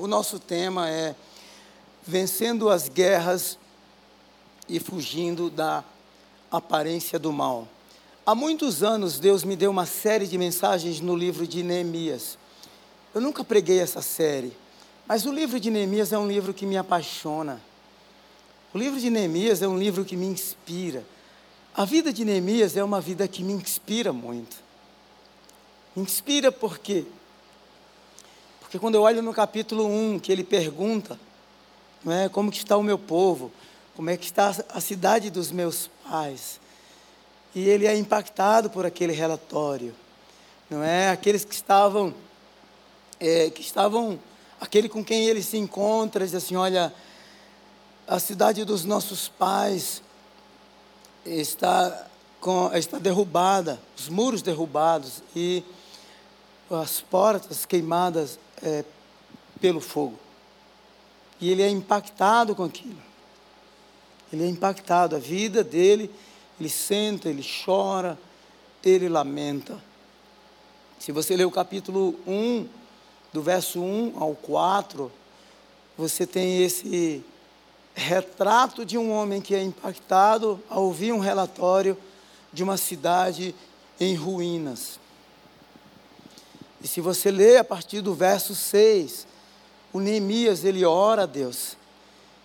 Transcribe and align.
O 0.00 0.06
nosso 0.06 0.38
tema 0.38 0.88
é 0.88 1.12
Vencendo 2.06 2.68
as 2.68 2.88
Guerras 2.88 3.58
e 4.68 4.78
Fugindo 4.78 5.50
da 5.50 5.82
Aparência 6.52 7.18
do 7.18 7.32
Mal. 7.32 7.66
Há 8.24 8.32
muitos 8.32 8.84
anos, 8.84 9.18
Deus 9.18 9.42
me 9.42 9.56
deu 9.56 9.72
uma 9.72 9.86
série 9.86 10.28
de 10.28 10.38
mensagens 10.38 11.00
no 11.00 11.16
livro 11.16 11.48
de 11.48 11.64
Neemias. 11.64 12.38
Eu 13.12 13.20
nunca 13.20 13.42
preguei 13.42 13.80
essa 13.80 14.00
série, 14.00 14.56
mas 15.04 15.26
o 15.26 15.32
livro 15.32 15.58
de 15.58 15.68
Neemias 15.68 16.12
é 16.12 16.18
um 16.18 16.28
livro 16.28 16.54
que 16.54 16.64
me 16.64 16.76
apaixona. 16.76 17.60
O 18.72 18.78
livro 18.78 19.00
de 19.00 19.10
Neemias 19.10 19.62
é 19.62 19.66
um 19.66 19.76
livro 19.76 20.04
que 20.04 20.16
me 20.16 20.26
inspira. 20.26 21.04
A 21.74 21.84
vida 21.84 22.12
de 22.12 22.24
Neemias 22.24 22.76
é 22.76 22.84
uma 22.84 23.00
vida 23.00 23.26
que 23.26 23.42
me 23.42 23.52
inspira 23.52 24.12
muito. 24.12 24.58
Me 25.96 26.04
inspira 26.04 26.52
porque 26.52 27.04
porque 28.68 28.78
quando 28.78 28.96
eu 28.96 29.00
olho 29.00 29.22
no 29.22 29.32
capítulo 29.32 29.86
1, 29.86 30.18
que 30.18 30.30
ele 30.30 30.44
pergunta, 30.44 31.18
não 32.04 32.12
é, 32.12 32.28
como 32.28 32.50
que 32.50 32.58
está 32.58 32.76
o 32.76 32.82
meu 32.82 32.98
povo, 32.98 33.50
como 33.96 34.10
é 34.10 34.16
que 34.18 34.26
está 34.26 34.54
a 34.68 34.78
cidade 34.78 35.30
dos 35.30 35.50
meus 35.50 35.88
pais, 36.06 36.60
e 37.54 37.66
ele 37.66 37.86
é 37.86 37.96
impactado 37.96 38.68
por 38.68 38.84
aquele 38.84 39.14
relatório, 39.14 39.94
não 40.68 40.82
é? 40.82 41.08
Aqueles 41.08 41.46
que 41.46 41.54
estavam, 41.54 42.12
é, 43.18 43.48
que 43.48 43.62
estavam, 43.62 44.20
aquele 44.60 44.86
com 44.86 45.02
quem 45.02 45.24
ele 45.24 45.42
se 45.42 45.56
encontra, 45.56 46.26
diz 46.26 46.34
assim, 46.34 46.54
olha, 46.54 46.92
a 48.06 48.18
cidade 48.18 48.66
dos 48.66 48.84
nossos 48.84 49.30
pais 49.30 50.02
está, 51.24 52.06
com, 52.38 52.70
está 52.74 52.98
derrubada, 52.98 53.80
os 53.96 54.10
muros 54.10 54.42
derrubados 54.42 55.22
e 55.34 55.64
as 56.70 57.00
portas 57.00 57.64
queimadas 57.64 58.38
é, 58.62 58.84
pelo 59.60 59.80
fogo. 59.80 60.18
E 61.40 61.50
ele 61.50 61.62
é 61.62 61.68
impactado 61.68 62.54
com 62.54 62.64
aquilo. 62.64 63.00
Ele 64.32 64.44
é 64.44 64.48
impactado. 64.48 65.16
A 65.16 65.18
vida 65.18 65.62
dele, 65.64 66.10
ele 66.58 66.68
senta, 66.68 67.28
ele 67.28 67.44
chora, 67.64 68.18
ele 68.84 69.08
lamenta. 69.08 69.82
Se 70.98 71.12
você 71.12 71.36
ler 71.36 71.44
o 71.44 71.50
capítulo 71.50 72.18
1, 72.26 72.66
do 73.32 73.42
verso 73.42 73.80
1 73.80 74.14
ao 74.20 74.34
4, 74.34 75.10
você 75.96 76.26
tem 76.26 76.62
esse 76.62 77.22
retrato 77.94 78.84
de 78.84 78.96
um 78.96 79.10
homem 79.10 79.40
que 79.40 79.54
é 79.54 79.62
impactado 79.62 80.62
ao 80.68 80.84
ouvir 80.84 81.12
um 81.12 81.18
relatório 81.18 81.96
de 82.52 82.62
uma 82.62 82.76
cidade 82.76 83.54
em 84.00 84.14
ruínas. 84.14 84.98
E 86.82 86.86
se 86.86 87.00
você 87.00 87.30
ler 87.30 87.58
a 87.58 87.64
partir 87.64 88.00
do 88.00 88.14
verso 88.14 88.54
6, 88.54 89.26
o 89.92 90.00
Neemias, 90.00 90.64
ele 90.64 90.84
ora 90.84 91.24
a 91.24 91.26
Deus. 91.26 91.76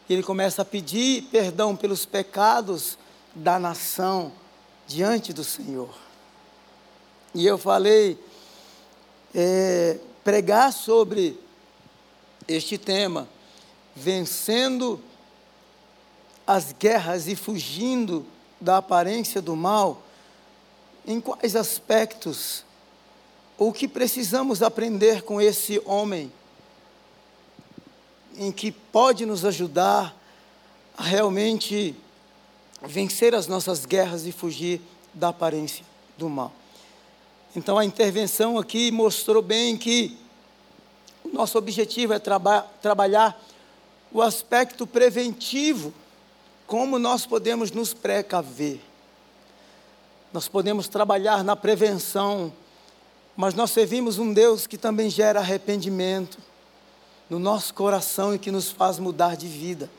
Ele 0.10 0.24
começa 0.24 0.62
a 0.62 0.66
pedir 0.66 1.24
perdão 1.32 1.76
pelos 1.76 2.06
pecados 2.06 2.98
da 3.36 3.60
nação 3.60 4.32
diante 4.88 5.32
do 5.32 5.44
Senhor. 5.44 5.94
E 7.34 7.46
eu 7.46 7.58
falei, 7.58 8.20
é, 9.34 10.00
pregar 10.24 10.72
sobre 10.72 11.40
este 12.48 12.78
tema, 12.78 13.28
vencendo 13.96 15.02
as 16.46 16.74
guerras 16.74 17.28
e 17.28 17.36
fugindo 17.36 18.26
da 18.60 18.78
aparência 18.78 19.42
do 19.42 19.56
mal, 19.56 20.04
em 21.06 21.20
quais 21.20 21.56
aspectos 21.56 22.64
o 23.58 23.72
que 23.72 23.88
precisamos 23.88 24.62
aprender 24.62 25.22
com 25.22 25.40
esse 25.40 25.82
homem, 25.86 26.32
em 28.38 28.52
que 28.52 28.72
pode 28.72 29.26
nos 29.26 29.46
ajudar 29.46 30.16
a 30.98 31.04
realmente 31.04 31.96
vencer 32.82 33.34
as 33.34 33.48
nossas 33.48 33.86
guerras 33.86 34.26
e 34.26 34.32
fugir 34.32 34.82
da 35.14 35.30
aparência 35.30 35.86
do 36.18 36.30
mal. 36.30 36.52
Então 37.56 37.78
a 37.78 37.86
intervenção 37.86 38.58
aqui 38.58 38.92
mostrou 38.92 39.42
bem 39.42 39.78
que 39.78 40.18
o 41.24 41.30
nosso 41.30 41.58
objetivo 41.58 42.14
é 42.14 42.20
traba 42.20 42.62
trabalhar 42.82 43.40
o 44.12 44.22
aspecto 44.22 44.86
preventivo, 44.86 45.94
como 46.68 47.00
nós 47.00 47.26
podemos 47.26 47.72
nos 47.72 47.94
precaver. 47.94 48.80
Nós 50.32 50.48
podemos 50.48 50.88
trabalhar 50.88 51.44
na 51.44 51.56
prevenção 51.56 52.52
mas 53.36 53.54
nós 53.54 53.72
servimos 53.72 54.20
um 54.20 54.34
Deus 54.34 54.68
que 54.68 54.78
também 54.78 55.10
gera 55.10 55.40
arrependimento 55.40 56.38
no 57.30 57.40
nosso 57.40 57.74
coração 57.74 58.36
e 58.36 58.40
que 58.40 58.52
nos 58.52 58.70
faz 58.70 59.00
mudar 59.00 59.36
de 59.36 59.48
vida. 59.48 59.90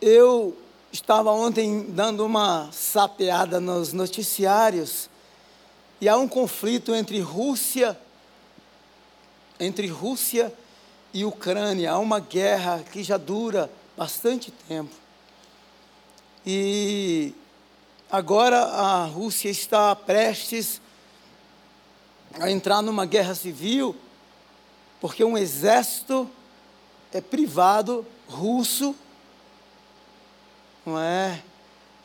Eu 0.00 0.56
estava 0.92 1.30
ontem 1.30 1.86
dando 1.88 2.24
uma 2.24 2.70
sapeada 2.72 3.60
nos 3.60 3.92
noticiários 3.92 5.08
e 6.00 6.08
há 6.08 6.16
um 6.16 6.28
conflito 6.28 6.94
entre 6.94 7.20
Rússia 7.20 7.98
entre 9.60 9.86
Rússia 9.88 10.52
e 11.12 11.24
Ucrânia, 11.24 11.92
há 11.92 11.98
uma 11.98 12.20
guerra 12.20 12.84
que 12.92 13.02
já 13.02 13.16
dura 13.16 13.70
bastante 13.96 14.50
tempo. 14.50 14.94
E 16.46 17.34
Agora 18.10 18.58
a 18.62 19.04
Rússia 19.04 19.50
está 19.50 19.94
prestes 19.94 20.80
a 22.40 22.50
entrar 22.50 22.80
numa 22.80 23.04
guerra 23.04 23.34
civil, 23.34 23.94
porque 24.98 25.22
um 25.22 25.36
exército 25.36 26.26
é 27.12 27.20
privado 27.20 28.06
russo, 28.26 28.96
não 30.86 30.98
é, 30.98 31.42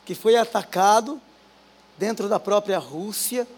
que 0.04 0.14
foi 0.14 0.36
atacado 0.36 1.18
dentro 1.96 2.28
da 2.28 2.38
própria 2.38 2.78
Rússia, 2.78 3.48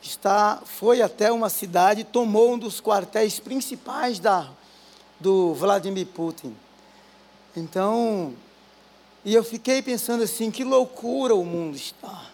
está, 0.00 0.62
foi 0.64 1.02
até 1.02 1.30
uma 1.30 1.50
cidade, 1.50 2.02
tomou 2.02 2.54
um 2.54 2.58
dos 2.58 2.80
quartéis 2.80 3.38
principais 3.38 4.18
da, 4.18 4.48
do 5.20 5.52
Vladimir 5.52 6.06
Putin. 6.06 6.56
Então, 7.54 8.34
e 9.24 9.34
eu 9.34 9.42
fiquei 9.42 9.80
pensando 9.80 10.22
assim: 10.22 10.50
que 10.50 10.62
loucura 10.62 11.34
o 11.34 11.44
mundo 11.44 11.76
está. 11.76 12.30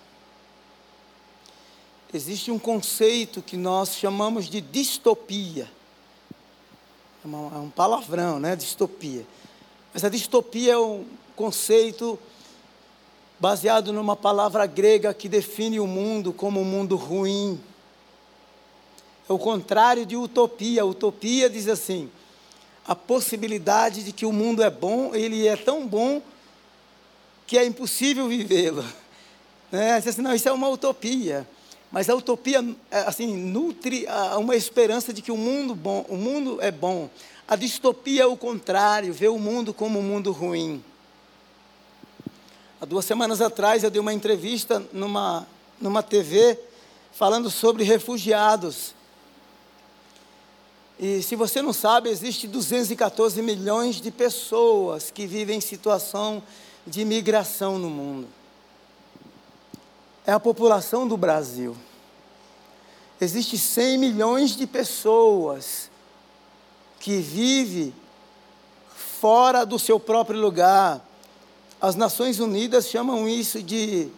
Existe 2.13 2.51
um 2.51 2.59
conceito 2.59 3.41
que 3.41 3.57
nós 3.57 3.95
chamamos 3.95 4.47
de 4.47 4.61
distopia. 4.61 5.71
É, 7.25 7.29
é 7.29 7.59
um 7.59 7.71
palavrão, 7.71 8.41
né? 8.41 8.57
Distopia. 8.57 9.25
Mas 9.95 10.03
a 10.03 10.09
distopia 10.09 10.73
é 10.73 10.79
um 10.79 11.05
conceito 11.37 12.19
baseado 13.39 13.93
numa 13.93 14.17
palavra 14.17 14.67
grega 14.67 15.15
que 15.15 15.29
define 15.29 15.79
o 15.79 15.87
mundo 15.87 16.33
como 16.33 16.61
um 16.61 16.65
mundo 16.65 16.97
ruim. 16.97 17.61
É 19.29 19.33
o 19.33 19.39
contrário 19.39 20.05
de 20.05 20.17
utopia. 20.17 20.85
Utopia 20.85 21.49
diz 21.49 21.69
assim: 21.69 22.11
a 22.85 22.97
possibilidade 22.97 24.03
de 24.03 24.13
que 24.13 24.27
o 24.27 24.33
mundo 24.33 24.65
é 24.65 24.71
bom, 24.71 25.15
ele 25.15 25.47
é 25.47 25.57
tão 25.57 25.87
bom 25.87 26.21
que 27.51 27.59
é 27.59 27.67
impossível 27.67 28.29
vivê-lo. 28.29 28.85
Né? 29.73 29.95
Assim, 29.95 30.23
não, 30.23 30.33
isso 30.33 30.49
é 30.49 30.53
uma 30.53 30.69
utopia. 30.69 31.45
Mas 31.91 32.09
a 32.09 32.15
utopia, 32.15 32.65
é, 32.93 33.01
assim, 33.01 33.37
nutre 33.37 34.07
uma 34.39 34.55
esperança 34.55 35.13
de 35.13 35.21
que 35.21 35.33
o 35.33 35.37
mundo, 35.37 35.75
bom, 35.75 36.07
o 36.09 36.15
mundo 36.15 36.63
é 36.63 36.71
bom. 36.71 37.11
A 37.49 37.57
distopia 37.57 38.23
é 38.23 38.27
o 38.27 38.37
contrário, 38.37 39.13
vê 39.13 39.27
o 39.27 39.37
mundo 39.37 39.75
como 39.75 39.99
um 39.99 40.03
mundo 40.03 40.31
ruim. 40.31 40.81
Há 42.81 42.85
duas 42.85 43.05
semanas 43.05 43.41
atrás 43.41 43.83
eu 43.83 43.91
dei 43.91 44.01
uma 44.01 44.15
entrevista 44.15 44.81
numa, 44.93 45.45
numa 45.81 46.05
TV 46.05 46.57
falando 47.11 47.51
sobre 47.51 47.83
refugiados. 47.83 48.95
E 51.01 51.21
se 51.21 51.35
você 51.35 51.61
não 51.61 51.73
sabe, 51.73 52.11
existe 52.11 52.47
214 52.47 53.43
milhões 53.43 54.01
de 54.01 54.13
pessoas 54.13 55.11
que 55.11 55.27
vivem 55.27 55.59
em 55.59 55.61
situação 55.61 56.41
imigração 56.97 57.79
no 57.79 57.91
mundo. 57.91 58.29
É 60.27 60.33
a 60.33 60.41
população 60.41 61.07
do 61.07 61.17
Brasil. 61.17 61.77
Existem 63.21 63.59
100 63.59 63.99
milhões 63.99 64.57
de 64.57 64.67
pessoas 64.67 65.91
que 66.99 67.19
vivem 67.19 67.95
fora 69.21 69.65
do 69.65 69.79
seu 69.79 70.01
próprio 70.01 70.41
lugar. 70.41 71.07
As 71.81 71.95
Nações 71.95 72.41
Unidas 72.41 72.89
chamam 72.89 73.29
isso 73.29 73.63
de 73.63 74.09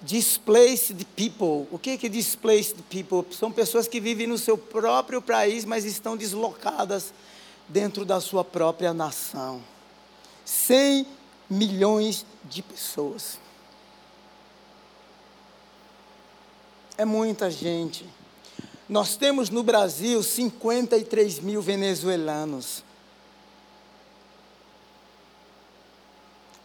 displaced 0.00 1.04
people. 1.16 1.66
O 1.70 1.78
que 1.78 1.90
é 1.90 2.08
displaced 2.08 2.76
people? 2.88 3.24
São 3.34 3.50
pessoas 3.50 3.88
que 3.88 4.00
vivem 4.00 4.26
no 4.26 4.38
seu 4.38 4.56
próprio 4.56 5.20
país, 5.20 5.64
mas 5.64 5.84
estão 5.84 6.16
deslocadas 6.16 7.12
dentro 7.68 8.04
da 8.04 8.20
sua 8.20 8.44
própria 8.44 8.94
nação. 8.94 9.62
100 10.44 11.06
milhões 11.48 12.26
de 12.44 12.62
pessoas. 12.62 13.38
É 16.96 17.04
muita 17.04 17.50
gente. 17.50 18.04
Nós 18.88 19.16
temos 19.16 19.50
no 19.50 19.62
Brasil 19.62 20.22
53 20.22 21.40
mil 21.40 21.60
venezuelanos. 21.62 22.82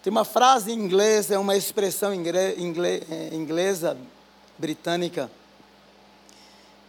Tem 0.01 0.11
uma 0.11 0.25
frase 0.25 0.71
em 0.71 0.75
inglês, 0.75 1.31
é 1.31 1.37
uma 1.37 1.55
expressão 1.55 2.11
é, 2.11 3.33
inglesa, 3.33 3.97
britânica, 4.57 5.31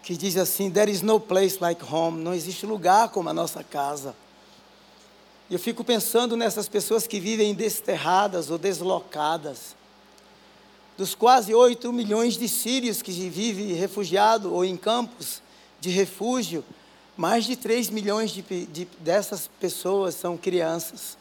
que 0.02 0.16
diz 0.16 0.36
assim: 0.36 0.70
There 0.70 0.90
is 0.90 1.02
no 1.02 1.20
place 1.20 1.58
like 1.60 1.84
home. 1.84 2.22
Não 2.22 2.34
existe 2.34 2.66
lugar 2.66 3.10
como 3.10 3.28
a 3.28 3.34
nossa 3.34 3.62
casa. 3.62 4.16
Eu 5.50 5.58
fico 5.58 5.84
pensando 5.84 6.36
nessas 6.36 6.68
pessoas 6.68 7.06
que 7.06 7.20
vivem 7.20 7.54
desterradas 7.54 8.50
ou 8.50 8.56
deslocadas. 8.56 9.76
Dos 10.96 11.14
quase 11.14 11.54
8 11.54 11.92
milhões 11.92 12.34
de 12.38 12.48
sírios 12.48 13.02
que 13.02 13.10
vivem 13.10 13.72
refugiados 13.74 14.50
ou 14.50 14.64
em 14.64 14.76
campos 14.76 15.42
de 15.80 15.90
refúgio, 15.90 16.64
mais 17.16 17.44
de 17.44 17.56
3 17.56 17.90
milhões 17.90 18.30
de, 18.30 18.42
de, 18.42 18.84
dessas 19.00 19.48
pessoas 19.60 20.14
são 20.14 20.36
crianças. 20.36 21.18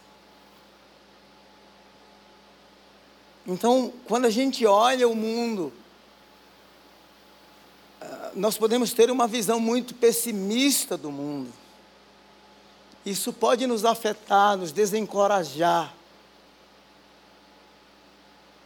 Então, 3.45 3.91
quando 4.05 4.25
a 4.25 4.29
gente 4.29 4.65
olha 4.65 5.05
o 5.07 5.13
mundo, 5.13 5.73
ah, 7.99 8.31
nós 8.35 8.57
podemos 8.57 8.93
ter 8.93 9.11
uma 9.11 9.27
visão 9.27 9.59
muito 9.59 9.93
pessimista 9.93 10.95
do 10.95 11.11
mundo. 11.11 11.51
Isso 13.05 13.33
pode 13.33 13.67
nos 13.67 13.83
afetar, 13.83 14.55
nos 14.55 14.71
desencorajar. 14.71 15.93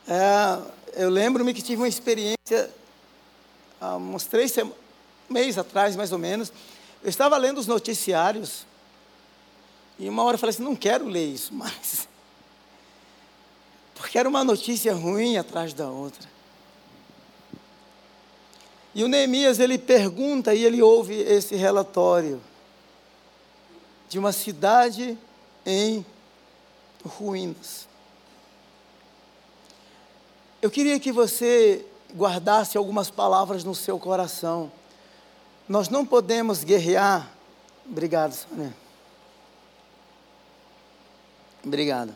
É, 0.08 1.02
eu 1.02 1.10
lembro-me 1.10 1.54
que 1.54 1.62
tive 1.62 1.82
uma 1.82 1.88
experiência 1.88 2.72
há 3.82 3.96
uns 3.96 4.26
três 4.26 4.54
meses 5.30 5.58
atrás, 5.58 5.96
mais 5.96 6.12
ou 6.12 6.20
menos. 6.20 6.52
Eu 7.04 7.10
estava 7.10 7.36
lendo 7.38 7.58
os 7.58 7.68
noticiários 7.68 8.66
e 10.00 10.08
uma 10.08 10.24
hora 10.24 10.36
eu 10.36 10.40
falei 10.40 10.54
assim: 10.54 10.64
não 10.64 10.76
quero 10.76 11.08
ler 11.08 11.26
isso 11.26 11.54
mais. 11.54 12.08
Porque 13.96 14.18
era 14.18 14.30
uma 14.30 14.44
notícia 14.44 14.94
ruim 14.94 15.38
atrás 15.38 15.74
da 15.74 15.90
outra. 15.90 16.30
E 18.94 19.04
o 19.04 19.08
Neemias, 19.08 19.60
ele 19.60 19.78
pergunta 19.78 20.54
e 20.54 20.64
ele 20.64 20.82
ouve 20.82 21.16
esse 21.16 21.56
relatório 21.56 22.42
de 24.10 24.18
uma 24.18 24.32
cidade 24.32 25.18
em 25.66 26.06
ruínas. 27.06 27.88
Eu 30.62 30.72
queria 30.72 31.00
que 31.00 31.12
você 31.12 31.86
guardasse 32.16 32.78
algumas 32.78 33.10
palavras 33.10 33.64
no 33.64 33.76
seu 33.76 34.00
coração. 34.00 34.72
Nós 35.68 35.90
não 35.90 36.06
podemos 36.06 36.64
guerrear. 36.64 37.30
Obrigado, 37.86 38.34
Sônia. 38.34 38.74
Obrigado. 41.64 42.16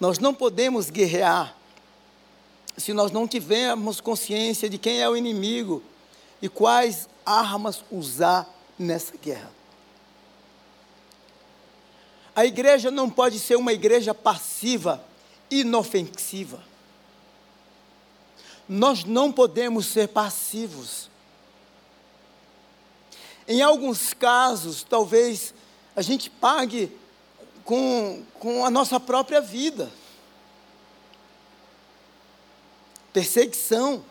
Nós 0.00 0.18
não 0.18 0.32
podemos 0.32 0.88
guerrear 0.88 1.54
se 2.74 2.94
nós 2.94 3.12
não 3.12 3.28
tivermos 3.28 4.00
consciência 4.00 4.70
de 4.70 4.78
quem 4.78 5.02
é 5.02 5.08
o 5.08 5.14
inimigo 5.14 5.82
e 6.40 6.48
quais 6.48 7.09
armas 7.30 7.84
usar 7.90 8.48
nessa 8.78 9.16
guerra. 9.16 9.50
A 12.34 12.44
igreja 12.44 12.90
não 12.90 13.10
pode 13.10 13.38
ser 13.38 13.56
uma 13.56 13.72
igreja 13.72 14.14
passiva, 14.14 15.04
inofensiva. 15.50 16.62
Nós 18.68 19.04
não 19.04 19.32
podemos 19.32 19.86
ser 19.86 20.08
passivos. 20.08 21.10
Em 23.46 23.62
alguns 23.62 24.14
casos, 24.14 24.82
talvez 24.82 25.52
a 25.94 26.02
gente 26.02 26.30
pague 26.30 26.96
com, 27.64 28.24
com 28.38 28.64
a 28.64 28.70
nossa 28.70 28.98
própria 29.00 29.40
vida. 29.40 29.90
Perseguição, 33.12 34.04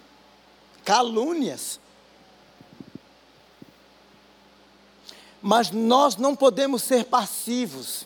calúnias. 0.84 1.80
Mas 5.42 5.72
nós 5.72 6.16
não 6.18 6.36
podemos 6.36 6.84
ser 6.84 7.06
passivos. 7.06 8.06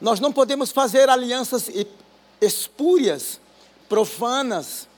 Nós 0.00 0.20
não 0.20 0.32
podemos 0.32 0.70
fazer 0.70 1.08
alianças 1.08 1.68
espúrias, 2.40 3.40
profanas. 3.88 4.88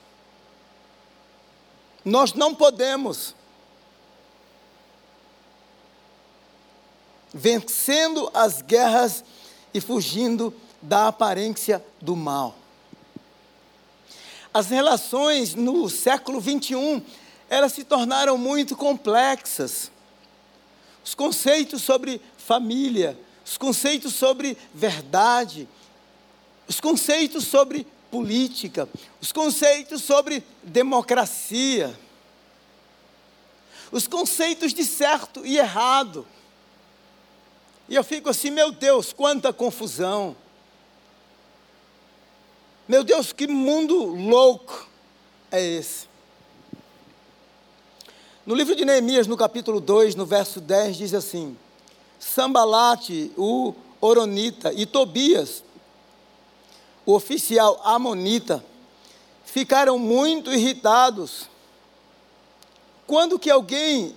Nós 2.04 2.32
não 2.34 2.54
podemos. 2.54 3.34
Vencendo 7.32 8.30
as 8.32 8.62
guerras 8.62 9.24
e 9.72 9.80
fugindo 9.80 10.54
da 10.80 11.08
aparência 11.08 11.84
do 12.00 12.14
mal. 12.14 12.54
As 14.52 14.68
relações 14.68 15.54
no 15.54 15.88
século 15.90 16.40
21, 16.40 17.02
elas 17.50 17.72
se 17.72 17.82
tornaram 17.82 18.38
muito 18.38 18.76
complexas 18.76 19.90
os 21.04 21.14
conceitos 21.14 21.82
sobre 21.82 22.20
família, 22.36 23.18
os 23.44 23.58
conceitos 23.58 24.14
sobre 24.14 24.56
verdade, 24.72 25.68
os 26.66 26.80
conceitos 26.80 27.44
sobre 27.44 27.86
política, 28.10 28.88
os 29.20 29.30
conceitos 29.30 30.02
sobre 30.02 30.42
democracia, 30.62 31.94
os 33.92 34.06
conceitos 34.08 34.72
de 34.72 34.84
certo 34.84 35.44
e 35.44 35.58
errado. 35.58 36.26
E 37.86 37.94
eu 37.94 38.02
fico 38.02 38.30
assim, 38.30 38.50
meu 38.50 38.72
Deus, 38.72 39.12
quanta 39.12 39.52
confusão. 39.52 40.34
Meu 42.88 43.04
Deus, 43.04 43.32
que 43.32 43.46
mundo 43.46 44.06
louco 44.06 44.88
é 45.50 45.62
esse? 45.62 46.13
No 48.46 48.54
livro 48.54 48.76
de 48.76 48.84
Neemias, 48.84 49.26
no 49.26 49.38
capítulo 49.38 49.80
2, 49.80 50.14
no 50.14 50.26
verso 50.26 50.60
10, 50.60 50.96
diz 50.96 51.14
assim: 51.14 51.56
Sambalate, 52.18 53.32
o 53.38 53.72
Oronita, 54.02 54.70
e 54.70 54.84
Tobias, 54.84 55.64
o 57.06 57.14
oficial 57.14 57.80
Amonita, 57.82 58.62
ficaram 59.46 59.98
muito 59.98 60.52
irritados 60.52 61.48
quando 63.06 63.38
que 63.38 63.50
alguém 63.50 64.14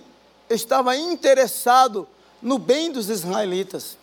estava 0.50 0.94
interessado 0.94 2.06
no 2.42 2.58
bem 2.58 2.92
dos 2.92 3.08
israelitas. 3.08 3.96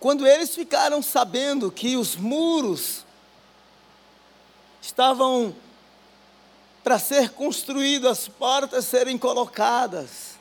Quando 0.00 0.26
eles 0.26 0.54
ficaram 0.54 1.02
sabendo 1.02 1.70
que 1.70 1.96
os 1.96 2.16
muros 2.16 3.04
estavam 4.80 5.54
para 6.82 6.98
ser 6.98 7.30
construído, 7.30 8.08
as 8.08 8.28
portas 8.28 8.84
serem 8.84 9.16
colocadas. 9.16 10.32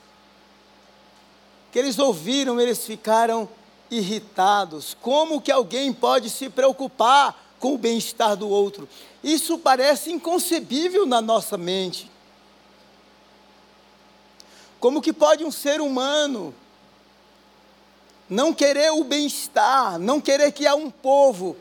Que 1.72 1.80
eles 1.80 2.00
ouviram, 2.00 2.60
eles 2.60 2.86
ficaram 2.86 3.48
irritados. 3.90 4.96
Como 5.02 5.42
que 5.42 5.52
alguém 5.52 5.94
pode 5.94 6.30
se 6.30 6.50
preocupar 6.50 7.56
com 7.60 7.76
o 7.76 7.78
bem-estar 7.78 8.36
do 8.36 8.50
outro? 8.50 8.90
Isso 9.24 9.58
parece 9.58 10.12
inconcebível 10.12 11.06
na 11.06 11.22
nossa 11.22 11.58
mente. 11.58 12.10
Como 14.80 15.02
que 15.02 15.14
pode 15.14 15.44
um 15.44 15.52
ser 15.52 15.80
humano 15.80 16.56
não 18.28 18.54
querer 18.54 18.92
o 18.92 19.04
bem-estar, 19.04 20.00
não 20.00 20.20
querer 20.20 20.52
que 20.54 20.66
há 20.66 20.74
um 20.74 20.90
povo 20.90 21.56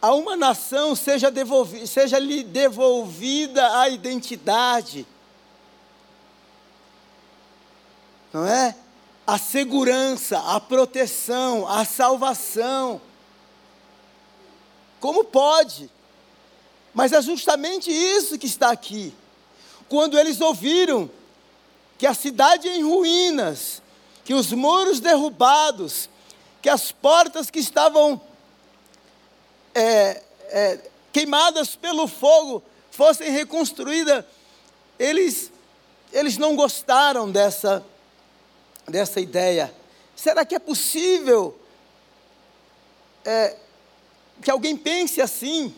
a 0.00 0.14
uma 0.14 0.36
nação 0.36 0.94
seja, 0.94 1.30
devolvi, 1.30 1.86
seja 1.86 2.18
lhe 2.18 2.44
devolvida 2.44 3.80
a 3.80 3.88
identidade. 3.88 5.06
Não 8.32 8.46
é? 8.46 8.76
A 9.26 9.36
segurança, 9.38 10.38
a 10.38 10.60
proteção, 10.60 11.66
a 11.66 11.84
salvação. 11.84 13.00
Como 15.00 15.24
pode? 15.24 15.90
Mas 16.94 17.12
é 17.12 17.20
justamente 17.20 17.90
isso 17.90 18.38
que 18.38 18.46
está 18.46 18.70
aqui. 18.70 19.12
Quando 19.88 20.18
eles 20.18 20.40
ouviram 20.40 21.10
que 21.96 22.06
a 22.06 22.14
cidade 22.14 22.68
em 22.68 22.84
ruínas, 22.84 23.82
que 24.24 24.34
os 24.34 24.52
muros 24.52 25.00
derrubados, 25.00 26.08
que 26.62 26.68
as 26.68 26.92
portas 26.92 27.50
que 27.50 27.58
estavam 27.58 28.20
é, 29.74 30.22
é, 30.48 30.78
queimadas 31.12 31.76
pelo 31.76 32.06
fogo 32.06 32.62
fossem 32.90 33.30
reconstruídas, 33.30 34.24
eles, 34.98 35.52
eles 36.12 36.36
não 36.36 36.56
gostaram 36.56 37.30
dessa, 37.30 37.84
dessa 38.88 39.20
ideia. 39.20 39.72
Será 40.16 40.44
que 40.44 40.54
é 40.54 40.58
possível 40.58 41.58
é, 43.24 43.56
que 44.42 44.50
alguém 44.50 44.76
pense 44.76 45.20
assim. 45.20 45.74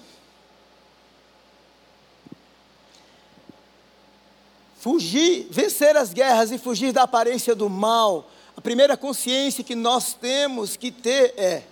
Fugir, 4.79 5.47
vencer 5.51 5.97
as 5.97 6.13
guerras 6.13 6.51
e 6.51 6.59
fugir 6.59 6.93
da 6.93 7.03
aparência 7.03 7.55
do 7.55 7.69
mal. 7.69 8.31
A 8.57 8.61
primeira 8.61 8.97
consciência 8.97 9.65
que 9.65 9.75
nós 9.75 10.15
temos 10.15 10.77
que 10.77 10.91
ter 10.91 11.35
é 11.37 11.65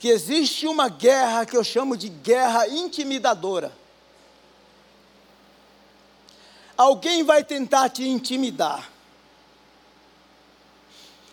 que 0.00 0.08
existe 0.08 0.66
uma 0.66 0.88
guerra 0.88 1.44
que 1.44 1.54
eu 1.54 1.62
chamo 1.62 1.94
de 1.94 2.08
guerra 2.08 2.66
intimidadora. 2.66 3.70
Alguém 6.74 7.22
vai 7.22 7.44
tentar 7.44 7.90
te 7.90 8.08
intimidar. 8.08 8.90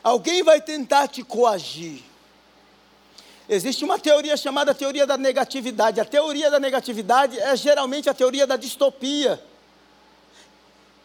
Alguém 0.03 0.43
vai 0.43 0.59
tentar 0.59 1.07
te 1.07 1.23
coagir. 1.23 2.03
Existe 3.47 3.85
uma 3.85 3.97
teoria 3.97 4.35
chamada 4.35 4.75
teoria 4.75 5.07
da 5.07 5.17
negatividade. 5.17 6.01
A 6.01 6.05
teoria 6.05 6.51
da 6.51 6.59
negatividade 6.59 7.39
é 7.39 7.55
geralmente 7.55 8.09
a 8.09 8.13
teoria 8.13 8.45
da 8.45 8.57
distopia. 8.57 9.41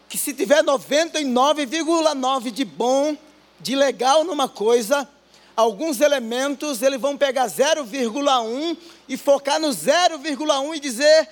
Que 0.09 0.19
se 0.19 0.35
tiver 0.35 0.65
99,9 0.65 2.51
de 2.51 2.65
bom, 2.65 3.17
de 3.61 3.77
legal 3.77 4.25
numa 4.25 4.49
coisa, 4.49 5.09
alguns 5.57 6.01
elementos 6.01 6.83
eles 6.83 7.01
vão 7.01 7.17
pegar 7.17 7.47
0,1 7.47 8.77
e 9.09 9.17
focar 9.17 9.61
no 9.61 9.69
0,1 9.69 10.77
e 10.77 10.81
dizer 10.81 11.29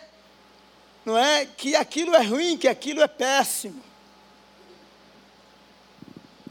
não 1.04 1.16
é 1.16 1.46
que 1.46 1.74
aquilo 1.74 2.14
é 2.14 2.22
ruim, 2.22 2.58
que 2.58 2.68
aquilo 2.68 3.02
é 3.02 3.08
péssimo. 3.08 3.82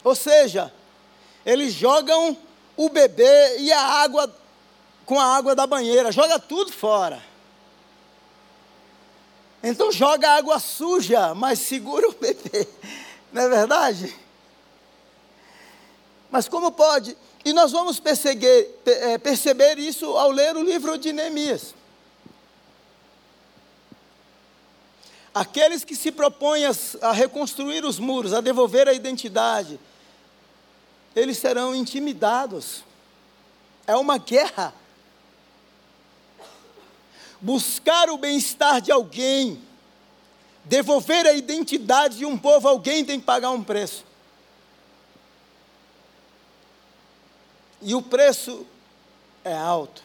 Ou 0.04 0.16
seja, 0.16 0.74
eles 1.46 1.74
jogam 1.74 2.38
o 2.76 2.90
bebê 2.90 3.60
e 3.60 3.72
a 3.72 3.82
água 3.82 4.34
com 5.06 5.20
a 5.20 5.36
água 5.36 5.56
da 5.56 5.66
banheira, 5.66 6.12
joga 6.12 6.38
tudo 6.38 6.72
fora. 6.72 7.20
Então 9.64 9.92
joga 9.92 10.30
água 10.36 10.60
suja, 10.60 11.34
mas 11.34 11.60
segura 11.60 12.08
o 12.08 12.14
bebê. 12.14 12.68
Não 13.34 13.42
é 13.42 13.50
verdade? 13.50 14.16
Mas 16.30 16.48
como 16.48 16.72
pode? 16.72 17.18
E 17.50 17.54
nós 17.54 17.72
vamos 17.72 18.00
é, 18.86 19.18
perceber 19.18 19.80
isso 19.80 20.06
ao 20.16 20.30
ler 20.30 20.56
o 20.56 20.62
livro 20.62 20.96
de 21.00 21.12
Neemias. 21.12 21.74
Aqueles 25.34 25.84
que 25.84 25.96
se 25.96 26.12
propõem 26.12 26.62
a 27.02 27.12
reconstruir 27.12 27.84
os 27.84 27.98
muros, 27.98 28.36
a 28.36 28.42
devolver 28.42 28.88
a 28.88 28.94
identidade, 28.94 29.80
eles 31.16 31.40
serão 31.40 31.74
intimidados. 31.74 32.84
É 33.88 33.96
uma 33.96 34.20
guerra. 34.20 34.72
Buscar 37.42 38.12
o 38.12 38.18
bem-estar 38.20 38.80
de 38.80 38.92
alguém, 38.92 39.60
devolver 40.66 41.26
a 41.26 41.34
identidade 41.34 42.20
de 42.20 42.26
um 42.28 42.38
povo, 42.38 42.68
alguém 42.68 43.04
tem 43.04 43.20
que 43.20 43.26
pagar 43.26 43.50
um 43.50 43.64
preço. 43.64 44.06
E 47.82 47.96
o 47.96 48.02
preço 48.02 48.66
é 49.44 49.56
alto. 49.56 50.04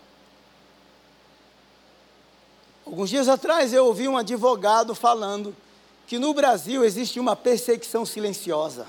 Alguns 2.87 3.11
dias 3.11 3.29
atrás 3.29 3.73
eu 3.73 3.87
ouvi 3.87 4.07
um 4.07 4.17
advogado 4.17 4.95
falando 4.95 5.57
que 6.07 6.19
no 6.19 6.35
Brasil 6.35 6.85
existe 6.85 7.19
uma 7.19 7.35
perseguição 7.35 8.05
silenciosa. 8.05 8.87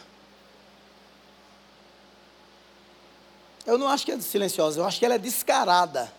Eu 3.65 3.77
não 3.77 3.87
acho 3.87 4.05
que 4.05 4.11
é 4.11 4.19
silenciosa, 4.19 4.79
eu 4.79 4.85
acho 4.85 4.99
que 4.99 5.05
ela 5.05 5.15
é 5.15 5.19
descarada. 5.19 6.13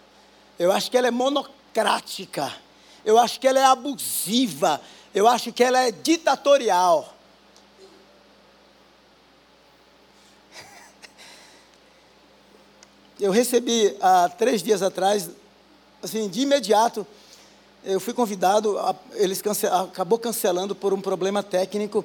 Eu 0.59 0.73
acho 0.73 0.91
que 0.91 0.97
ela 0.97 1.07
é 1.07 1.11
monocrática. 1.11 2.53
Eu 3.05 3.19
acho 3.19 3.39
que 3.39 3.47
ela 3.47 3.61
é 3.61 3.65
abusiva. 3.65 4.81
Eu 5.15 5.29
acho 5.29 5.53
que 5.53 5.63
ela 5.63 5.79
é 5.79 5.93
ditatorial. 5.93 7.16
Eu 13.19 13.33
recebi 13.33 13.97
há 14.01 14.29
três 14.29 14.63
dias 14.63 14.83
atrás, 14.83 15.31
assim, 16.03 16.29
de 16.29 16.43
imediato, 16.43 17.07
eu 17.83 17.99
fui 17.99 18.13
convidado, 18.13 18.77
eles 19.15 19.41
cance, 19.41 19.67
acabou 19.67 20.19
cancelando 20.19 20.75
por 20.75 20.93
um 20.93 21.01
problema 21.01 21.43
técnico, 21.43 22.05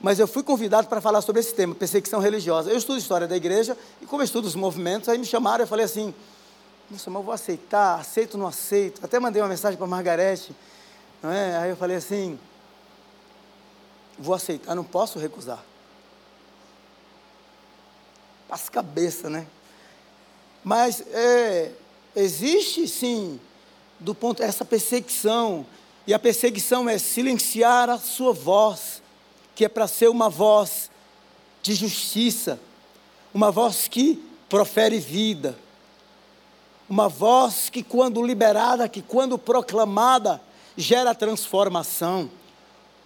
mas 0.00 0.18
eu 0.18 0.28
fui 0.28 0.42
convidado 0.42 0.86
para 0.86 1.00
falar 1.00 1.20
sobre 1.22 1.40
esse 1.40 1.54
tema, 1.54 1.74
perseguição 1.74 2.20
religiosa. 2.20 2.70
Eu 2.70 2.76
estudo 2.76 2.98
história 2.98 3.26
da 3.26 3.36
igreja, 3.36 3.76
e 4.00 4.06
como 4.06 4.22
eu 4.22 4.24
estudo 4.24 4.44
os 4.46 4.54
movimentos, 4.54 5.08
aí 5.08 5.18
me 5.18 5.24
chamaram, 5.24 5.64
eu 5.64 5.66
falei 5.68 5.84
assim, 5.84 6.14
nossa, 6.90 7.10
mas 7.10 7.20
eu 7.20 7.24
vou 7.24 7.34
aceitar, 7.34 7.98
aceito 7.98 8.34
ou 8.34 8.40
não 8.40 8.46
aceito? 8.46 9.04
Até 9.04 9.18
mandei 9.18 9.40
uma 9.42 9.48
mensagem 9.48 9.76
para 9.76 9.86
a 9.86 9.90
Margarete, 9.90 10.54
não 11.22 11.32
é? 11.32 11.56
aí 11.56 11.70
eu 11.70 11.76
falei 11.76 11.96
assim, 11.96 12.38
vou 14.18 14.34
aceitar, 14.34 14.76
não 14.76 14.84
posso 14.84 15.18
recusar. 15.18 15.64
Passa 18.46 18.70
cabeça, 18.70 19.28
né? 19.28 19.46
Mas 20.64 21.00
é, 21.12 21.72
existe 22.14 22.86
sim 22.86 23.40
do 23.98 24.14
ponto 24.14 24.42
essa 24.42 24.64
perseguição, 24.64 25.64
e 26.06 26.12
a 26.12 26.18
perseguição 26.18 26.88
é 26.88 26.98
silenciar 26.98 27.88
a 27.88 27.98
sua 27.98 28.32
voz, 28.32 29.00
que 29.54 29.64
é 29.64 29.68
para 29.68 29.86
ser 29.86 30.08
uma 30.08 30.28
voz 30.28 30.90
de 31.62 31.74
justiça, 31.74 32.58
uma 33.32 33.50
voz 33.52 33.86
que 33.86 34.22
profere 34.48 34.98
vida, 34.98 35.56
uma 36.88 37.08
voz 37.08 37.70
que 37.70 37.82
quando 37.82 38.24
liberada, 38.24 38.88
que 38.88 39.00
quando 39.00 39.38
proclamada, 39.38 40.40
gera 40.76 41.14
transformação, 41.14 42.30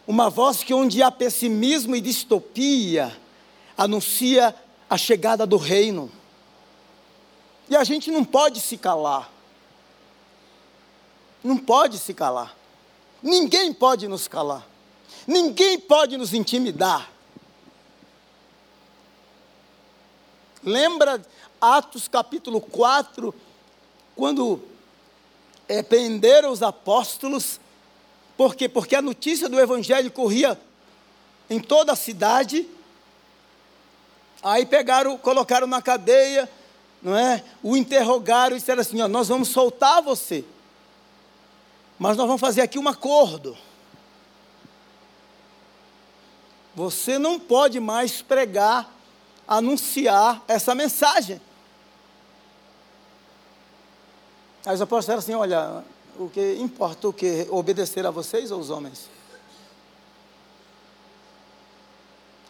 uma 0.06 0.30
voz 0.30 0.62
que 0.62 0.72
onde 0.72 1.02
há 1.02 1.10
pessimismo 1.10 1.94
e 1.94 2.00
distopia, 2.00 3.14
anuncia 3.76 4.54
a 4.88 4.96
chegada 4.96 5.46
do 5.46 5.56
reino. 5.56 6.10
E 7.68 7.76
a 7.76 7.84
gente 7.84 8.10
não 8.10 8.24
pode 8.24 8.60
se 8.60 8.76
calar 8.76 9.30
não 11.46 11.56
pode 11.56 11.98
se 11.98 12.12
calar. 12.12 12.54
Ninguém 13.22 13.72
pode 13.72 14.08
nos 14.08 14.28
calar. 14.28 14.66
Ninguém 15.26 15.78
pode 15.78 16.16
nos 16.16 16.34
intimidar. 16.34 17.10
Lembra 20.62 21.24
Atos 21.60 22.08
capítulo 22.08 22.60
4, 22.60 23.32
quando 24.16 24.60
é, 25.68 25.82
prenderam 25.82 26.50
os 26.50 26.62
apóstolos, 26.62 27.60
por 28.36 28.54
quê? 28.54 28.68
Porque 28.68 28.96
a 28.96 29.02
notícia 29.02 29.48
do 29.48 29.58
evangelho 29.58 30.10
corria 30.10 30.60
em 31.48 31.60
toda 31.60 31.92
a 31.92 31.96
cidade. 31.96 32.68
Aí 34.42 34.66
pegaram, 34.66 35.16
colocaram 35.16 35.66
na 35.66 35.80
cadeia, 35.80 36.50
não 37.06 37.16
é? 37.16 37.44
O 37.62 37.76
interrogaram 37.76 38.56
e 38.56 38.58
disseram 38.58 38.80
assim: 38.80 39.00
ó, 39.00 39.06
nós 39.06 39.28
vamos 39.28 39.46
soltar 39.46 40.02
você. 40.02 40.44
Mas 41.96 42.16
nós 42.16 42.26
vamos 42.26 42.40
fazer 42.40 42.62
aqui 42.62 42.80
um 42.80 42.88
acordo. 42.88 43.56
Você 46.74 47.16
não 47.16 47.38
pode 47.38 47.78
mais 47.78 48.20
pregar, 48.22 48.92
anunciar 49.46 50.42
essa 50.48 50.74
mensagem. 50.74 51.40
Aí 54.66 54.74
os 54.74 54.80
apóstolos 54.80 55.04
disseram 55.04 55.20
assim: 55.20 55.34
olha, 55.34 55.84
o 56.18 56.28
que 56.28 56.54
importa 56.54 57.06
o 57.06 57.12
que? 57.12 57.46
Obedecer 57.50 58.04
a 58.04 58.10
vocês 58.10 58.50
ou 58.50 58.58
os 58.58 58.68
homens? 58.68 59.08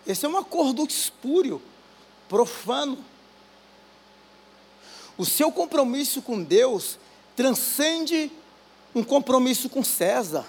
Esse 0.07 0.25
é 0.25 0.29
um 0.31 0.39
acordo 0.39 0.83
espúrio, 0.87 1.61
profano. 2.27 3.05
O 5.19 5.25
seu 5.25 5.51
compromisso 5.51 6.21
com 6.21 6.43
Deus 6.43 6.99
transcende 7.35 8.31
um 8.95 9.03
compromisso 9.03 9.69
com 9.69 9.83
César. 9.83 10.47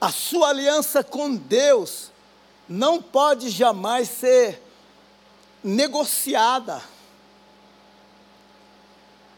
A 0.00 0.12
sua 0.12 0.50
aliança 0.50 1.02
com 1.02 1.34
Deus 1.34 2.12
não 2.68 3.02
pode 3.02 3.50
jamais 3.50 4.08
ser 4.08 4.62
negociada. 5.62 6.82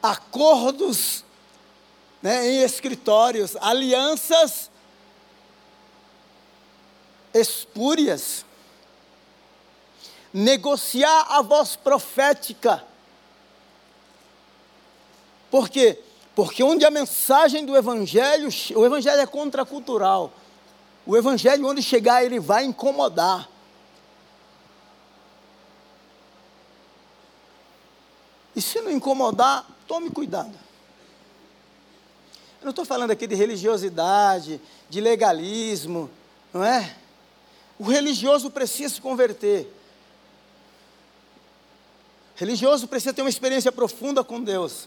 Acordos 0.02 1.24
né, 2.22 2.46
em 2.46 2.62
escritórios, 2.62 3.56
alianças 3.60 4.70
espúrias, 7.34 8.44
negociar 10.32 11.26
a 11.28 11.42
voz 11.42 11.76
profética. 11.76 12.84
Por 15.50 15.68
quê? 15.68 15.98
Porque 16.34 16.62
onde 16.62 16.84
a 16.84 16.90
mensagem 16.90 17.66
do 17.66 17.76
Evangelho, 17.76 18.48
o 18.76 18.86
Evangelho 18.86 19.20
é 19.20 19.26
contracultural. 19.26 20.32
O 21.04 21.16
Evangelho, 21.16 21.66
onde 21.66 21.82
chegar, 21.82 22.24
ele 22.24 22.38
vai 22.38 22.64
incomodar. 22.64 23.48
E 28.54 28.60
se 28.62 28.80
não 28.80 28.90
incomodar, 28.90 29.66
tome 29.86 30.10
cuidado. 30.10 30.54
Eu 32.60 32.64
não 32.64 32.70
estou 32.70 32.84
falando 32.84 33.10
aqui 33.10 33.26
de 33.26 33.34
religiosidade, 33.34 34.60
de 34.88 35.00
legalismo, 35.00 36.10
não 36.52 36.62
é? 36.62 36.94
O 37.80 37.84
religioso 37.84 38.50
precisa 38.50 38.96
se 38.96 39.00
converter. 39.00 39.62
O 42.36 42.38
religioso 42.38 42.86
precisa 42.86 43.14
ter 43.14 43.22
uma 43.22 43.30
experiência 43.30 43.72
profunda 43.72 44.22
com 44.22 44.38
Deus. 44.38 44.86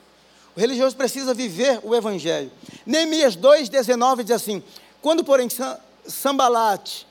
O 0.55 0.59
religioso 0.59 0.95
precisa 0.95 1.33
viver 1.33 1.79
o 1.81 1.95
Evangelho. 1.95 2.51
Neemias 2.85 3.35
2,19 3.35 4.21
diz 4.21 4.35
assim: 4.35 4.61
Quando, 5.01 5.23
porém, 5.23 5.47
Sambalate, 6.05 7.07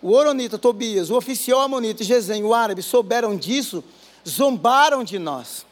o 0.00 0.12
Oronita, 0.12 0.56
Tobias, 0.56 1.10
o 1.10 1.16
oficial 1.16 1.62
Amonita 1.62 2.04
e 2.04 2.06
Gesem, 2.06 2.44
o 2.44 2.54
árabe, 2.54 2.80
souberam 2.80 3.36
disso, 3.36 3.82
zombaram 4.24 5.02
de 5.02 5.18
nós. 5.18 5.66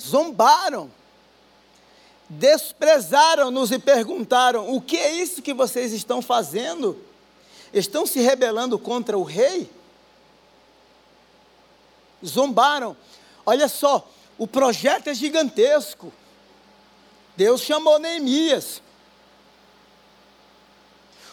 Zombaram 0.00 0.88
desprezaram-nos 2.28 3.70
e 3.70 3.78
perguntaram: 3.78 4.74
O 4.74 4.80
que 4.80 4.96
é 4.96 5.12
isso 5.12 5.42
que 5.42 5.54
vocês 5.54 5.92
estão 5.92 6.20
fazendo? 6.20 7.02
Estão 7.72 8.06
se 8.06 8.20
rebelando 8.20 8.78
contra 8.78 9.16
o 9.16 9.22
rei? 9.22 9.70
Zombaram. 12.24 12.96
Olha 13.46 13.68
só, 13.68 14.08
o 14.36 14.46
projeto 14.46 15.08
é 15.08 15.14
gigantesco. 15.14 16.12
Deus 17.36 17.60
chamou 17.60 17.98
Neemias. 17.98 18.82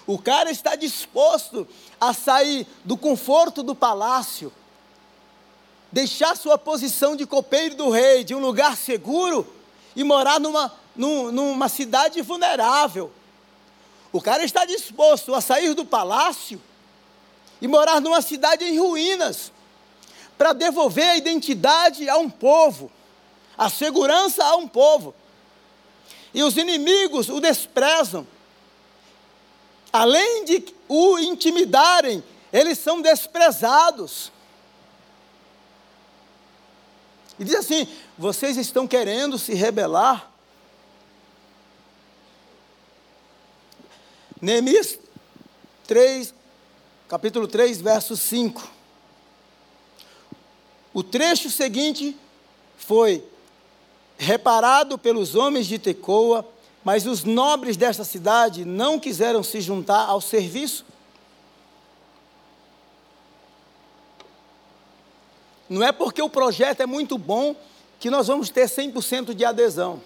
O 0.07 0.19
cara 0.19 0.51
está 0.51 0.75
disposto 0.75 1.67
a 1.99 2.13
sair 2.13 2.67
do 2.83 2.95
conforto 2.95 3.63
do 3.63 3.73
palácio, 3.73 4.53
deixar 5.91 6.37
sua 6.37 6.59
posição 6.59 7.15
de 7.15 7.25
copeiro 7.25 7.75
do 7.75 7.89
rei, 7.89 8.23
de 8.23 8.35
um 8.35 8.39
lugar 8.39 8.77
seguro, 8.77 9.51
e 9.95 10.03
morar 10.03 10.39
numa 10.39 10.71
num, 10.95 11.31
numa 11.31 11.69
cidade 11.69 12.21
vulnerável. 12.21 13.11
O 14.11 14.21
cara 14.21 14.43
está 14.43 14.65
disposto 14.65 15.33
a 15.33 15.41
sair 15.41 15.73
do 15.73 15.85
palácio 15.85 16.61
e 17.61 17.67
morar 17.67 17.99
numa 17.99 18.21
cidade 18.21 18.63
em 18.63 18.79
ruínas 18.79 19.51
para 20.37 20.53
devolver 20.53 21.09
a 21.09 21.17
identidade 21.17 22.09
a 22.09 22.17
um 22.17 22.29
povo, 22.29 22.91
a 23.57 23.69
segurança 23.69 24.43
a 24.43 24.55
um 24.55 24.67
povo. 24.67 25.13
E 26.33 26.43
os 26.43 26.57
inimigos 26.57 27.29
o 27.29 27.39
desprezam. 27.39 28.27
Além 29.91 30.43
de 30.43 30.65
o 30.87 31.17
intimidarem, 31.19 32.23
eles 32.51 32.77
são 32.79 33.01
desprezados. 33.01 34.31
E 37.39 37.43
diz 37.43 37.55
assim: 37.55 37.87
vocês 38.17 38.57
estão 38.57 38.87
querendo 38.87 39.37
se 39.37 39.53
rebelar 39.53 40.34
Neemias 44.45 44.99
3, 45.87 46.31
capítulo 47.09 47.47
3, 47.47 47.81
verso 47.81 48.15
5. 48.15 48.61
O 50.93 51.01
trecho 51.01 51.49
seguinte 51.49 52.15
foi 52.77 53.25
reparado 54.19 54.99
pelos 54.99 55.33
homens 55.33 55.65
de 55.65 55.79
Tecoa, 55.79 56.47
mas 56.83 57.07
os 57.07 57.23
nobres 57.23 57.75
desta 57.75 58.03
cidade 58.03 58.63
não 58.63 58.99
quiseram 58.99 59.41
se 59.41 59.59
juntar 59.61 60.05
ao 60.05 60.21
serviço. 60.21 60.85
Não 65.67 65.83
é 65.83 65.91
porque 65.91 66.21
o 66.21 66.29
projeto 66.29 66.81
é 66.81 66.85
muito 66.85 67.17
bom 67.17 67.55
que 67.99 68.11
nós 68.11 68.27
vamos 68.27 68.51
ter 68.51 68.69
100% 68.69 69.33
de 69.33 69.43
adesão. 69.43 69.99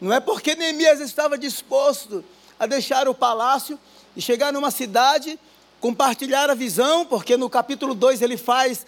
Não 0.00 0.12
é 0.12 0.18
porque 0.18 0.54
Neemias 0.54 1.00
estava 1.00 1.36
disposto 1.36 2.24
a 2.58 2.66
deixar 2.66 3.08
o 3.08 3.14
palácio 3.14 3.78
e 4.16 4.22
chegar 4.22 4.52
numa 4.52 4.70
cidade, 4.70 5.38
compartilhar 5.78 6.48
a 6.48 6.54
visão, 6.54 7.04
porque 7.04 7.36
no 7.36 7.50
capítulo 7.50 7.94
2 7.94 8.22
ele 8.22 8.36
faz 8.36 8.86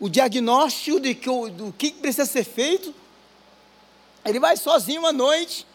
o 0.00 0.08
diagnóstico 0.08 1.00
de 1.00 1.14
que, 1.14 1.28
do 1.50 1.74
que 1.76 1.90
precisa 1.90 2.24
ser 2.24 2.44
feito. 2.44 2.94
Ele 4.24 4.40
vai 4.40 4.56
sozinho 4.56 5.04
à 5.04 5.12
noite, 5.12 5.66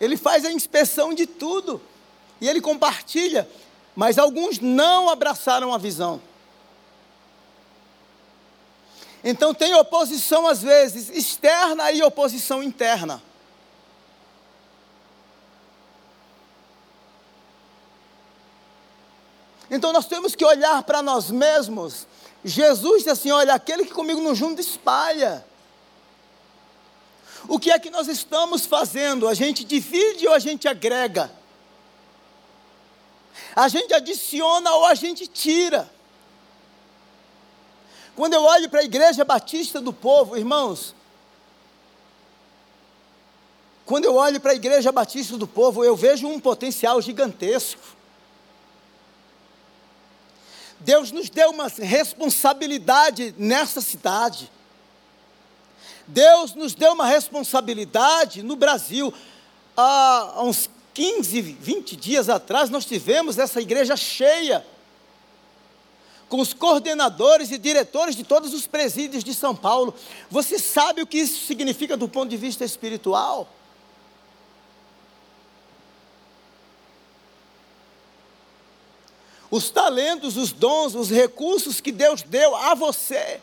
ele 0.00 0.16
faz 0.16 0.44
a 0.44 0.52
inspeção 0.52 1.12
de 1.12 1.26
tudo 1.26 1.80
e 2.40 2.48
ele 2.48 2.60
compartilha, 2.60 3.48
mas 3.94 4.18
alguns 4.18 4.60
não 4.60 5.10
abraçaram 5.10 5.74
a 5.74 5.78
visão. 5.78 6.20
Então 9.22 9.54
tem 9.54 9.74
oposição 9.74 10.46
às 10.46 10.62
vezes 10.62 11.10
externa 11.10 11.92
e 11.92 12.02
oposição 12.02 12.62
interna. 12.62 13.22
Então 19.74 19.92
nós 19.92 20.06
temos 20.06 20.36
que 20.36 20.44
olhar 20.44 20.84
para 20.84 21.02
nós 21.02 21.32
mesmos. 21.32 22.06
Jesus 22.44 22.98
disse 22.98 23.10
assim: 23.10 23.32
olha, 23.32 23.54
aquele 23.54 23.84
que 23.84 23.92
comigo 23.92 24.20
não 24.20 24.32
junta 24.32 24.60
espalha. 24.60 25.44
O 27.48 27.58
que 27.58 27.72
é 27.72 27.78
que 27.78 27.90
nós 27.90 28.06
estamos 28.06 28.64
fazendo? 28.64 29.26
A 29.26 29.34
gente 29.34 29.64
divide 29.64 30.28
ou 30.28 30.32
a 30.32 30.38
gente 30.38 30.68
agrega? 30.68 31.28
A 33.56 33.66
gente 33.66 33.92
adiciona 33.92 34.70
ou 34.70 34.86
a 34.86 34.94
gente 34.94 35.26
tira? 35.26 35.90
Quando 38.14 38.34
eu 38.34 38.44
olho 38.44 38.70
para 38.70 38.78
a 38.78 38.84
igreja 38.84 39.24
batista 39.24 39.80
do 39.80 39.92
povo, 39.92 40.36
irmãos, 40.36 40.94
quando 43.84 44.04
eu 44.04 44.14
olho 44.14 44.40
para 44.40 44.52
a 44.52 44.54
igreja 44.54 44.92
batista 44.92 45.36
do 45.36 45.48
povo, 45.48 45.84
eu 45.84 45.96
vejo 45.96 46.28
um 46.28 46.38
potencial 46.38 47.02
gigantesco. 47.02 48.03
Deus 50.84 51.10
nos 51.10 51.30
deu 51.30 51.50
uma 51.50 51.68
responsabilidade 51.68 53.34
nessa 53.38 53.80
cidade. 53.80 54.50
Deus 56.06 56.54
nos 56.54 56.74
deu 56.74 56.92
uma 56.92 57.06
responsabilidade 57.06 58.42
no 58.42 58.54
Brasil. 58.54 59.12
Há 59.74 60.42
uns 60.42 60.68
15, 60.92 61.40
20 61.40 61.96
dias 61.96 62.28
atrás, 62.28 62.68
nós 62.68 62.84
tivemos 62.84 63.38
essa 63.38 63.62
igreja 63.62 63.96
cheia, 63.96 64.64
com 66.28 66.38
os 66.38 66.52
coordenadores 66.52 67.50
e 67.50 67.56
diretores 67.56 68.14
de 68.14 68.22
todos 68.22 68.52
os 68.52 68.66
presídios 68.66 69.24
de 69.24 69.34
São 69.34 69.56
Paulo. 69.56 69.94
Você 70.30 70.58
sabe 70.58 71.00
o 71.00 71.06
que 71.06 71.18
isso 71.18 71.46
significa 71.46 71.96
do 71.96 72.08
ponto 72.08 72.28
de 72.28 72.36
vista 72.36 72.64
espiritual? 72.64 73.48
Os 79.54 79.70
talentos, 79.70 80.36
os 80.36 80.50
dons, 80.50 80.96
os 80.96 81.08
recursos 81.08 81.80
que 81.80 81.92
Deus 81.92 82.22
deu 82.22 82.56
a 82.56 82.74
você. 82.74 83.40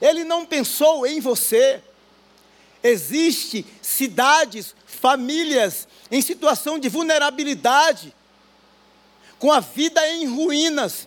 Ele 0.00 0.24
não 0.24 0.46
pensou 0.46 1.06
em 1.06 1.20
você. 1.20 1.82
Existem 2.82 3.62
cidades, 3.82 4.74
famílias 4.86 5.86
em 6.10 6.22
situação 6.22 6.78
de 6.78 6.88
vulnerabilidade, 6.88 8.16
com 9.38 9.52
a 9.52 9.60
vida 9.60 10.08
em 10.08 10.26
ruínas. 10.26 11.06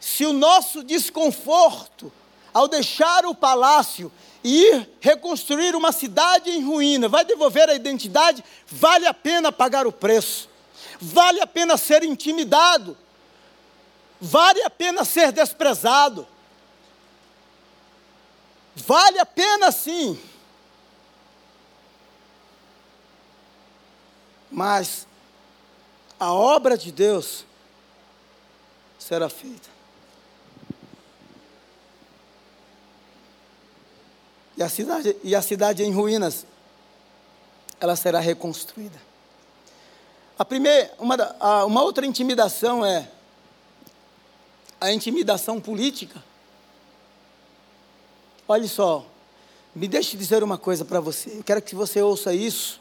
Se 0.00 0.24
o 0.24 0.32
nosso 0.32 0.82
desconforto, 0.82 2.12
ao 2.52 2.66
deixar 2.66 3.24
o 3.24 3.36
palácio 3.36 4.10
e 4.42 4.64
ir 4.64 4.90
reconstruir 5.00 5.76
uma 5.76 5.92
cidade 5.92 6.50
em 6.50 6.60
ruína, 6.60 7.08
vai 7.08 7.24
devolver 7.24 7.68
a 7.68 7.74
identidade, 7.74 8.42
vale 8.66 9.06
a 9.06 9.14
pena 9.14 9.52
pagar 9.52 9.86
o 9.86 9.92
preço. 9.92 10.52
Vale 11.00 11.40
a 11.40 11.46
pena 11.46 11.76
ser 11.76 12.02
intimidado. 12.02 12.96
Vale 14.20 14.62
a 14.62 14.70
pena 14.70 15.04
ser 15.04 15.32
desprezado. 15.32 16.26
Vale 18.74 19.18
a 19.18 19.26
pena 19.26 19.70
sim. 19.70 20.20
Mas 24.50 25.06
a 26.18 26.32
obra 26.32 26.78
de 26.78 26.92
Deus 26.92 27.44
será 28.98 29.28
feita. 29.28 29.68
E 34.56 34.62
a 34.62 34.68
cidade, 34.68 35.16
e 35.22 35.34
a 35.34 35.42
cidade 35.42 35.82
em 35.82 35.92
ruínas, 35.92 36.46
ela 37.80 37.96
será 37.96 38.20
reconstruída. 38.20 38.98
A 40.38 40.44
primeira, 40.44 40.92
uma, 40.98 41.14
a, 41.38 41.64
uma 41.64 41.82
outra 41.82 42.04
intimidação 42.04 42.84
é 42.84 43.08
a 44.80 44.92
intimidação 44.92 45.60
política. 45.60 46.22
Olhe 48.46 48.68
só, 48.68 49.06
me 49.74 49.88
deixe 49.88 50.16
dizer 50.16 50.42
uma 50.42 50.58
coisa 50.58 50.84
para 50.84 51.00
você. 51.00 51.38
Eu 51.38 51.44
quero 51.44 51.62
que 51.62 51.74
você 51.74 52.02
ouça 52.02 52.34
isso. 52.34 52.80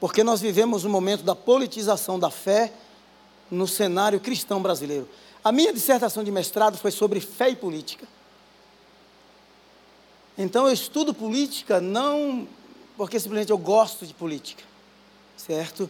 porque 0.00 0.22
nós 0.22 0.40
vivemos 0.40 0.84
um 0.84 0.88
momento 0.88 1.22
da 1.22 1.34
politização 1.34 2.18
da 2.18 2.30
fé 2.30 2.72
no 3.50 3.66
cenário 3.66 4.20
cristão 4.20 4.62
brasileiro. 4.62 5.08
A 5.42 5.50
minha 5.50 5.72
dissertação 5.72 6.22
de 6.22 6.30
mestrado 6.30 6.76
foi 6.78 6.90
sobre 6.90 7.20
fé 7.20 7.50
e 7.50 7.56
política. 7.56 8.06
Então 10.36 10.66
eu 10.66 10.72
estudo 10.72 11.12
política 11.12 11.80
não 11.80 12.46
porque 12.98 13.20
simplesmente 13.20 13.52
eu 13.52 13.56
gosto 13.56 14.04
de 14.04 14.12
política, 14.12 14.64
certo? 15.36 15.88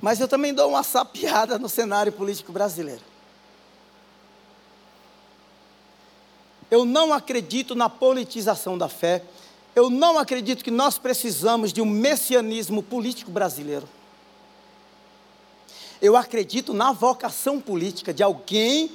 Mas 0.00 0.18
eu 0.18 0.26
também 0.26 0.52
dou 0.52 0.70
uma 0.70 0.82
sapiada 0.82 1.60
no 1.60 1.68
cenário 1.68 2.10
político 2.10 2.50
brasileiro. 2.50 3.02
Eu 6.68 6.84
não 6.84 7.12
acredito 7.12 7.76
na 7.76 7.88
politização 7.88 8.76
da 8.76 8.88
fé. 8.88 9.22
Eu 9.76 9.88
não 9.88 10.18
acredito 10.18 10.64
que 10.64 10.72
nós 10.72 10.98
precisamos 10.98 11.72
de 11.72 11.80
um 11.80 11.86
messianismo 11.86 12.82
político 12.82 13.30
brasileiro. 13.30 13.88
Eu 16.02 16.16
acredito 16.16 16.74
na 16.74 16.90
vocação 16.90 17.60
política 17.60 18.12
de 18.12 18.24
alguém 18.24 18.90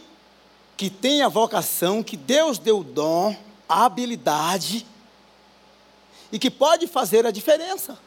que 0.75 0.89
tem 0.89 1.21
a 1.21 1.29
vocação, 1.29 2.03
que 2.03 2.17
Deus 2.17 2.57
deu 2.57 2.79
o 2.79 2.83
dom, 2.83 3.33
a 3.69 3.85
habilidade 3.85 4.85
e 6.31 6.39
que 6.39 6.49
pode 6.49 6.87
fazer 6.87 7.25
a 7.25 7.31
diferença. 7.31 7.97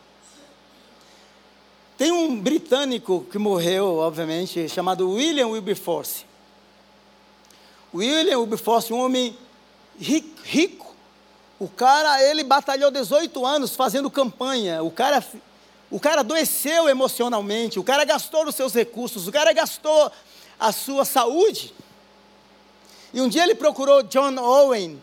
Tem 1.97 2.13
um 2.13 2.39
britânico 2.41 3.27
que 3.31 3.39
morreu, 3.39 3.97
obviamente, 3.97 4.69
chamado 4.69 5.11
William 5.11 5.49
Wilberforce. 5.49 6.25
William 7.93 8.39
Wilberforce, 8.39 8.93
um 8.93 9.01
homem 9.01 9.37
rico. 9.99 10.95
O 11.59 11.69
cara, 11.69 12.23
ele 12.23 12.45
batalhou 12.45 12.91
18 12.91 13.45
anos 13.45 13.75
fazendo 13.75 14.09
campanha. 14.09 14.81
O 14.83 14.93
cara, 14.93 15.25
o 15.91 15.99
cara 15.99 16.21
adoeceu 16.21 16.89
emocionalmente. 16.89 17.81
O 17.81 17.85
cara 17.85 18.05
gastou 18.05 18.47
os 18.47 18.55
seus 18.55 18.73
recursos. 18.73 19.27
O 19.27 19.33
cara 19.33 19.53
gastou 19.53 20.13
a 20.61 20.71
sua 20.71 21.05
saúde. 21.05 21.75
E 23.13 23.21
um 23.21 23.29
dia 23.29 23.43
ele 23.43 23.55
procurou 23.55 24.03
John 24.05 24.37
Owen, 24.39 25.03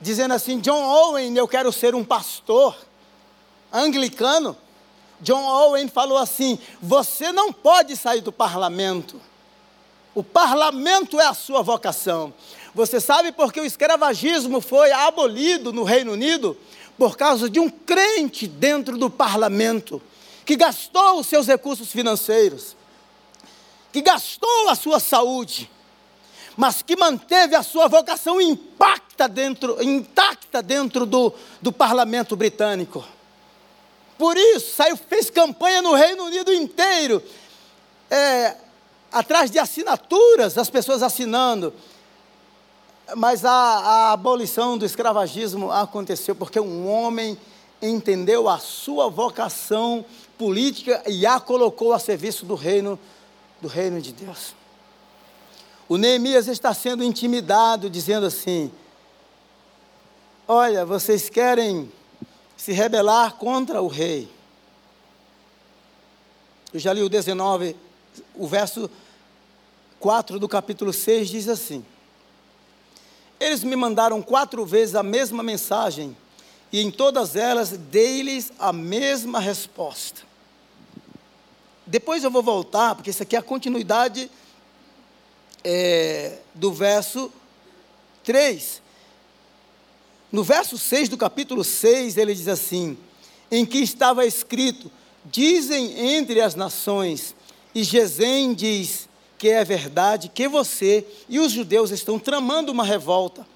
dizendo 0.00 0.34
assim: 0.34 0.58
John 0.60 0.82
Owen, 0.82 1.36
eu 1.36 1.48
quero 1.48 1.72
ser 1.72 1.94
um 1.94 2.04
pastor 2.04 2.76
anglicano. 3.72 4.56
John 5.20 5.44
Owen 5.44 5.88
falou 5.88 6.18
assim: 6.18 6.58
Você 6.80 7.32
não 7.32 7.52
pode 7.52 7.96
sair 7.96 8.20
do 8.20 8.32
parlamento. 8.32 9.20
O 10.14 10.22
parlamento 10.22 11.20
é 11.20 11.26
a 11.26 11.34
sua 11.34 11.62
vocação. 11.62 12.32
Você 12.74 13.00
sabe 13.00 13.32
por 13.32 13.52
que 13.52 13.60
o 13.60 13.64
escravagismo 13.64 14.60
foi 14.60 14.92
abolido 14.92 15.72
no 15.72 15.84
Reino 15.84 16.12
Unido? 16.12 16.56
Por 16.96 17.16
causa 17.16 17.48
de 17.48 17.60
um 17.60 17.70
crente 17.70 18.46
dentro 18.46 18.98
do 18.98 19.08
parlamento, 19.08 20.02
que 20.44 20.56
gastou 20.56 21.20
os 21.20 21.26
seus 21.26 21.46
recursos 21.46 21.92
financeiros, 21.92 22.76
que 23.92 24.02
gastou 24.02 24.68
a 24.68 24.74
sua 24.74 24.98
saúde, 24.98 25.70
mas 26.58 26.82
que 26.82 26.96
manteve 26.96 27.54
a 27.54 27.62
sua 27.62 27.86
vocação 27.86 28.40
intacta 28.40 29.28
dentro, 29.28 29.80
intacta 29.80 30.60
dentro 30.60 31.06
do, 31.06 31.32
do 31.62 31.70
parlamento 31.70 32.34
britânico. 32.34 33.04
Por 34.18 34.36
isso, 34.36 34.74
saiu, 34.74 34.96
fez 34.96 35.30
campanha 35.30 35.80
no 35.80 35.94
Reino 35.94 36.24
Unido 36.24 36.52
inteiro, 36.52 37.22
é, 38.10 38.56
atrás 39.12 39.52
de 39.52 39.60
assinaturas, 39.60 40.58
as 40.58 40.68
pessoas 40.68 41.00
assinando. 41.00 41.72
Mas 43.14 43.44
a, 43.44 43.52
a 43.52 44.12
abolição 44.12 44.76
do 44.76 44.84
escravagismo 44.84 45.70
aconteceu 45.70 46.34
porque 46.34 46.58
um 46.58 46.90
homem 46.90 47.38
entendeu 47.80 48.48
a 48.48 48.58
sua 48.58 49.08
vocação 49.08 50.04
política 50.36 51.04
e 51.06 51.24
a 51.24 51.38
colocou 51.38 51.92
a 51.92 52.00
serviço 52.00 52.44
do 52.44 52.56
reino, 52.56 52.98
do 53.62 53.68
reino 53.68 54.02
de 54.02 54.12
Deus. 54.12 54.57
O 55.88 55.96
Neemias 55.96 56.46
está 56.48 56.74
sendo 56.74 57.02
intimidado, 57.02 57.88
dizendo 57.88 58.26
assim: 58.26 58.70
Olha, 60.46 60.84
vocês 60.84 61.30
querem 61.30 61.90
se 62.56 62.72
rebelar 62.72 63.36
contra 63.36 63.80
o 63.80 63.86
rei. 63.86 64.28
Eu 66.74 66.78
já 66.78 66.92
li 66.92 67.02
o 67.02 67.08
19, 67.08 67.74
o 68.34 68.46
verso 68.46 68.90
4 69.98 70.38
do 70.38 70.46
capítulo 70.46 70.92
6 70.92 71.28
diz 71.28 71.48
assim: 71.48 71.82
Eles 73.40 73.64
me 73.64 73.74
mandaram 73.74 74.20
quatro 74.20 74.66
vezes 74.66 74.94
a 74.94 75.02
mesma 75.02 75.42
mensagem, 75.42 76.14
e 76.70 76.82
em 76.82 76.90
todas 76.90 77.34
elas 77.34 77.70
dei-lhes 77.70 78.52
a 78.58 78.74
mesma 78.74 79.40
resposta. 79.40 80.20
Depois 81.86 82.22
eu 82.22 82.30
vou 82.30 82.42
voltar, 82.42 82.94
porque 82.94 83.08
isso 83.08 83.22
aqui 83.22 83.34
é 83.34 83.38
a 83.38 83.42
continuidade 83.42 84.30
é, 85.64 86.38
do 86.54 86.72
verso 86.72 87.32
3. 88.24 88.82
No 90.30 90.44
verso 90.44 90.76
6 90.76 91.08
do 91.08 91.16
capítulo 91.16 91.64
6, 91.64 92.16
ele 92.16 92.34
diz 92.34 92.48
assim: 92.48 92.96
Em 93.50 93.64
que 93.64 93.78
estava 93.78 94.26
escrito: 94.26 94.90
Dizem 95.24 96.16
entre 96.16 96.40
as 96.40 96.54
nações, 96.54 97.34
e 97.74 97.82
Gesem 97.82 98.54
diz 98.54 99.08
que 99.38 99.48
é 99.48 99.64
verdade, 99.64 100.28
que 100.28 100.48
você 100.48 101.06
e 101.28 101.38
os 101.38 101.52
judeus 101.52 101.90
estão 101.90 102.18
tramando 102.18 102.72
uma 102.72 102.84
revolta. 102.84 103.46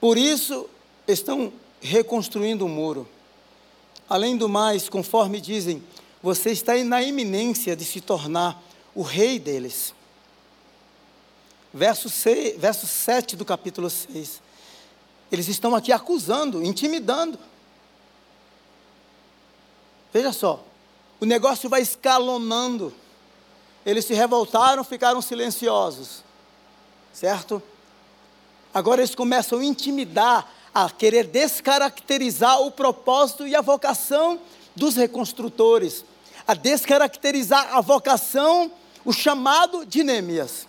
Por 0.00 0.18
isso, 0.18 0.68
estão 1.08 1.52
reconstruindo 1.80 2.64
o 2.64 2.68
um 2.68 2.70
muro. 2.70 3.08
Além 4.08 4.36
do 4.36 4.48
mais, 4.48 4.88
conforme 4.88 5.40
dizem, 5.40 5.82
você 6.22 6.50
está 6.50 6.76
na 6.84 7.02
iminência 7.02 7.74
de 7.74 7.84
se 7.84 8.00
tornar 8.00 8.62
o 8.96 9.02
rei 9.02 9.38
deles. 9.38 9.94
Verso, 11.72 12.08
6, 12.08 12.58
verso 12.58 12.86
7 12.86 13.36
do 13.36 13.44
capítulo 13.44 13.90
6. 13.90 14.40
Eles 15.30 15.46
estão 15.48 15.74
aqui 15.74 15.92
acusando, 15.92 16.64
intimidando. 16.64 17.38
Veja 20.12 20.32
só, 20.32 20.64
o 21.20 21.26
negócio 21.26 21.68
vai 21.68 21.82
escalonando. 21.82 22.92
Eles 23.84 24.06
se 24.06 24.14
revoltaram, 24.14 24.82
ficaram 24.82 25.20
silenciosos, 25.20 26.24
certo? 27.12 27.62
Agora 28.72 29.02
eles 29.02 29.14
começam 29.14 29.58
a 29.58 29.64
intimidar, 29.64 30.50
a 30.72 30.88
querer 30.88 31.26
descaracterizar 31.26 32.62
o 32.62 32.70
propósito 32.70 33.46
e 33.46 33.54
a 33.54 33.60
vocação 33.60 34.40
dos 34.74 34.96
reconstrutores, 34.96 36.04
a 36.46 36.54
descaracterizar 36.54 37.76
a 37.76 37.80
vocação 37.82 38.72
o 39.06 39.12
chamado 39.12 39.86
de 39.86 40.02
Neemias. 40.02 40.66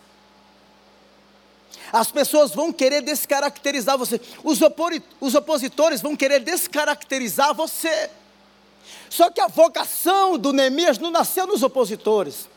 As 1.91 2.12
pessoas 2.12 2.52
vão 2.52 2.71
querer 2.71 3.02
descaracterizar 3.02 3.97
você, 3.97 4.21
os, 4.43 4.60
os 5.19 5.36
opositores 5.36 6.02
vão 6.02 6.15
querer 6.15 6.41
descaracterizar 6.41 7.54
você. 7.56 8.12
Só 9.10 9.32
que 9.32 9.41
a 9.41 9.47
vocação 9.47 10.38
do 10.38 10.54
Neemias 10.54 11.00
não 11.00 11.10
nasceu 11.10 11.47
nos 11.47 11.63
opositores. 11.63 12.47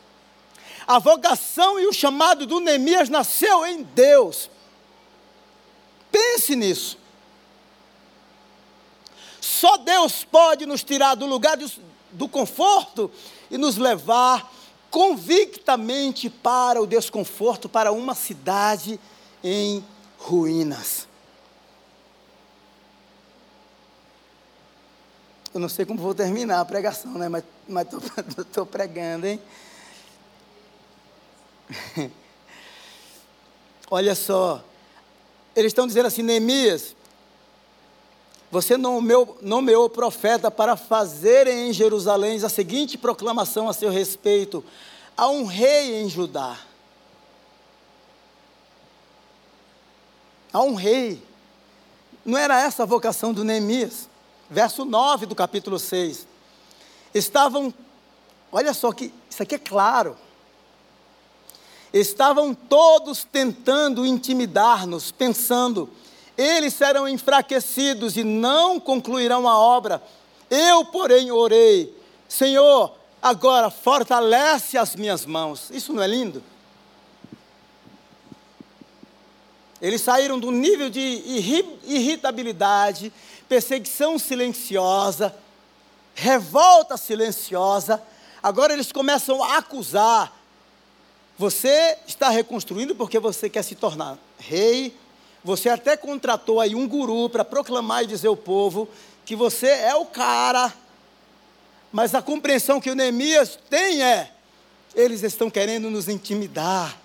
A 0.86 0.98
vocação 0.98 1.80
e 1.80 1.86
o 1.86 1.92
chamado 1.92 2.46
do 2.46 2.60
Neemias 2.60 3.08
nasceu 3.08 3.64
em 3.64 3.82
Deus. 3.82 4.50
Pense 6.12 6.54
nisso. 6.54 6.98
Só 9.40 9.78
Deus 9.78 10.24
pode 10.24 10.66
nos 10.66 10.84
tirar 10.84 11.14
do 11.14 11.24
lugar 11.24 11.56
do, 11.56 11.70
do 12.12 12.28
conforto 12.28 13.10
e 13.50 13.56
nos 13.56 13.76
levar 13.78 14.59
convictamente 14.90 16.28
para 16.28 16.82
o 16.82 16.86
desconforto, 16.86 17.68
para 17.68 17.92
uma 17.92 18.14
cidade 18.14 18.98
em 19.42 19.84
ruínas. 20.18 21.08
Eu 25.52 25.60
não 25.60 25.68
sei 25.68 25.84
como 25.84 26.00
vou 26.00 26.14
terminar 26.14 26.60
a 26.60 26.64
pregação, 26.64 27.12
né? 27.14 27.28
mas 27.28 27.44
estou 28.38 28.64
pregando, 28.66 29.26
hein? 29.26 29.40
Olha 33.90 34.14
só, 34.14 34.64
eles 35.56 35.70
estão 35.70 35.86
dizendo 35.86 36.06
assim, 36.06 36.22
Neemias, 36.22 36.94
você 38.50 38.76
nomeou, 38.76 39.38
nomeou 39.40 39.88
profeta 39.88 40.50
para 40.50 40.76
fazer 40.76 41.46
em 41.46 41.72
Jerusalém 41.72 42.42
a 42.42 42.48
seguinte 42.48 42.98
proclamação 42.98 43.68
a 43.68 43.72
seu 43.72 43.90
respeito: 43.90 44.64
há 45.16 45.28
um 45.28 45.44
rei 45.44 46.02
em 46.02 46.08
Judá. 46.08 46.58
Há 50.52 50.62
um 50.62 50.74
rei. 50.74 51.22
Não 52.24 52.36
era 52.36 52.60
essa 52.60 52.82
a 52.82 52.86
vocação 52.86 53.32
do 53.32 53.44
Neemias? 53.44 54.08
Verso 54.50 54.84
9 54.84 55.26
do 55.26 55.34
capítulo 55.34 55.78
6. 55.78 56.26
Estavam, 57.14 57.72
olha 58.50 58.74
só 58.74 58.92
que 58.92 59.12
isso 59.30 59.42
aqui 59.44 59.54
é 59.54 59.58
claro. 59.58 60.16
Estavam 61.92 62.52
todos 62.52 63.22
tentando 63.22 64.04
intimidar-nos, 64.04 65.12
pensando: 65.12 65.88
eles 66.36 66.74
serão 66.74 67.08
enfraquecidos 67.08 68.16
e 68.16 68.24
não 68.24 68.80
concluirão 68.80 69.48
a 69.48 69.58
obra. 69.58 70.02
Eu, 70.48 70.84
porém, 70.86 71.30
orei, 71.30 71.94
Senhor, 72.28 72.94
agora 73.22 73.70
fortalece 73.70 74.78
as 74.78 74.96
minhas 74.96 75.26
mãos. 75.26 75.70
Isso 75.70 75.92
não 75.92 76.02
é 76.02 76.06
lindo? 76.06 76.42
Eles 79.80 80.02
saíram 80.02 80.38
do 80.38 80.50
nível 80.50 80.90
de 80.90 81.00
irritabilidade, 81.84 83.12
perseguição 83.48 84.18
silenciosa, 84.18 85.34
revolta 86.14 86.96
silenciosa. 86.96 88.02
Agora 88.42 88.72
eles 88.72 88.92
começam 88.92 89.42
a 89.42 89.56
acusar. 89.56 90.36
Você 91.38 91.96
está 92.06 92.28
reconstruindo 92.28 92.94
porque 92.94 93.18
você 93.18 93.48
quer 93.48 93.62
se 93.62 93.74
tornar 93.74 94.18
rei. 94.38 94.94
Você 95.42 95.68
até 95.68 95.96
contratou 95.96 96.60
aí 96.60 96.74
um 96.74 96.86
guru 96.86 97.28
para 97.28 97.44
proclamar 97.44 98.04
e 98.04 98.06
dizer 98.06 98.28
ao 98.28 98.36
povo 98.36 98.88
que 99.24 99.34
você 99.34 99.68
é 99.68 99.94
o 99.94 100.06
cara. 100.06 100.72
Mas 101.92 102.14
a 102.14 102.22
compreensão 102.22 102.80
que 102.80 102.90
o 102.90 102.94
Neemias 102.94 103.58
tem 103.68 104.02
é: 104.02 104.32
eles 104.94 105.22
estão 105.22 105.50
querendo 105.50 105.90
nos 105.90 106.08
intimidar 106.08 107.00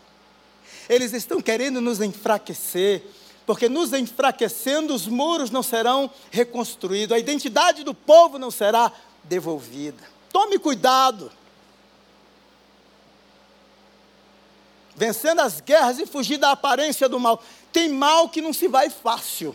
eles 0.89 1.13
estão 1.13 1.41
querendo 1.41 1.81
nos 1.81 2.01
enfraquecer, 2.01 3.03
porque 3.45 3.69
nos 3.69 3.93
enfraquecendo 3.93 4.93
os 4.93 5.07
muros 5.07 5.49
não 5.49 5.63
serão 5.63 6.09
reconstruídos, 6.31 7.15
a 7.15 7.19
identidade 7.19 7.83
do 7.83 7.93
povo 7.93 8.37
não 8.37 8.51
será 8.51 8.91
devolvida. 9.23 10.03
Tome 10.31 10.59
cuidado. 10.59 11.31
Vencendo 14.95 15.41
as 15.41 15.59
guerras 15.59 15.99
e 15.99 16.05
fugir 16.05 16.37
da 16.37 16.51
aparência 16.51 17.09
do 17.09 17.19
mal. 17.19 17.43
Tem 17.71 17.89
mal 17.89 18.29
que 18.29 18.41
não 18.41 18.53
se 18.53 18.67
vai 18.67 18.89
fácil. 18.89 19.53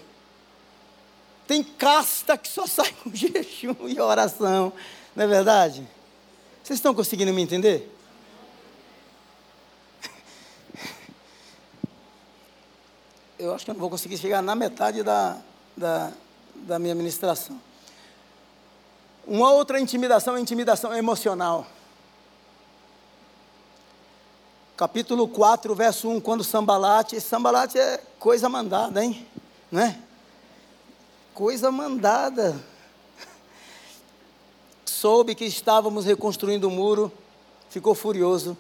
Tem 1.46 1.64
casta 1.64 2.37
que 2.37 2.48
só 2.48 2.66
sai 2.68 2.92
com 3.03 3.11
jejum 3.14 3.88
e 3.88 3.98
oração. 4.00 4.72
Não 5.16 5.24
é 5.24 5.26
verdade? 5.26 5.88
Vocês 6.62 6.79
estão 6.79 6.94
conseguindo 6.94 7.33
me 7.33 7.40
entender? 7.42 7.90
eu 13.38 13.55
acho 13.55 13.64
que 13.64 13.70
eu 13.70 13.74
não 13.74 13.81
vou 13.81 13.88
conseguir 13.90 14.18
chegar 14.18 14.42
na 14.42 14.55
metade 14.55 15.03
da, 15.03 15.38
da, 15.76 16.12
da 16.55 16.79
minha 16.79 16.94
ministração. 16.94 17.61
Uma 19.26 19.50
outra 19.53 19.81
intimidação 19.81 20.37
é 20.37 20.40
intimidação 20.40 20.94
emocional. 20.94 21.66
Capítulo 24.80 25.28
4, 25.28 25.74
verso 25.74 26.08
1, 26.08 26.22
quando 26.22 26.42
Sambalate, 26.42 27.20
Sambalate 27.20 27.78
é 27.78 28.00
coisa 28.18 28.48
mandada, 28.48 29.04
hein? 29.04 29.26
Não 29.70 29.82
é? 29.82 29.98
Coisa 31.34 31.70
mandada. 31.70 32.58
Soube 34.86 35.34
que 35.34 35.44
estávamos 35.44 36.06
reconstruindo 36.06 36.66
o 36.66 36.70
muro, 36.70 37.12
ficou 37.68 37.94
furioso, 37.94 38.56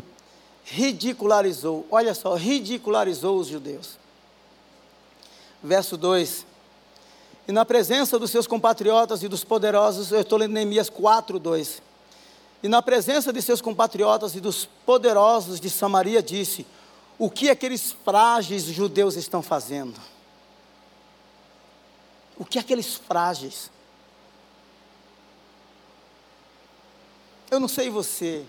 ridicularizou, 0.62 1.86
olha 1.90 2.12
só, 2.12 2.34
ridicularizou 2.34 3.38
os 3.38 3.46
judeus 3.46 3.98
verso 5.62 5.96
2. 5.96 6.46
E 7.48 7.52
na 7.52 7.64
presença 7.64 8.18
dos 8.18 8.30
seus 8.30 8.46
compatriotas 8.46 9.22
e 9.22 9.28
dos 9.28 9.42
poderosos, 9.42 10.12
eu 10.12 10.20
estou 10.20 10.36
lendo 10.36 10.52
Neemias 10.52 10.90
4, 10.90 11.38
2. 11.38 11.82
E 12.62 12.68
na 12.68 12.82
presença 12.82 13.32
de 13.32 13.40
seus 13.40 13.60
compatriotas 13.60 14.34
e 14.34 14.40
dos 14.40 14.66
poderosos 14.86 15.60
de 15.60 15.70
Samaria, 15.70 16.22
disse: 16.22 16.66
O 17.18 17.30
que 17.30 17.48
aqueles 17.48 17.92
frágeis 18.04 18.64
judeus 18.64 19.16
estão 19.16 19.42
fazendo? 19.42 19.98
O 22.38 22.44
que 22.44 22.58
aqueles 22.58 22.94
frágeis? 22.94 23.70
Eu 27.50 27.58
não 27.58 27.68
sei 27.68 27.90
você, 27.90 28.46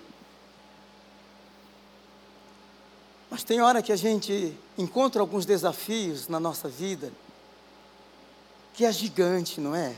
Mas 3.32 3.46
tem 3.46 3.62
hora 3.62 3.82
que 3.82 3.94
a 3.94 3.96
gente 3.96 4.54
encontra 4.78 5.22
alguns 5.22 5.46
desafios 5.46 6.28
na 6.28 6.38
nossa 6.38 6.68
vida 6.68 7.14
que 8.74 8.84
é 8.84 8.92
gigante, 8.92 9.62
não 9.62 9.74
é? 9.74 9.96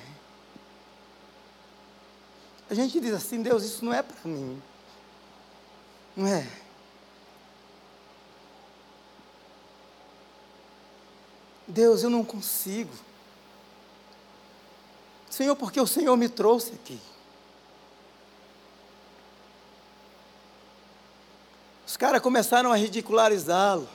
A 2.73 2.75
gente 2.75 2.99
diz 2.99 3.13
assim, 3.13 3.43
Deus, 3.43 3.63
isso 3.63 3.85
não 3.85 3.93
é 3.93 4.01
para 4.01 4.17
mim. 4.25 4.59
Não 6.17 6.25
é? 6.25 6.47
Deus, 11.67 12.01
eu 12.01 12.09
não 12.09 12.25
consigo. 12.25 12.91
Senhor, 15.29 15.55
porque 15.55 15.79
o 15.79 15.85
Senhor 15.85 16.17
me 16.17 16.27
trouxe 16.27 16.73
aqui. 16.73 16.99
Os 21.85 21.95
caras 21.95 22.23
começaram 22.23 22.71
a 22.71 22.75
ridicularizá-lo. 22.75 23.87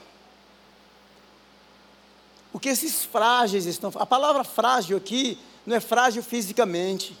O 2.53 2.59
que 2.61 2.69
esses 2.69 3.03
frágeis 3.03 3.65
estão 3.65 3.91
A 3.95 4.05
palavra 4.05 4.45
frágil 4.45 4.95
aqui 4.95 5.37
não 5.65 5.75
é 5.75 5.81
frágil 5.81 6.23
fisicamente. 6.23 7.17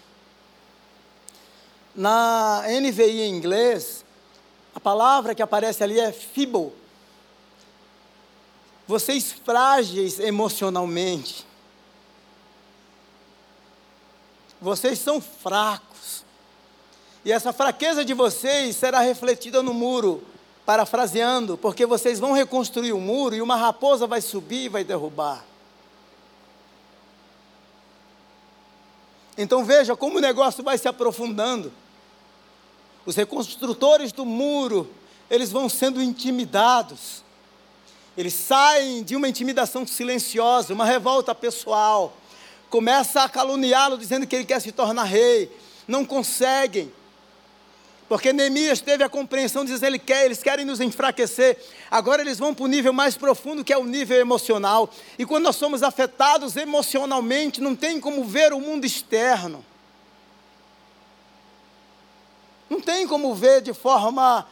Na 1.99 2.63
NVI 2.65 3.23
em 3.23 3.35
inglês, 3.35 4.05
a 4.73 4.79
palavra 4.79 5.35
que 5.35 5.41
aparece 5.41 5.83
ali 5.83 5.99
é 5.99 6.13
feeble. 6.13 6.71
Vocês 8.87 9.33
frágeis 9.33 10.17
emocionalmente. 10.17 11.45
Vocês 14.61 14.97
são 14.97 15.19
fracos. 15.19 16.23
E 17.25 17.33
essa 17.33 17.51
fraqueza 17.51 18.05
de 18.05 18.13
vocês 18.13 18.77
será 18.77 19.01
refletida 19.01 19.61
no 19.61 19.73
muro 19.73 20.23
parafraseando, 20.65 21.57
porque 21.57 21.85
vocês 21.85 22.17
vão 22.17 22.31
reconstruir 22.31 22.93
o 22.93 23.01
muro 23.01 23.35
e 23.35 23.41
uma 23.41 23.57
raposa 23.57 24.07
vai 24.07 24.21
subir 24.21 24.67
e 24.67 24.69
vai 24.69 24.85
derrubar. 24.85 25.43
Então 29.37 29.65
veja 29.65 29.97
como 29.97 30.19
o 30.19 30.21
negócio 30.21 30.63
vai 30.63 30.77
se 30.77 30.87
aprofundando. 30.87 31.73
Os 33.09 33.15
reconstrutores 33.15 34.11
do 34.11 34.23
muro, 34.23 34.87
eles 35.31 35.51
vão 35.51 35.67
sendo 35.67 35.99
intimidados. 35.99 37.23
Eles 38.15 38.35
saem 38.35 39.01
de 39.01 39.15
uma 39.15 39.27
intimidação 39.27 39.87
silenciosa, 39.87 40.75
uma 40.75 40.85
revolta 40.85 41.33
pessoal. 41.33 42.15
Começa 42.69 43.23
a 43.23 43.27
caluniá-lo 43.27 43.97
dizendo 43.97 44.27
que 44.27 44.35
ele 44.35 44.45
quer 44.45 44.61
se 44.61 44.71
tornar 44.71 45.05
rei. 45.05 45.51
Não 45.87 46.05
conseguem. 46.05 46.93
Porque 48.07 48.31
Neemias 48.31 48.79
teve 48.79 49.03
a 49.03 49.09
compreensão 49.09 49.65
de 49.65 49.71
dizer, 49.71 49.87
ele 49.87 49.97
quer, 49.97 50.25
eles 50.25 50.43
querem 50.43 50.63
nos 50.63 50.79
enfraquecer. 50.79 51.57
Agora 51.89 52.21
eles 52.21 52.37
vão 52.37 52.53
para 52.53 52.65
o 52.65 52.67
nível 52.67 52.93
mais 52.93 53.17
profundo, 53.17 53.63
que 53.63 53.73
é 53.73 53.77
o 53.79 53.85
nível 53.85 54.19
emocional. 54.19 54.87
E 55.17 55.25
quando 55.25 55.45
nós 55.45 55.55
somos 55.55 55.81
afetados 55.81 56.55
emocionalmente, 56.55 57.59
não 57.59 57.75
tem 57.75 57.99
como 57.99 58.23
ver 58.23 58.53
o 58.53 58.59
mundo 58.59 58.85
externo. 58.85 59.65
Não 62.69 62.79
tem 62.79 63.07
como 63.07 63.33
ver 63.33 63.61
de 63.61 63.73
forma 63.73 64.45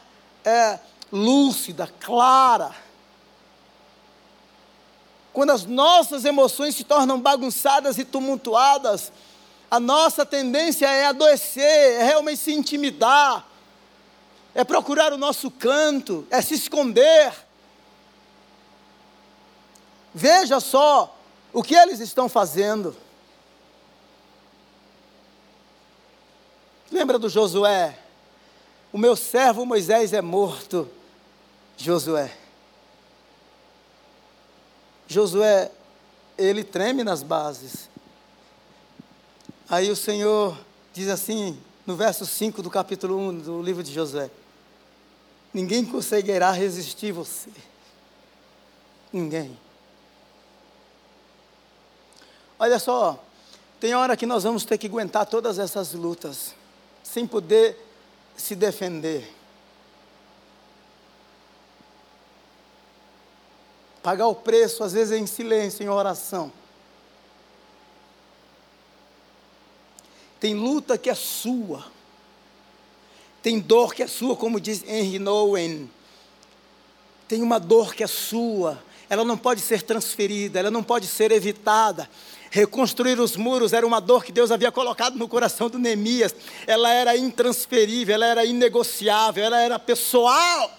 é, 0.43 0.79
lúcida, 1.11 1.87
clara. 1.99 2.73
Quando 5.31 5.51
as 5.51 5.65
nossas 5.65 6.25
emoções 6.25 6.75
se 6.75 6.83
tornam 6.83 7.21
bagunçadas 7.21 7.99
e 7.99 8.03
tumultuadas, 8.03 9.11
a 9.69 9.79
nossa 9.79 10.25
tendência 10.25 10.87
é 10.87 11.05
adoecer, 11.05 12.01
é 12.01 12.03
realmente 12.03 12.39
se 12.39 12.53
intimidar, 12.53 13.45
é 14.55 14.63
procurar 14.63 15.13
o 15.13 15.17
nosso 15.17 15.51
canto, 15.51 16.25
é 16.31 16.41
se 16.41 16.55
esconder. 16.55 17.31
Veja 20.11 20.59
só 20.59 21.15
o 21.53 21.61
que 21.61 21.75
eles 21.75 21.99
estão 21.99 22.27
fazendo. 22.27 22.95
Lembra 26.91 27.19
do 27.19 27.29
Josué? 27.29 28.06
O 28.91 28.97
meu 28.97 29.15
servo 29.15 29.65
Moisés 29.65 30.13
é 30.13 30.21
morto. 30.21 30.89
Josué. 31.77 32.35
Josué, 35.07 35.71
ele 36.37 36.63
treme 36.63 37.03
nas 37.03 37.21
bases. 37.21 37.89
Aí 39.69 39.89
o 39.91 39.95
Senhor 39.95 40.57
diz 40.93 41.07
assim, 41.09 41.59
no 41.85 41.95
verso 41.95 42.25
5 42.25 42.61
do 42.61 42.69
capítulo 42.69 43.17
1 43.17 43.39
do 43.39 43.61
livro 43.61 43.83
de 43.83 43.93
Josué: 43.93 44.29
Ninguém 45.53 45.85
conseguirá 45.85 46.51
resistir 46.51 47.11
você. 47.11 47.49
Ninguém. 49.11 49.57
Olha 52.59 52.79
só, 52.79 53.23
tem 53.79 53.93
hora 53.93 54.17
que 54.17 54.25
nós 54.25 54.43
vamos 54.43 54.65
ter 54.65 54.77
que 54.77 54.87
aguentar 54.87 55.25
todas 55.25 55.59
essas 55.59 55.93
lutas, 55.93 56.55
sem 57.03 57.27
poder 57.27 57.86
se 58.37 58.55
defender. 58.55 59.33
Pagar 64.01 64.27
o 64.27 64.35
preço, 64.35 64.83
às 64.83 64.93
vezes, 64.93 65.19
em 65.19 65.25
silêncio, 65.25 65.83
em 65.83 65.89
oração. 65.89 66.51
Tem 70.39 70.53
luta 70.53 70.97
que 70.97 71.09
é 71.09 71.15
sua. 71.15 71.85
Tem 73.41 73.59
dor 73.59 73.93
que 73.93 74.03
é 74.03 74.07
sua, 74.07 74.35
como 74.35 74.61
diz 74.61 74.83
Henry 74.87 75.19
Nowen. 75.19 75.89
Tem 77.27 77.41
uma 77.41 77.59
dor 77.59 77.93
que 77.93 78.03
é 78.03 78.07
sua. 78.07 78.81
Ela 79.09 79.25
não 79.25 79.37
pode 79.37 79.61
ser 79.61 79.81
transferida, 79.81 80.59
ela 80.59 80.71
não 80.71 80.83
pode 80.83 81.07
ser 81.07 81.31
evitada. 81.31 82.09
Reconstruir 82.49 83.19
os 83.19 83.35
muros 83.35 83.73
era 83.73 83.85
uma 83.85 83.99
dor 83.99 84.23
que 84.23 84.31
Deus 84.31 84.51
havia 84.51 84.71
colocado 84.71 85.17
no 85.17 85.27
coração 85.27 85.69
do 85.69 85.77
Neemias. 85.77 86.33
Ela 86.65 86.91
era 86.93 87.17
intransferível, 87.17 88.15
ela 88.15 88.25
era 88.25 88.45
inegociável, 88.45 89.43
ela 89.43 89.59
era 89.59 89.77
pessoal. 89.77 90.71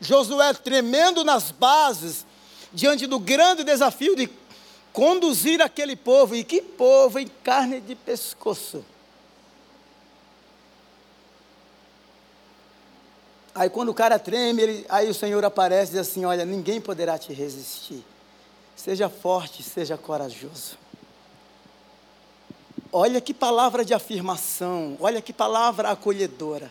Josué 0.00 0.52
tremendo 0.52 1.24
nas 1.24 1.50
bases, 1.50 2.26
diante 2.72 3.06
do 3.06 3.18
grande 3.18 3.64
desafio 3.64 4.14
de 4.14 4.28
conduzir 4.92 5.62
aquele 5.62 5.96
povo, 5.96 6.36
e 6.36 6.44
que 6.44 6.60
povo 6.60 7.18
em 7.18 7.26
carne 7.42 7.80
de 7.80 7.94
pescoço. 7.94 8.84
Aí 13.54 13.70
quando 13.70 13.88
o 13.88 13.94
cara 13.94 14.18
treme, 14.18 14.62
ele, 14.62 14.86
aí 14.88 15.08
o 15.08 15.14
Senhor 15.14 15.44
aparece 15.44 15.92
e 15.92 15.96
diz 15.96 16.08
assim: 16.08 16.24
Olha, 16.24 16.44
ninguém 16.44 16.80
poderá 16.80 17.16
te 17.16 17.32
resistir. 17.32 18.04
Seja 18.76 19.08
forte, 19.08 19.62
seja 19.62 19.96
corajoso. 19.96 20.76
Olha 22.92 23.20
que 23.20 23.34
palavra 23.34 23.84
de 23.84 23.92
afirmação, 23.92 24.96
olha 25.00 25.20
que 25.20 25.32
palavra 25.32 25.90
acolhedora. 25.90 26.70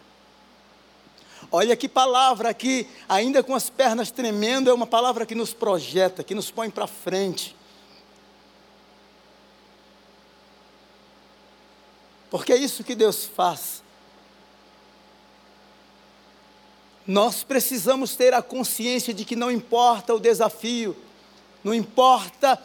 Olha 1.51 1.75
que 1.75 1.87
palavra 1.87 2.49
aqui, 2.49 2.87
ainda 3.07 3.43
com 3.43 3.53
as 3.53 3.69
pernas 3.69 4.09
tremendo, 4.09 4.69
é 4.69 4.73
uma 4.73 4.87
palavra 4.87 5.25
que 5.25 5.35
nos 5.35 5.53
projeta, 5.53 6.23
que 6.23 6.33
nos 6.33 6.49
põe 6.49 6.69
para 6.69 6.87
frente. 6.87 7.55
Porque 12.29 12.53
é 12.53 12.57
isso 12.57 12.83
que 12.83 12.95
Deus 12.95 13.25
faz. 13.25 13.83
Nós 17.05 17.43
precisamos 17.43 18.15
ter 18.15 18.33
a 18.33 18.41
consciência 18.41 19.13
de 19.13 19.25
que 19.25 19.35
não 19.35 19.51
importa 19.51 20.15
o 20.15 20.19
desafio, 20.19 20.95
não 21.63 21.73
importa 21.73 22.60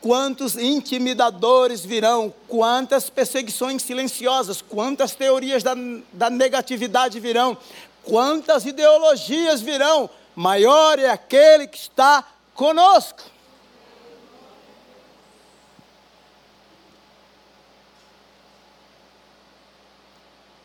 quantos 0.00 0.56
intimidadores 0.56 1.84
virão, 1.84 2.32
quantas 2.46 3.10
perseguições 3.10 3.82
silenciosas, 3.82 4.62
quantas 4.62 5.14
teorias 5.14 5.62
da, 5.62 5.74
da 6.12 6.30
negatividade 6.30 7.18
virão, 7.18 7.56
quantas 8.04 8.64
ideologias 8.64 9.60
virão, 9.60 10.08
maior 10.34 10.98
é 10.98 11.10
aquele 11.10 11.66
que 11.66 11.78
está 11.78 12.24
conosco. 12.54 13.22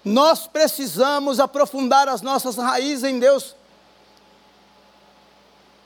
Nós 0.04 0.48
precisamos 0.48 1.40
aprofundar 1.40 2.10
as 2.10 2.22
nossas 2.22 2.58
raízes 2.58 3.06
em 3.06 3.20
Deus. 3.20 3.56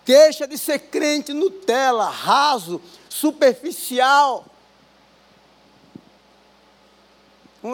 Deixa 0.08 0.48
de 0.48 0.58
ser 0.58 0.80
crente 0.80 1.34
Nutella, 1.34 2.10
raso, 2.10 2.82
superficial. 3.10 4.46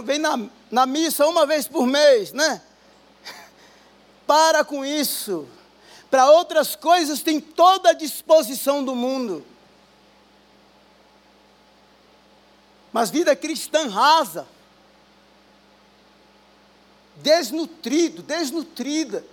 Vem 0.03 0.17
na, 0.17 0.49
na 0.71 0.87
missa 0.87 1.27
uma 1.27 1.45
vez 1.45 1.67
por 1.67 1.85
mês, 1.85 2.31
né? 2.31 2.59
Para 4.25 4.65
com 4.65 4.83
isso. 4.83 5.47
Para 6.09 6.31
outras 6.31 6.75
coisas 6.75 7.21
tem 7.21 7.39
toda 7.39 7.91
a 7.91 7.93
disposição 7.93 8.83
do 8.83 8.95
mundo. 8.95 9.45
Mas 12.91 13.11
vida 13.11 13.35
cristã 13.35 13.87
rasa, 13.87 14.47
desnutrido, 17.17 18.23
desnutrida. 18.23 19.23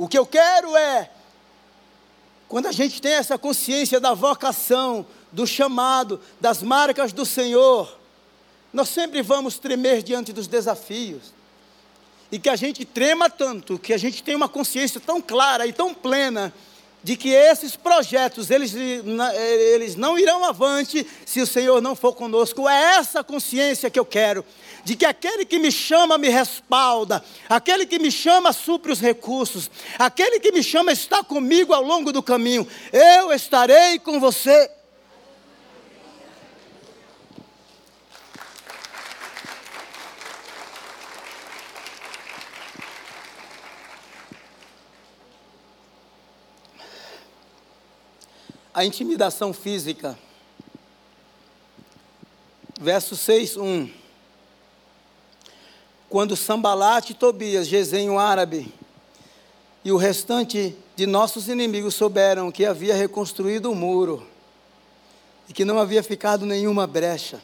O 0.00 0.08
que 0.08 0.16
eu 0.16 0.24
quero 0.24 0.74
é, 0.78 1.10
quando 2.48 2.64
a 2.64 2.72
gente 2.72 3.02
tem 3.02 3.12
essa 3.12 3.36
consciência 3.36 4.00
da 4.00 4.14
vocação, 4.14 5.04
do 5.30 5.46
chamado, 5.46 6.18
das 6.40 6.62
marcas 6.62 7.12
do 7.12 7.26
Senhor, 7.26 7.98
nós 8.72 8.88
sempre 8.88 9.20
vamos 9.20 9.58
tremer 9.58 10.02
diante 10.02 10.32
dos 10.32 10.46
desafios. 10.46 11.34
E 12.32 12.38
que 12.38 12.48
a 12.48 12.56
gente 12.56 12.82
trema 12.86 13.28
tanto, 13.28 13.78
que 13.78 13.92
a 13.92 13.98
gente 13.98 14.22
tenha 14.22 14.38
uma 14.38 14.48
consciência 14.48 14.98
tão 14.98 15.20
clara 15.20 15.66
e 15.66 15.72
tão 15.72 15.92
plena 15.92 16.50
de 17.02 17.16
que 17.16 17.30
esses 17.30 17.76
projetos, 17.76 18.50
eles, 18.50 18.74
eles 18.74 19.96
não 19.96 20.18
irão 20.18 20.44
avante 20.44 21.06
se 21.24 21.40
o 21.40 21.46
Senhor 21.46 21.80
não 21.80 21.96
for 21.96 22.14
conosco. 22.14 22.68
É 22.68 22.96
essa 22.96 23.24
consciência 23.24 23.90
que 23.90 23.98
eu 23.98 24.04
quero, 24.04 24.44
de 24.84 24.96
que 24.96 25.06
aquele 25.06 25.44
que 25.44 25.58
me 25.58 25.72
chama 25.72 26.18
me 26.18 26.28
respalda, 26.28 27.24
aquele 27.48 27.86
que 27.86 27.98
me 27.98 28.10
chama 28.10 28.52
supre 28.52 28.92
os 28.92 29.00
recursos, 29.00 29.70
aquele 29.98 30.40
que 30.40 30.52
me 30.52 30.62
chama 30.62 30.92
está 30.92 31.24
comigo 31.24 31.72
ao 31.72 31.82
longo 31.82 32.12
do 32.12 32.22
caminho. 32.22 32.66
Eu 32.92 33.32
estarei 33.32 33.98
com 33.98 34.20
você. 34.20 34.70
A 48.72 48.84
intimidação 48.84 49.52
física. 49.52 50.18
Verso 52.80 53.16
6, 53.16 53.56
1. 53.56 53.90
Quando 56.08 56.36
Sambalate 56.36 57.12
e 57.12 57.14
Tobias, 57.14 57.66
Gesenho 57.66 58.18
árabe, 58.18 58.72
e 59.84 59.92
o 59.92 59.96
restante 59.96 60.76
de 60.96 61.06
nossos 61.06 61.48
inimigos 61.48 61.94
souberam 61.94 62.50
que 62.50 62.66
havia 62.66 62.94
reconstruído 62.94 63.70
o 63.70 63.74
muro 63.74 64.26
e 65.48 65.52
que 65.52 65.64
não 65.64 65.78
havia 65.78 66.02
ficado 66.02 66.44
nenhuma 66.44 66.86
brecha. 66.86 67.40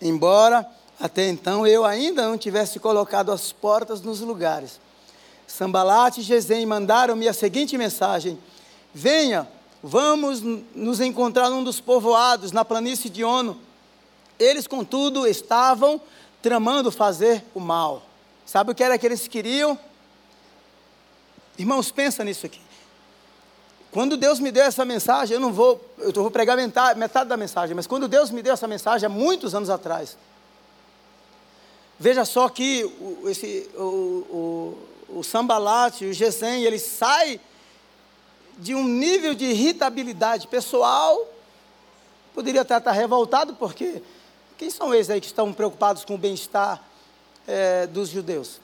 Embora 0.00 0.66
até 1.00 1.28
então 1.28 1.66
eu 1.66 1.84
ainda 1.84 2.28
não 2.28 2.38
tivesse 2.38 2.78
colocado 2.78 3.32
as 3.32 3.52
portas 3.52 4.00
nos 4.00 4.20
lugares. 4.20 4.80
Sambalate 5.48 6.20
e 6.20 6.22
Gesem 6.22 6.64
mandaram-me 6.64 7.26
a 7.26 7.32
seguinte 7.32 7.76
mensagem: 7.76 8.38
Venha, 8.94 9.48
vamos 9.82 10.42
nos 10.42 11.00
encontrar 11.00 11.48
num 11.48 11.64
dos 11.64 11.80
povoados, 11.80 12.52
na 12.52 12.64
planície 12.64 13.10
de 13.10 13.24
Ono. 13.24 13.58
Eles, 14.38 14.66
contudo, 14.66 15.26
estavam 15.26 16.00
tramando 16.42 16.90
fazer 16.90 17.44
o 17.54 17.60
mal. 17.60 18.02
Sabe 18.44 18.72
o 18.72 18.74
que 18.74 18.82
era 18.82 18.98
que 18.98 19.06
eles 19.06 19.28
queriam? 19.28 19.78
Irmãos, 21.56 21.90
pensa 21.90 22.24
nisso 22.24 22.46
aqui. 22.46 22.60
Quando 23.92 24.16
Deus 24.16 24.40
me 24.40 24.50
deu 24.50 24.64
essa 24.64 24.84
mensagem, 24.84 25.34
eu 25.34 25.40
não 25.40 25.52
vou, 25.52 25.80
eu 25.98 26.12
vou 26.12 26.30
pregar 26.30 26.56
metade, 26.56 26.98
metade 26.98 27.28
da 27.28 27.36
mensagem, 27.36 27.74
mas 27.76 27.86
quando 27.86 28.08
Deus 28.08 28.30
me 28.30 28.42
deu 28.42 28.54
essa 28.54 28.66
mensagem 28.66 29.06
há 29.06 29.10
muitos 29.10 29.54
anos 29.54 29.68
atrás, 29.68 30.16
veja 31.98 32.24
só 32.24 32.48
que 32.48 32.84
o, 32.84 33.28
esse, 33.28 33.68
o, 33.76 33.82
o, 35.10 35.18
o 35.18 35.20
o 35.20 36.64
ele 36.64 36.78
sai 36.78 37.38
de 38.62 38.76
um 38.76 38.84
nível 38.84 39.34
de 39.34 39.46
irritabilidade 39.46 40.46
pessoal, 40.46 41.28
poderia 42.32 42.60
até 42.60 42.76
estar 42.78 42.92
revoltado, 42.92 43.54
porque 43.56 44.00
quem 44.56 44.70
são 44.70 44.94
eles 44.94 45.10
aí 45.10 45.20
que 45.20 45.26
estão 45.26 45.52
preocupados 45.52 46.04
com 46.04 46.14
o 46.14 46.18
bem-estar 46.18 46.80
é, 47.46 47.88
dos 47.88 48.08
judeus? 48.08 48.60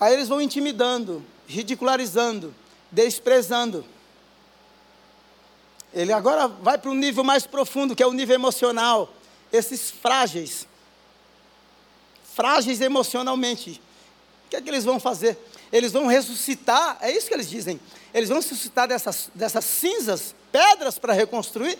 Aí 0.00 0.12
eles 0.12 0.28
vão 0.28 0.40
intimidando, 0.40 1.24
ridicularizando, 1.46 2.52
desprezando. 2.90 3.84
Ele 5.94 6.12
agora 6.12 6.48
vai 6.48 6.76
para 6.76 6.90
um 6.90 6.94
nível 6.94 7.22
mais 7.22 7.46
profundo, 7.46 7.94
que 7.94 8.02
é 8.02 8.06
o 8.06 8.12
nível 8.12 8.34
emocional. 8.34 9.08
Esses 9.52 9.88
frágeis, 9.88 10.66
frágeis 12.34 12.80
emocionalmente, 12.80 13.80
o 14.46 14.50
que 14.50 14.56
é 14.56 14.60
que 14.60 14.68
eles 14.68 14.84
vão 14.84 14.98
fazer? 14.98 15.38
Eles 15.72 15.92
vão 15.92 16.06
ressuscitar, 16.06 16.98
é 17.00 17.10
isso 17.10 17.28
que 17.28 17.34
eles 17.34 17.48
dizem. 17.48 17.80
Eles 18.14 18.28
vão 18.28 18.38
ressuscitar 18.38 18.88
dessas, 18.88 19.30
dessas 19.34 19.64
cinzas, 19.64 20.34
pedras 20.52 20.98
para 20.98 21.12
reconstruir. 21.12 21.78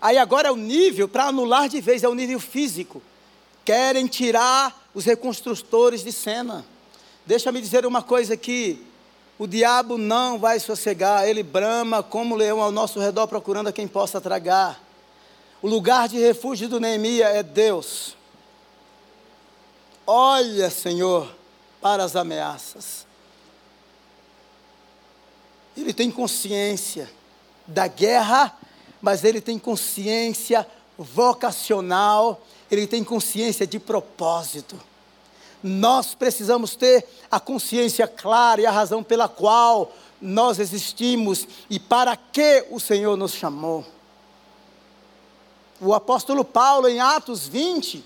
Aí 0.00 0.18
agora 0.18 0.48
é 0.48 0.52
o 0.52 0.56
nível, 0.56 1.08
para 1.08 1.26
anular 1.26 1.68
de 1.68 1.80
vez, 1.80 2.02
é 2.02 2.08
o 2.08 2.14
nível 2.14 2.40
físico. 2.40 3.02
Querem 3.64 4.06
tirar 4.06 4.88
os 4.94 5.04
reconstrutores 5.04 6.02
de 6.02 6.12
cena. 6.12 6.64
Deixa-me 7.24 7.60
dizer 7.60 7.86
uma 7.86 8.02
coisa 8.02 8.34
aqui. 8.34 8.84
O 9.38 9.46
diabo 9.46 9.96
não 9.96 10.38
vai 10.38 10.60
sossegar, 10.60 11.28
ele 11.28 11.42
brama 11.42 12.02
como 12.02 12.36
leão 12.36 12.60
ao 12.60 12.70
nosso 12.70 13.00
redor 13.00 13.26
procurando 13.26 13.68
a 13.68 13.72
quem 13.72 13.88
possa 13.88 14.20
tragar. 14.20 14.80
O 15.62 15.68
lugar 15.68 16.08
de 16.08 16.18
refúgio 16.18 16.68
do 16.68 16.80
Neemias 16.80 17.34
é 17.34 17.42
Deus. 17.42 18.16
Olha, 20.06 20.68
Senhor, 20.68 21.32
para 21.82 22.04
as 22.04 22.14
ameaças. 22.14 23.04
Ele 25.76 25.92
tem 25.92 26.10
consciência 26.10 27.10
da 27.66 27.88
guerra, 27.88 28.56
mas 29.00 29.24
ele 29.24 29.40
tem 29.40 29.58
consciência 29.58 30.66
vocacional, 30.96 32.40
ele 32.70 32.86
tem 32.86 33.02
consciência 33.02 33.66
de 33.66 33.80
propósito. 33.80 34.80
Nós 35.62 36.14
precisamos 36.14 36.76
ter 36.76 37.06
a 37.30 37.40
consciência 37.40 38.06
clara 38.06 38.60
e 38.60 38.66
a 38.66 38.70
razão 38.70 39.02
pela 39.02 39.28
qual 39.28 39.92
nós 40.20 40.60
existimos 40.60 41.48
e 41.68 41.80
para 41.80 42.16
que 42.16 42.66
o 42.70 42.78
Senhor 42.78 43.16
nos 43.16 43.32
chamou. 43.32 43.84
O 45.80 45.92
apóstolo 45.92 46.44
Paulo, 46.44 46.88
em 46.88 47.00
Atos 47.00 47.48
20, 47.48 48.04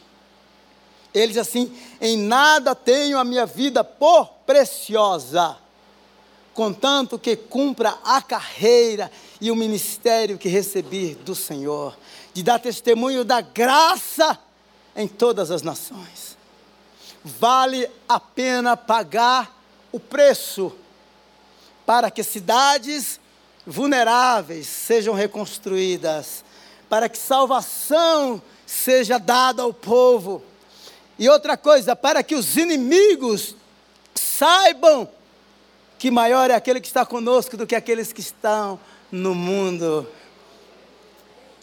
ele 1.19 1.33
diz 1.33 1.39
assim: 1.39 1.75
Em 2.01 2.17
nada 2.17 2.75
tenho 2.75 3.19
a 3.19 3.25
minha 3.25 3.47
vida 3.47 3.83
por 3.83 4.27
preciosa, 4.47 5.57
contanto 6.53 7.19
que 7.19 7.35
cumpra 7.35 7.97
a 8.05 8.21
carreira 8.21 9.11
e 9.41 9.51
o 9.51 9.57
ministério 9.57 10.39
que 10.39 10.49
recebi 10.49 11.15
do 11.15 11.35
Senhor, 11.35 11.97
de 12.35 12.43
dar 12.43 12.59
testemunho 12.59 13.25
da 13.25 13.41
graça 13.41 14.39
em 14.95 15.09
todas 15.09 15.51
as 15.51 15.63
nações. 15.63 16.37
Vale 17.25 17.91
a 18.09 18.21
pena 18.21 18.77
pagar 18.77 19.59
o 19.91 19.99
preço 19.99 20.73
para 21.85 22.11
que 22.11 22.23
cidades 22.23 23.19
vulneráveis 23.67 24.67
sejam 24.67 25.15
reconstruídas, 25.15 26.45
para 26.89 27.09
que 27.09 27.19
salvação 27.19 28.41
seja 28.67 29.19
dada 29.19 29.63
ao 29.63 29.73
povo. 29.73 30.43
E 31.19 31.29
outra 31.29 31.57
coisa, 31.57 31.97
para 31.97 32.23
que 32.23 32.35
os 32.35 32.57
inimigos 32.57 33.55
saibam 34.15 35.09
que 35.99 36.11
maior 36.11 36.51
é 36.51 36.55
aquele 36.55 36.81
que 36.81 36.87
está 36.87 37.07
conosco 37.07 37.57
do 37.57 37.67
que 37.67 37.75
aqueles 37.75 38.13
que 38.13 38.21
estão 38.21 38.79
no 39.11 39.35
mundo. 39.35 40.07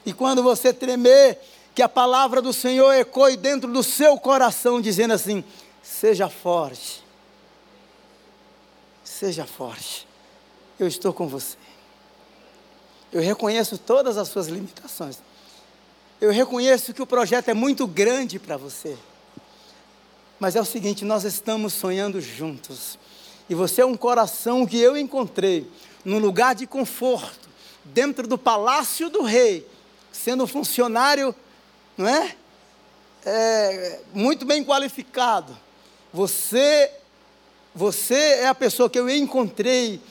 E 0.06 0.12
quando 0.12 0.42
você 0.42 0.74
tremer, 0.74 1.40
que 1.76 1.82
a 1.82 1.90
palavra 1.90 2.42
do 2.42 2.54
Senhor 2.54 2.94
ecoe 2.94 3.36
dentro 3.36 3.72
do 3.72 3.84
seu 3.84 4.18
coração, 4.18 4.82
dizendo 4.82 5.14
assim: 5.14 5.44
seja 5.82 6.30
forte, 6.30 7.04
seja 9.04 9.46
forte, 9.46 10.08
eu 10.80 10.88
estou 10.88 11.14
com 11.14 11.28
você. 11.28 11.58
Eu 13.12 13.22
reconheço 13.22 13.78
todas 13.78 14.18
as 14.18 14.28
suas 14.28 14.48
limitações. 14.48 15.20
Eu 16.20 16.32
reconheço 16.32 16.94
que 16.94 17.02
o 17.02 17.06
projeto 17.06 17.50
é 17.50 17.54
muito 17.54 17.86
grande 17.86 18.40
para 18.40 18.58
você. 18.58 18.98
Mas 20.44 20.58
é 20.58 20.62
o 20.62 20.66
seguinte: 20.66 21.06
nós 21.06 21.24
estamos 21.24 21.72
sonhando 21.72 22.20
juntos. 22.20 23.00
E 23.50 23.56
você 23.56 23.80
é 23.80 23.86
um 23.86 23.96
coração 23.96 24.66
que 24.66 24.78
eu 24.78 24.98
encontrei 24.98 25.72
num 26.04 26.20
lugar 26.20 26.54
de 26.54 26.68
conforto, 26.68 27.48
dentro 27.86 28.28
do 28.28 28.38
palácio 28.38 29.10
do 29.10 29.22
rei, 29.22 29.66
sendo 30.12 30.46
funcionário 30.46 31.34
não 31.98 32.10
é? 32.10 32.36
é 33.26 34.02
muito 34.14 34.46
bem 34.46 34.66
qualificado. 34.66 35.58
Você, 36.12 36.92
você 37.74 38.42
é 38.42 38.48
a 38.48 38.56
pessoa 38.56 38.90
que 38.90 39.00
eu 39.00 39.10
encontrei 39.10 40.02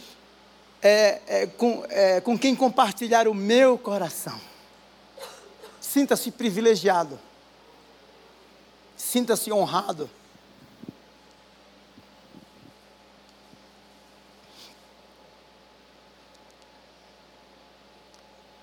é, 0.80 1.20
é, 1.26 1.46
com, 1.46 1.84
é, 1.90 2.22
com 2.22 2.38
quem 2.38 2.56
compartilhar 2.56 3.28
o 3.28 3.34
meu 3.34 3.76
coração. 3.76 4.40
Sinta-se 5.78 6.30
privilegiado. 6.30 7.20
Sinta-se 8.96 9.52
honrado. 9.52 10.08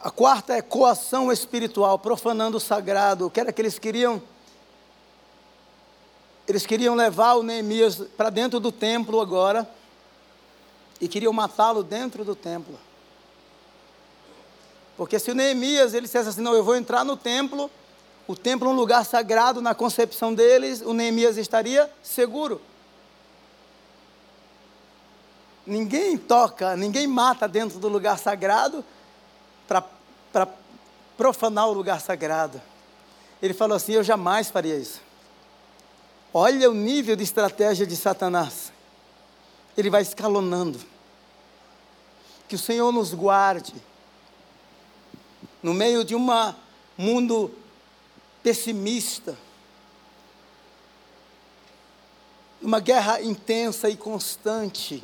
A 0.10 0.12
quarta 0.12 0.56
é 0.56 0.62
coação 0.64 1.32
espiritual, 1.32 2.00
profanando 2.00 2.58
o 2.58 2.60
sagrado. 2.60 3.28
O 3.28 3.30
que 3.30 3.40
era 3.40 3.54
que 3.54 3.62
eles 3.62 3.78
queriam? 3.78 4.20
Eles 6.48 6.66
queriam 6.66 6.96
levar 6.96 7.36
o 7.36 7.44
Neemias 7.44 7.98
para 8.18 8.32
dentro 8.32 8.60
do 8.60 8.72
templo 8.72 9.22
agora 9.22 9.70
e 11.00 11.08
queriam 11.08 11.32
matá-lo 11.32 11.84
dentro 11.84 12.26
do 12.26 12.36
templo. 12.36 12.76
Porque 14.98 15.20
se 15.20 15.30
o 15.30 15.36
Neemias 15.36 15.94
ele 15.94 16.08
dissesse 16.08 16.30
assim, 16.30 16.42
não, 16.42 16.56
eu 16.56 16.64
vou 16.64 16.76
entrar 16.76 17.06
no 17.06 17.16
templo, 17.16 17.70
o 18.28 18.36
templo 18.36 18.68
é 18.68 18.72
um 18.72 18.76
lugar 18.76 19.06
sagrado 19.06 19.62
na 19.62 19.76
concepção 19.76 20.34
deles, 20.34 20.82
o 20.82 20.92
Neemias 20.92 21.38
estaria 21.38 21.88
seguro. 22.02 22.60
Ninguém 25.68 26.18
toca, 26.18 26.76
ninguém 26.76 27.06
mata 27.06 27.48
dentro 27.48 27.78
do 27.78 27.88
lugar 27.88 28.18
sagrado, 28.18 28.84
para 29.68 29.99
profanar 31.18 31.68
o 31.68 31.74
lugar 31.74 32.00
sagrado. 32.00 32.62
Ele 33.42 33.54
falou 33.54 33.76
assim: 33.76 33.94
Eu 33.94 34.04
jamais 34.04 34.50
faria 34.50 34.76
isso. 34.76 35.02
Olha 36.34 36.70
o 36.70 36.74
nível 36.74 37.16
de 37.16 37.24
estratégia 37.24 37.86
de 37.86 37.96
Satanás. 37.96 38.72
Ele 39.78 39.90
vai 39.90 40.02
escalonando. 40.02 40.80
Que 42.48 42.56
o 42.56 42.60
Senhor 42.60 42.92
nos 42.92 43.14
guarde 43.14 43.74
no 45.62 45.74
meio 45.74 46.04
de 46.04 46.16
um 46.16 46.28
mundo 46.98 47.54
pessimista, 48.42 49.38
uma 52.62 52.80
guerra 52.80 53.22
intensa 53.22 53.90
e 53.90 53.98
constante. 53.98 55.04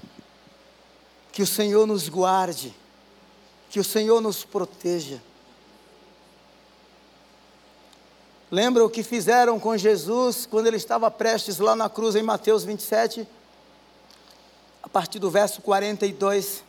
Que 1.32 1.41
o 1.41 1.47
Senhor 1.47 1.86
nos 1.86 2.07
guarde 2.07 2.73
que 3.70 3.80
o 3.80 3.84
Senhor 3.84 4.22
nos 4.22 4.43
proteja. 4.43 5.22
Lembra 8.51 8.86
o 8.86 8.89
que 8.89 9.03
fizeram 9.03 9.59
com 9.59 9.76
Jesus 9.76 10.45
quando 10.45 10.68
ele 10.68 10.78
estava 10.78 11.09
prestes 11.09 11.57
lá 11.57 11.76
na 11.76 11.89
cruz 11.89 12.16
em 12.16 12.24
Mateus 12.24 12.63
27? 12.63 13.28
A 14.84 14.88
partir 14.88 15.20
do 15.20 15.30
verso 15.30 15.61
42. 15.61 16.63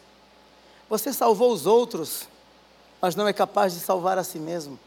Você 0.89 1.13
salvou 1.13 1.53
os 1.53 1.67
outros, 1.67 2.29
mas 3.01 3.15
não 3.15 3.29
é 3.29 3.33
capaz 3.33 3.75
de 3.75 3.81
salvar 3.81 4.19
a 4.19 4.25
si 4.25 4.39
mesmo. 4.39 4.79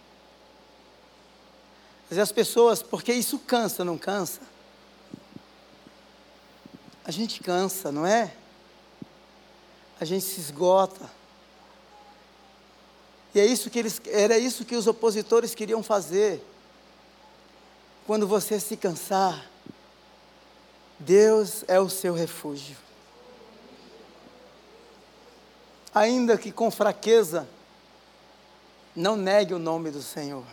Mas 2.09 2.17
as 2.17 2.31
pessoas, 2.31 2.81
porque 2.81 3.13
isso 3.13 3.37
cansa, 3.39 3.85
não 3.85 3.97
cansa? 3.97 4.41
A 7.05 7.11
gente 7.11 7.41
cansa, 7.41 7.91
não 7.91 8.05
é? 8.05 8.33
A 10.01 10.05
gente 10.05 10.25
se 10.25 10.39
esgota. 10.39 11.18
É 13.39 13.45
isso 13.45 13.69
que 13.69 13.79
eles, 13.79 14.01
era 14.07 14.37
isso 14.37 14.65
que 14.65 14.75
os 14.75 14.87
opositores 14.87 15.55
queriam 15.55 15.81
fazer. 15.81 16.43
Quando 18.05 18.27
você 18.27 18.59
se 18.59 18.75
cansar, 18.75 19.49
Deus 20.97 21.63
é 21.67 21.79
o 21.79 21.89
seu 21.89 22.13
refúgio. 22.13 22.75
Ainda 25.93 26.37
que 26.37 26.51
com 26.51 26.69
fraqueza, 26.69 27.47
não 28.95 29.15
negue 29.15 29.53
o 29.53 29.59
nome 29.59 29.91
do 29.91 30.01
Senhor. 30.01 30.43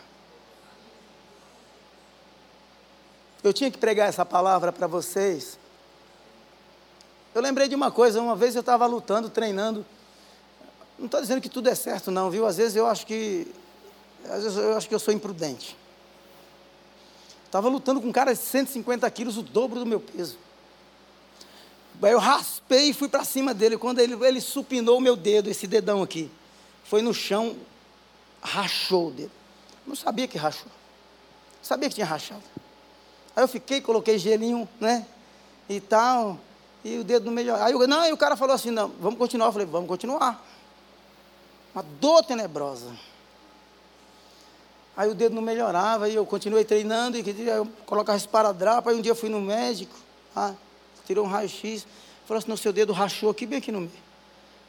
Eu 3.43 3.53
tinha 3.53 3.71
que 3.71 3.79
pregar 3.79 4.09
essa 4.09 4.25
palavra 4.25 4.73
para 4.73 4.87
vocês. 4.87 5.59
Eu 7.35 7.43
lembrei 7.43 7.69
de 7.69 7.75
uma 7.75 7.91
coisa, 7.91 8.21
uma 8.21 8.37
vez 8.37 8.55
eu 8.55 8.61
estava 8.61 8.87
lutando, 8.87 9.29
treinando 9.29 9.85
não 10.99 11.07
estou 11.07 11.21
dizendo 11.21 11.41
que 11.41 11.49
tudo 11.49 11.69
é 11.69 11.75
certo, 11.75 12.11
não, 12.11 12.31
viu? 12.31 12.47
Às 12.47 12.57
vezes 12.57 12.77
eu 12.77 12.87
acho 12.87 13.07
que. 13.07 13.47
Às 14.25 14.43
vezes 14.43 14.57
eu 14.57 14.77
acho 14.77 14.89
que 14.89 14.95
eu 14.95 14.99
sou 14.99 15.13
imprudente. 15.13 15.77
Estava 17.45 17.69
lutando 17.69 18.01
com 18.01 18.09
um 18.09 18.13
cara 18.13 18.33
de 18.33 18.41
150 18.41 19.09
quilos, 19.11 19.37
o 19.37 19.43
dobro 19.43 19.79
do 19.79 19.87
meu 19.87 20.01
peso. 20.01 20.39
Aí 22.03 22.13
eu 22.13 22.19
raspei 22.19 22.91
e 22.91 22.95
fui 22.95 23.09
para 23.09 23.25
cima 23.25 23.55
dele. 23.55 23.79
Quando 23.79 23.99
ele, 23.99 24.15
ele 24.25 24.41
supinou 24.41 24.99
o 24.99 25.01
meu 25.01 25.17
dedo, 25.17 25.49
esse 25.49 25.67
dedão 25.67 26.03
aqui. 26.03 26.31
Foi 26.85 27.03
no 27.03 27.15
chão, 27.15 27.57
rachou 28.43 29.09
o 29.09 29.11
dedo. 29.11 29.31
Não 29.87 29.95
sabia 29.95 30.27
que 30.27 30.37
rachou. 30.37 30.71
Sabia 31.63 31.89
que 31.89 31.95
tinha 31.95 32.07
rachado. 32.07 32.43
Aí 33.35 33.43
eu 33.43 33.49
fiquei, 33.49 33.81
coloquei 33.81 34.19
gelinho, 34.19 34.69
né? 34.81 35.07
E 35.69 35.81
tal. 35.81 36.39
E 36.85 36.99
o 36.99 37.05
dedo 37.05 37.27
não 37.27 37.33
melhorou. 37.33 37.63
Aí 37.63 37.73
eu, 37.73 37.89
não, 37.89 38.01
aí 38.01 38.13
o 38.13 38.17
cara 38.17 38.37
falou 38.37 38.55
assim: 38.55 38.71
não, 38.71 38.89
vamos 39.01 39.19
continuar. 39.19 39.47
Eu 39.47 39.53
falei, 39.53 39.67
vamos 39.67 39.89
continuar 39.89 40.45
uma 41.77 41.83
dor 42.01 42.25
tenebrosa. 42.25 42.91
Aí 44.97 45.11
o 45.11 45.15
dedo 45.15 45.35
não 45.35 45.43
melhorava, 45.43 46.09
e 46.09 46.15
eu 46.15 46.25
continuei 46.25 46.65
treinando, 46.65 47.19
e 47.19 47.49
eu 47.49 47.69
colocava 47.85 48.17
esparadrapo, 48.17 48.89
aí 48.89 48.97
um 48.97 49.03
dia 49.03 49.13
eu 49.13 49.17
fui 49.17 49.29
no 49.29 49.43
médico, 49.43 49.95
ah, 50.35 50.55
tirou 51.05 51.27
um 51.27 51.29
raio-x, 51.29 51.87
falou 52.25 52.39
assim, 52.39 52.49
no 52.49 52.57
seu 52.57 52.73
dedo 52.73 52.95
rachou 52.95 53.29
aqui, 53.29 53.45
bem 53.45 53.59
aqui 53.59 53.71
no 53.71 53.81
meio. 53.81 54.07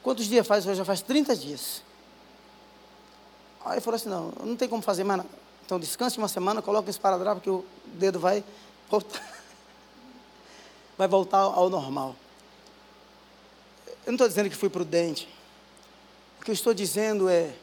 Quantos 0.03 0.25
dias 0.25 0.45
faz? 0.45 0.65
Já 0.65 0.83
faz 0.83 1.01
30 1.01 1.33
dias. 1.33 1.81
Aí 3.63 3.79
falou 3.79 3.95
assim, 3.95 4.09
não, 4.09 4.33
não 4.43 4.57
tem 4.57 4.67
como 4.67 4.81
fazer 4.81 5.05
mais 5.05 5.19
nada. 5.19 5.29
Então 5.65 5.79
descanse 5.79 6.17
uma 6.17 6.27
semana, 6.27 6.61
coloque 6.61 6.89
um 6.89 6.91
esparadrapo 6.91 7.39
que 7.39 7.49
o 7.49 7.63
dedo 7.85 8.19
vai 8.19 8.43
voltar, 8.89 9.21
vai 10.97 11.07
voltar 11.07 11.39
ao 11.39 11.69
normal. 11.69 12.17
Eu 14.05 14.07
não 14.07 14.15
estou 14.15 14.27
dizendo 14.27 14.49
que 14.49 14.57
fui 14.57 14.69
prudente 14.69 15.36
que 16.47 16.51
eu 16.51 16.53
estou 16.53 16.73
dizendo 16.73 17.27
é 17.27 17.53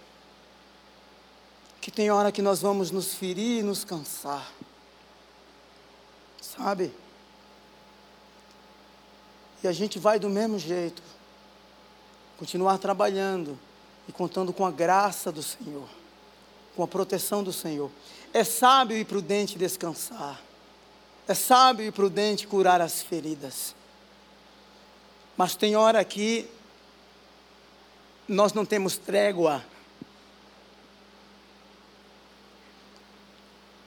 que 1.81 1.91
tem 1.91 2.11
hora 2.11 2.31
que 2.31 2.43
nós 2.43 2.61
vamos 2.61 2.91
nos 2.91 3.15
ferir 3.15 3.61
e 3.61 3.63
nos 3.63 3.83
cansar. 3.83 4.53
Sabe? 6.39 6.93
E 9.63 9.67
a 9.67 9.73
gente 9.73 9.99
vai 9.99 10.19
do 10.19 10.29
mesmo 10.29 10.59
jeito. 10.59 11.03
Continuar 12.37 12.77
trabalhando 12.77 13.59
e 14.07 14.13
contando 14.13 14.53
com 14.53 14.67
a 14.67 14.71
graça 14.71 15.33
do 15.33 15.43
Senhor, 15.43 15.89
com 16.77 16.83
a 16.83 16.87
proteção 16.87 17.43
do 17.43 17.55
Senhor. 17.55 17.91
É 18.35 18.45
sábio 18.45 18.99
e 18.99 19.05
prudente 19.07 19.57
descansar. 19.57 20.43
É 21.27 21.33
sábio 21.33 21.87
e 21.87 21.91
prudente 21.91 22.47
curar 22.47 22.83
as 22.83 23.01
feridas. 23.01 23.75
Mas 25.39 25.57
tem 25.57 25.75
hora 25.75 26.05
que 26.05 26.51
nós 28.29 28.53
não 28.53 28.65
temos 28.65 28.97
trégua. 28.97 29.65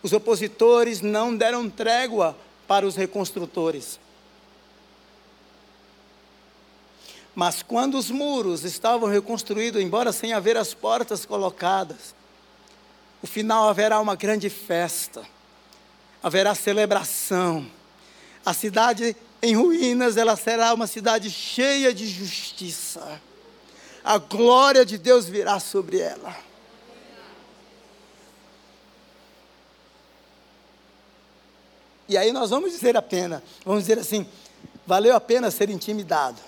Os 0.01 0.13
opositores 0.13 1.01
não 1.01 1.35
deram 1.35 1.69
trégua 1.69 2.35
para 2.67 2.85
os 2.85 2.95
reconstrutores. 2.95 3.99
Mas 7.35 7.61
quando 7.61 7.97
os 7.97 8.09
muros 8.09 8.63
estavam 8.63 9.09
reconstruídos, 9.09 9.81
embora 9.81 10.11
sem 10.11 10.33
haver 10.33 10.57
as 10.57 10.73
portas 10.73 11.25
colocadas, 11.25 12.15
o 13.21 13.27
final 13.27 13.67
haverá 13.69 13.99
uma 13.99 14.15
grande 14.15 14.49
festa, 14.49 15.23
haverá 16.21 16.55
celebração. 16.55 17.65
A 18.45 18.53
cidade 18.53 19.15
em 19.41 19.55
ruínas, 19.55 20.17
ela 20.17 20.35
será 20.35 20.73
uma 20.73 20.87
cidade 20.87 21.29
cheia 21.29 21.93
de 21.93 22.07
justiça. 22.07 23.21
A 24.07 24.19
glória 24.19 24.85
de 24.85 24.97
Deus 24.97 25.25
virá 25.25 25.59
sobre 25.59 25.99
ela. 25.99 26.33
E 32.07 32.17
aí 32.17 32.31
nós 32.31 32.51
vamos 32.51 32.71
dizer 32.71 32.95
a 32.95 33.01
pena, 33.01 33.43
vamos 33.65 33.83
dizer 33.83 33.99
assim, 33.99 34.25
valeu 34.85 35.13
a 35.13 35.19
pena 35.19 35.51
ser 35.51 35.69
intimidado. 35.69 36.41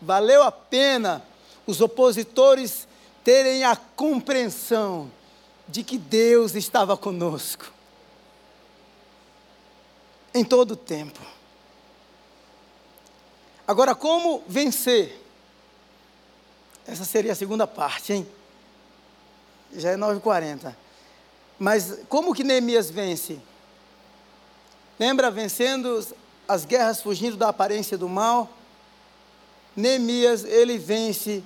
Valeu 0.00 0.42
a 0.42 0.50
pena 0.50 1.22
os 1.66 1.78
opositores 1.82 2.88
terem 3.22 3.64
a 3.64 3.76
compreensão 3.76 5.12
de 5.68 5.84
que 5.84 5.98
Deus 5.98 6.54
estava 6.54 6.96
conosco 6.96 7.70
em 10.32 10.42
todo 10.42 10.70
o 10.70 10.76
tempo. 10.76 11.20
Agora, 13.68 13.94
como 13.94 14.42
vencer? 14.48 15.23
Essa 16.86 17.04
seria 17.04 17.32
a 17.32 17.36
segunda 17.36 17.66
parte, 17.66 18.12
hein? 18.12 18.26
Já 19.74 19.90
é 19.90 19.96
9h40. 19.96 20.74
Mas 21.58 22.00
como 22.08 22.34
que 22.34 22.44
Neemias 22.44 22.90
vence? 22.90 23.40
Lembra 24.98 25.30
vencendo 25.30 26.06
as 26.46 26.64
guerras, 26.64 27.00
fugindo 27.00 27.36
da 27.36 27.48
aparência 27.48 27.96
do 27.96 28.08
mal? 28.08 28.50
Neemias, 29.74 30.44
ele 30.44 30.78
vence 30.78 31.42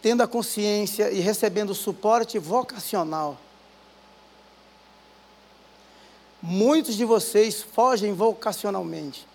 tendo 0.00 0.22
a 0.22 0.28
consciência 0.28 1.10
e 1.10 1.20
recebendo 1.20 1.74
suporte 1.74 2.38
vocacional. 2.38 3.38
Muitos 6.40 6.94
de 6.94 7.04
vocês 7.04 7.62
fogem 7.62 8.14
vocacionalmente. 8.14 9.26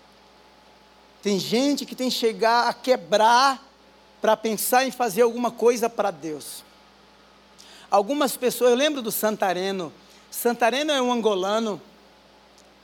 Tem 1.22 1.38
gente 1.38 1.86
que 1.86 1.94
tem 1.94 2.08
que 2.08 2.16
chegar 2.16 2.68
a 2.68 2.72
quebrar 2.72 3.62
para 4.24 4.38
pensar 4.38 4.86
em 4.86 4.90
fazer 4.90 5.20
alguma 5.20 5.50
coisa 5.50 5.90
para 5.90 6.10
Deus. 6.10 6.64
Algumas 7.90 8.38
pessoas, 8.38 8.70
eu 8.70 8.76
lembro 8.76 9.02
do 9.02 9.12
Santareno. 9.12 9.92
Santareno 10.30 10.92
é 10.92 11.02
um 11.02 11.12
angolano 11.12 11.78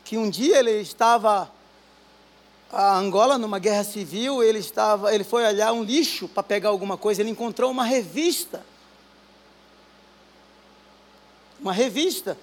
que 0.04 0.18
um 0.18 0.28
dia 0.28 0.58
ele 0.58 0.72
estava 0.72 1.50
a 2.70 2.94
Angola 2.94 3.38
numa 3.38 3.58
guerra 3.58 3.84
civil, 3.84 4.42
ele 4.42 4.58
estava, 4.58 5.14
ele 5.14 5.24
foi 5.24 5.42
olhar 5.46 5.72
um 5.72 5.82
lixo 5.82 6.28
para 6.28 6.42
pegar 6.42 6.68
alguma 6.68 6.98
coisa, 6.98 7.22
ele 7.22 7.30
encontrou 7.30 7.70
uma 7.70 7.84
revista. 7.84 8.62
Uma 11.58 11.72
revista. 11.72 12.36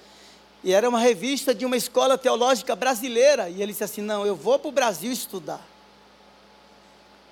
E 0.64 0.74
era 0.74 0.90
uma 0.90 1.00
revista 1.00 1.54
de 1.54 1.68
uma 1.68 1.78
escola 1.78 2.18
teológica 2.18 2.76
brasileira. 2.76 3.48
E 3.48 3.62
ele 3.62 3.74
disse 3.74 3.84
assim: 3.84 4.02
Não, 4.02 4.26
eu 4.26 4.36
vou 4.36 4.58
para 4.58 4.70
o 4.70 4.72
Brasil 4.72 5.12
estudar. 5.12 5.77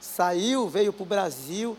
Saiu, 0.06 0.70
veio 0.70 0.93
para 0.93 1.03
o 1.03 1.06
Brasil. 1.06 1.78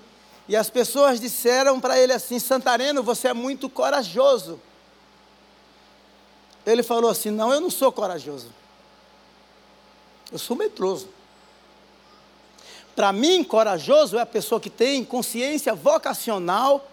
E 0.49 0.57
as 0.57 0.69
pessoas 0.69 1.21
disseram 1.21 1.81
para 1.81 1.99
ele 1.99 2.13
assim: 2.13 2.39
Santareno, 2.39 3.03
você 3.03 3.29
é 3.29 3.35
muito 3.35 3.69
corajoso. 3.69 4.61
Ele 6.67 6.83
falou 6.83 7.11
assim: 7.11 7.31
Não, 7.31 7.53
eu 7.53 7.61
não 7.61 7.71
sou 7.71 7.91
corajoso. 7.93 8.53
Eu 10.31 10.39
sou 10.39 10.57
medroso. 10.57 11.09
Para 12.95 13.13
mim, 13.13 13.45
corajoso 13.45 14.19
é 14.19 14.23
a 14.23 14.27
pessoa 14.27 14.61
que 14.61 14.71
tem 14.71 15.05
consciência 15.05 15.75
vocacional, 15.75 16.91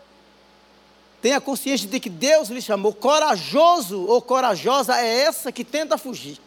tem 1.21 1.33
a 1.33 1.41
consciência 1.41 1.87
de 1.87 1.99
que 1.99 2.09
Deus 2.09 2.49
lhe 2.49 2.61
chamou. 2.61 2.93
Corajoso 2.93 4.05
ou 4.05 4.21
corajosa 4.21 4.99
é 4.99 5.21
essa 5.21 5.51
que 5.51 5.63
tenta 5.63 5.97
fugir. 5.97 6.39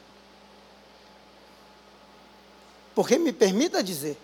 Porque 2.94 3.18
me 3.18 3.32
permita 3.32 3.82
dizer, 3.82 4.16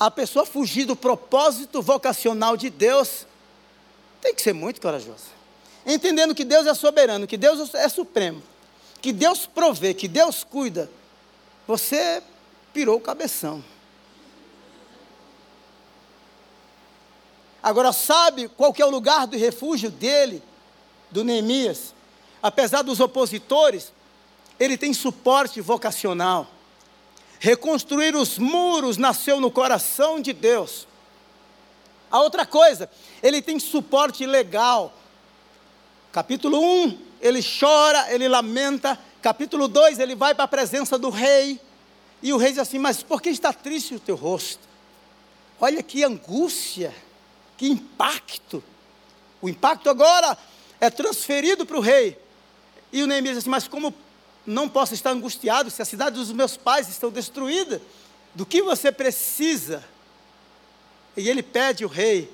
a 0.00 0.10
pessoa 0.10 0.46
fugir 0.46 0.86
do 0.86 0.96
propósito 0.96 1.82
vocacional 1.82 2.56
de 2.56 2.70
Deus 2.70 3.26
tem 4.22 4.34
que 4.34 4.40
ser 4.40 4.54
muito 4.54 4.80
corajosa. 4.80 5.26
Entendendo 5.84 6.34
que 6.34 6.44
Deus 6.44 6.66
é 6.66 6.72
soberano, 6.72 7.26
que 7.26 7.36
Deus 7.36 7.74
é 7.74 7.88
supremo, 7.88 8.42
que 9.02 9.12
Deus 9.12 9.44
provê, 9.44 9.92
que 9.92 10.08
Deus 10.08 10.42
cuida 10.42 10.90
você 11.70 12.20
pirou 12.72 12.96
o 12.96 13.00
cabeção. 13.00 13.62
Agora, 17.62 17.92
sabe 17.92 18.48
qual 18.48 18.72
que 18.72 18.82
é 18.82 18.86
o 18.86 18.90
lugar 18.90 19.26
do 19.26 19.36
refúgio 19.36 19.90
dele, 19.90 20.42
do 21.10 21.22
Neemias? 21.22 21.94
Apesar 22.42 22.82
dos 22.82 22.98
opositores, 22.98 23.92
ele 24.58 24.76
tem 24.76 24.92
suporte 24.92 25.60
vocacional. 25.60 26.48
Reconstruir 27.40 28.14
os 28.14 28.38
muros 28.38 28.98
nasceu 28.98 29.40
no 29.40 29.50
coração 29.50 30.20
de 30.20 30.34
Deus. 30.34 30.86
A 32.10 32.20
outra 32.20 32.44
coisa, 32.44 32.90
ele 33.22 33.40
tem 33.40 33.58
suporte 33.58 34.26
legal. 34.26 34.92
Capítulo 36.12 36.60
1, 36.60 36.98
ele 37.18 37.40
chora, 37.42 38.12
ele 38.12 38.28
lamenta, 38.28 38.98
Capítulo 39.22 39.68
2, 39.68 39.98
ele 39.98 40.14
vai 40.14 40.34
para 40.34 40.44
a 40.44 40.48
presença 40.48 40.98
do 40.98 41.08
rei. 41.08 41.58
E 42.22 42.32
o 42.32 42.36
rei 42.36 42.50
diz 42.50 42.58
assim: 42.58 42.78
Mas 42.78 43.02
por 43.02 43.22
que 43.22 43.30
está 43.30 43.54
triste 43.54 43.94
o 43.94 44.00
teu 44.00 44.16
rosto? 44.16 44.68
Olha 45.58 45.82
que 45.82 46.04
angústia, 46.04 46.94
que 47.56 47.66
impacto. 47.66 48.62
O 49.40 49.48
impacto 49.48 49.88
agora 49.88 50.36
é 50.78 50.90
transferido 50.90 51.64
para 51.64 51.78
o 51.78 51.80
rei. 51.80 52.18
E 52.92 53.02
o 53.02 53.06
Neemias 53.06 53.36
diz 53.36 53.44
assim: 53.44 53.50
Mas 53.50 53.66
como 53.66 53.94
não 54.46 54.68
posso 54.68 54.94
estar 54.94 55.10
angustiado 55.10 55.70
se 55.70 55.82
a 55.82 55.84
cidade 55.84 56.16
dos 56.16 56.32
meus 56.32 56.56
pais 56.56 56.88
estão 56.88 57.10
destruída? 57.10 57.80
Do 58.34 58.46
que 58.46 58.62
você 58.62 58.90
precisa? 58.92 59.84
E 61.16 61.28
ele 61.28 61.42
pede 61.42 61.84
o 61.84 61.88
rei: 61.88 62.32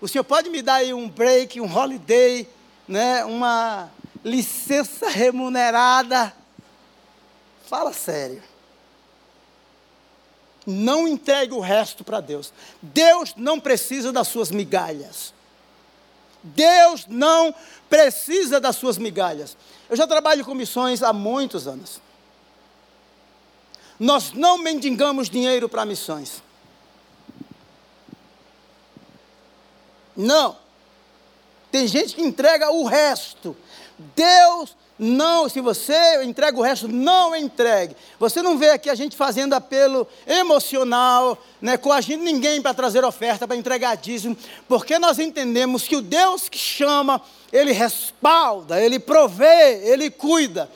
O 0.00 0.08
senhor 0.08 0.24
pode 0.24 0.50
me 0.50 0.62
dar 0.62 0.74
aí 0.74 0.92
um 0.94 1.08
break, 1.08 1.60
um 1.60 1.72
holiday, 1.72 2.48
né, 2.86 3.24
uma 3.24 3.90
licença 4.24 5.08
remunerada. 5.08 6.34
Fala 7.66 7.92
sério. 7.92 8.42
Não 10.64 11.08
entregue 11.08 11.54
o 11.54 11.60
resto 11.60 12.04
para 12.04 12.20
Deus. 12.20 12.52
Deus 12.80 13.34
não 13.36 13.58
precisa 13.58 14.12
das 14.12 14.28
suas 14.28 14.50
migalhas. 14.50 15.34
Deus 16.42 17.06
não 17.08 17.54
precisa 17.88 18.60
das 18.60 18.76
suas 18.76 18.98
migalhas. 18.98 19.56
Eu 19.88 19.96
já 19.96 20.06
trabalho 20.06 20.44
com 20.44 20.54
missões 20.54 21.02
há 21.02 21.12
muitos 21.12 21.66
anos. 21.66 22.00
Nós 23.98 24.32
não 24.32 24.58
mendigamos 24.58 25.28
dinheiro 25.28 25.68
para 25.68 25.84
missões. 25.84 26.42
Não. 30.16 30.56
Tem 31.70 31.86
gente 31.86 32.14
que 32.14 32.22
entrega 32.22 32.70
o 32.70 32.84
resto. 32.84 33.56
Deus 34.14 34.76
não, 35.02 35.48
se 35.48 35.60
você 35.60 36.22
entrega 36.24 36.58
o 36.58 36.62
resto, 36.62 36.86
não 36.88 37.34
entregue. 37.34 37.96
Você 38.18 38.40
não 38.40 38.56
vê 38.56 38.70
aqui 38.70 38.88
a 38.88 38.94
gente 38.94 39.16
fazendo 39.16 39.54
apelo 39.54 40.06
emocional, 40.26 41.36
né, 41.60 41.76
coagindo 41.76 42.22
ninguém 42.22 42.62
para 42.62 42.72
trazer 42.72 43.04
oferta, 43.04 43.46
para 43.46 43.56
entregar 43.56 43.96
dízimo, 43.96 44.36
porque 44.68 44.98
nós 44.98 45.18
entendemos 45.18 45.88
que 45.88 45.96
o 45.96 46.02
Deus 46.02 46.48
que 46.48 46.58
chama, 46.58 47.20
Ele 47.52 47.72
respalda, 47.72 48.80
Ele 48.80 48.98
provê, 48.98 49.82
Ele 49.84 50.10
cuida, 50.10 50.70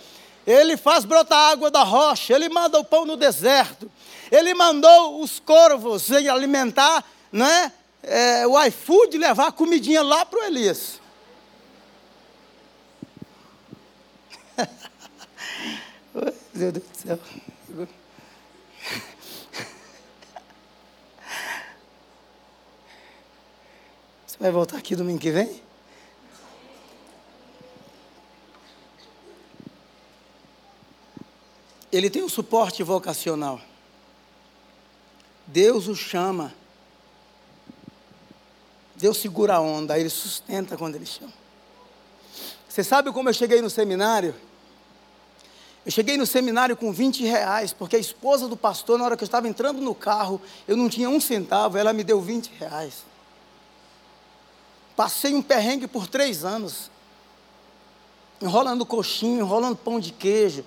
Ele 0.47 0.77
faz 0.77 1.05
brotar 1.05 1.53
água 1.53 1.71
da 1.71 1.83
rocha, 1.83 2.35
Ele 2.35 2.49
manda 2.49 2.79
o 2.79 2.85
pão 2.85 3.05
no 3.05 3.17
deserto, 3.17 3.91
Ele 4.31 4.53
mandou 4.55 5.21
os 5.23 5.39
corvos 5.39 6.11
alimentar, 6.11 7.05
né? 7.31 7.73
é, 8.07 8.47
o 8.47 8.63
iFood 8.65 9.19
levar 9.19 9.49
a 9.49 9.53
comidinha 9.53 10.03
lá 10.03 10.25
para 10.25 10.41
o 10.41 10.45
Elias. 10.45 11.01
Meu 16.57 16.73
Deus 16.73 16.87
do 16.87 16.97
céu. 16.97 17.19
Você 24.27 24.39
vai 24.39 24.51
voltar 24.51 24.79
aqui 24.79 24.97
domingo 24.97 25.19
que 25.19 25.31
vem? 25.31 25.63
Ele 31.93 32.09
tem 32.09 32.23
um 32.23 32.29
suporte 32.29 32.83
vocacional. 32.83 33.61
Deus 35.47 35.89
o 35.89 35.95
chama. 35.95 36.55
Deus 38.95 39.19
segura 39.19 39.57
a 39.57 39.61
onda, 39.61 39.99
ele 39.99 40.09
sustenta 40.09 40.75
quando 40.79 40.95
ele 40.95 41.05
chama. 41.05 41.35
Você 42.67 42.83
sabe 42.83 43.13
como 43.13 43.29
eu 43.29 43.35
cheguei 43.35 43.61
no 43.61 43.69
seminário? 43.69 44.35
Eu 45.87 45.93
cheguei 45.93 46.17
no 46.17 46.27
seminário 46.27 46.77
com 46.77 46.93
20 46.93 47.23
reais, 47.23 47.73
porque 47.73 47.95
a 47.95 47.99
esposa 48.01 48.49
do 48.49 48.57
pastor, 48.57 48.99
na 48.99 49.05
hora 49.05 49.17
que 49.17 49.23
eu 49.23 49.27
estava 49.27 49.47
entrando 49.47 49.81
no 49.81 49.95
carro, 49.95 50.43
eu 50.67 50.77
não 50.77 50.89
tinha 50.89 51.09
um 51.09 51.21
centavo, 51.21 51.79
ela 51.79 51.93
me 51.93 52.03
deu 52.03 52.21
20 52.21 52.51
reais. 52.59 53.05
Passei 54.97 55.33
um 55.33 55.41
perrengue 55.41 55.87
por 55.87 56.09
três 56.09 56.45
anos, 56.45 56.91
enrolando 58.43 58.85
coxinha, 58.85 59.39
enrolando 59.39 59.77
pão 59.77 60.01
de 60.01 60.11
queijo, 60.11 60.65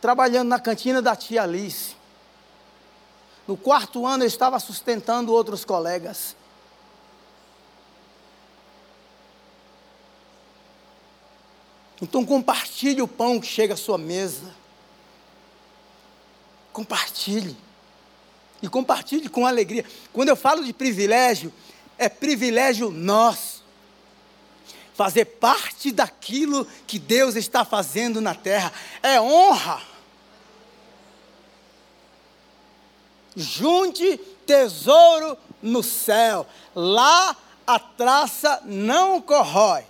trabalhando 0.00 0.48
na 0.48 0.58
cantina 0.58 1.02
da 1.02 1.14
tia 1.14 1.42
Alice. 1.42 1.94
No 3.46 3.58
quarto 3.58 4.06
ano 4.06 4.24
eu 4.24 4.28
estava 4.28 4.58
sustentando 4.58 5.30
outros 5.30 5.62
colegas. 5.62 6.34
Então 12.00 12.24
compartilhe 12.24 13.00
o 13.00 13.08
pão 13.08 13.40
que 13.40 13.46
chega 13.46 13.74
à 13.74 13.76
sua 13.76 13.98
mesa. 13.98 14.54
Compartilhe. 16.72 17.56
E 18.62 18.68
compartilhe 18.68 19.28
com 19.28 19.46
alegria. 19.46 19.84
Quando 20.12 20.28
eu 20.28 20.36
falo 20.36 20.64
de 20.64 20.72
privilégio, 20.72 21.52
é 21.96 22.08
privilégio 22.08 22.90
nosso 22.90 23.54
fazer 24.94 25.24
parte 25.24 25.90
daquilo 25.90 26.64
que 26.86 26.98
Deus 26.98 27.34
está 27.34 27.64
fazendo 27.64 28.20
na 28.20 28.34
terra. 28.34 28.72
É 29.02 29.20
honra. 29.20 29.82
Junte 33.36 34.16
tesouro 34.46 35.36
no 35.60 35.82
céu. 35.82 36.46
Lá 36.74 37.36
a 37.66 37.78
traça 37.78 38.62
não 38.64 39.20
corrói. 39.20 39.84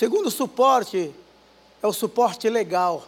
Segundo 0.00 0.30
suporte 0.30 1.14
é 1.82 1.86
o 1.86 1.92
suporte 1.92 2.48
legal. 2.48 3.06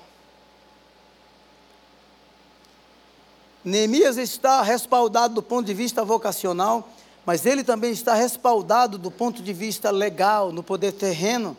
Neemias 3.65 4.19
está 4.19 4.61
respaldado 4.61 5.33
do 5.33 5.43
ponto 5.43 5.65
de 5.65 5.73
vista 5.73 6.05
vocacional, 6.05 6.87
mas 7.25 7.47
ele 7.47 7.65
também 7.65 7.93
está 7.93 8.13
respaldado 8.13 8.99
do 8.99 9.11
ponto 9.11 9.43
de 9.43 9.55
vista 9.55 9.91
legal, 9.91 10.53
no 10.53 10.63
poder 10.63 10.93
terreno. 10.93 11.57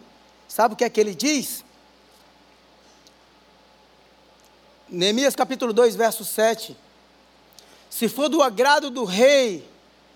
Sabe 0.48 0.76
o 0.76 0.78
que 0.78 0.84
é 0.84 0.90
que 0.90 1.02
ele 1.02 1.16
diz? 1.16 1.66
Neemias 4.88 5.36
capítulo 5.36 5.74
2, 5.74 5.96
verso 5.96 6.24
7. 6.24 6.78
Se 7.90 8.08
for 8.08 8.30
do 8.30 8.44
agrado 8.44 8.92
do 8.92 9.04
rei 9.04 9.68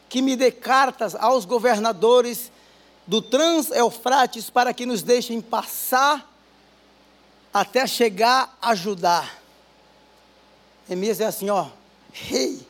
que 0.09 0.21
me 0.21 0.35
dê 0.35 0.51
cartas 0.51 1.15
aos 1.15 1.43
governadores 1.43 2.51
do 3.07 3.21
Trans-Eufrates 3.21 4.49
para 4.49 4.73
que 4.73 4.85
nos 4.85 5.01
deixem 5.01 5.39
passar 5.39 6.29
até 7.53 7.87
chegar 7.87 8.55
a 8.61 8.75
Judá. 8.75 9.27
Neemias 10.87 11.21
é 11.21 11.25
assim, 11.25 11.49
ó, 11.49 11.69
rei, 12.11 12.67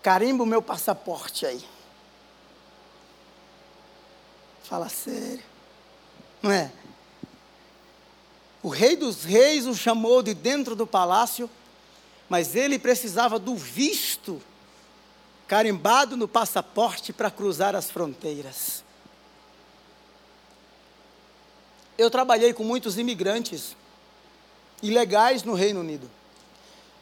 carimba 0.00 0.44
o 0.44 0.46
meu 0.46 0.62
passaporte 0.62 1.44
aí. 1.44 1.62
Fala 4.62 4.88
sério. 4.88 5.42
Não 6.40 6.50
é? 6.50 6.72
O 8.62 8.68
rei 8.68 8.96
dos 8.96 9.24
reis 9.24 9.66
o 9.66 9.74
chamou 9.74 10.22
de 10.22 10.32
dentro 10.32 10.74
do 10.74 10.86
palácio, 10.86 11.50
mas 12.28 12.56
ele 12.56 12.78
precisava 12.78 13.38
do 13.38 13.56
visto 13.56 14.40
carimbado 15.46 16.16
no 16.16 16.26
passaporte 16.26 17.12
para 17.12 17.30
cruzar 17.30 17.76
as 17.76 17.90
fronteiras. 17.90 18.82
Eu 21.96 22.10
trabalhei 22.10 22.52
com 22.52 22.64
muitos 22.64 22.98
imigrantes 22.98 23.76
ilegais 24.82 25.42
no 25.42 25.54
Reino 25.54 25.80
Unido. 25.80 26.10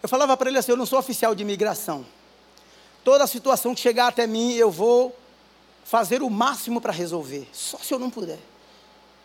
Eu 0.03 0.09
falava 0.09 0.37
para 0.37 0.49
ele 0.49 0.59
assim: 0.59 0.73
eu 0.73 0.77
não 0.77 0.87
sou 0.87 0.99
oficial 0.99 1.35
de 1.35 1.43
imigração. 1.43 2.05
Toda 3.05 3.27
situação 3.27 3.75
que 3.75 3.81
chegar 3.81 4.09
até 4.09 4.27
mim, 4.27 4.53
eu 4.53 4.71
vou 4.71 5.17
fazer 5.85 6.23
o 6.23 6.31
máximo 6.31 6.81
para 6.81 6.93
resolver, 6.93 7.49
só 7.53 7.79
se 7.79 7.93
eu 7.93 7.99
não 7.99 8.11
puder. 8.11 8.39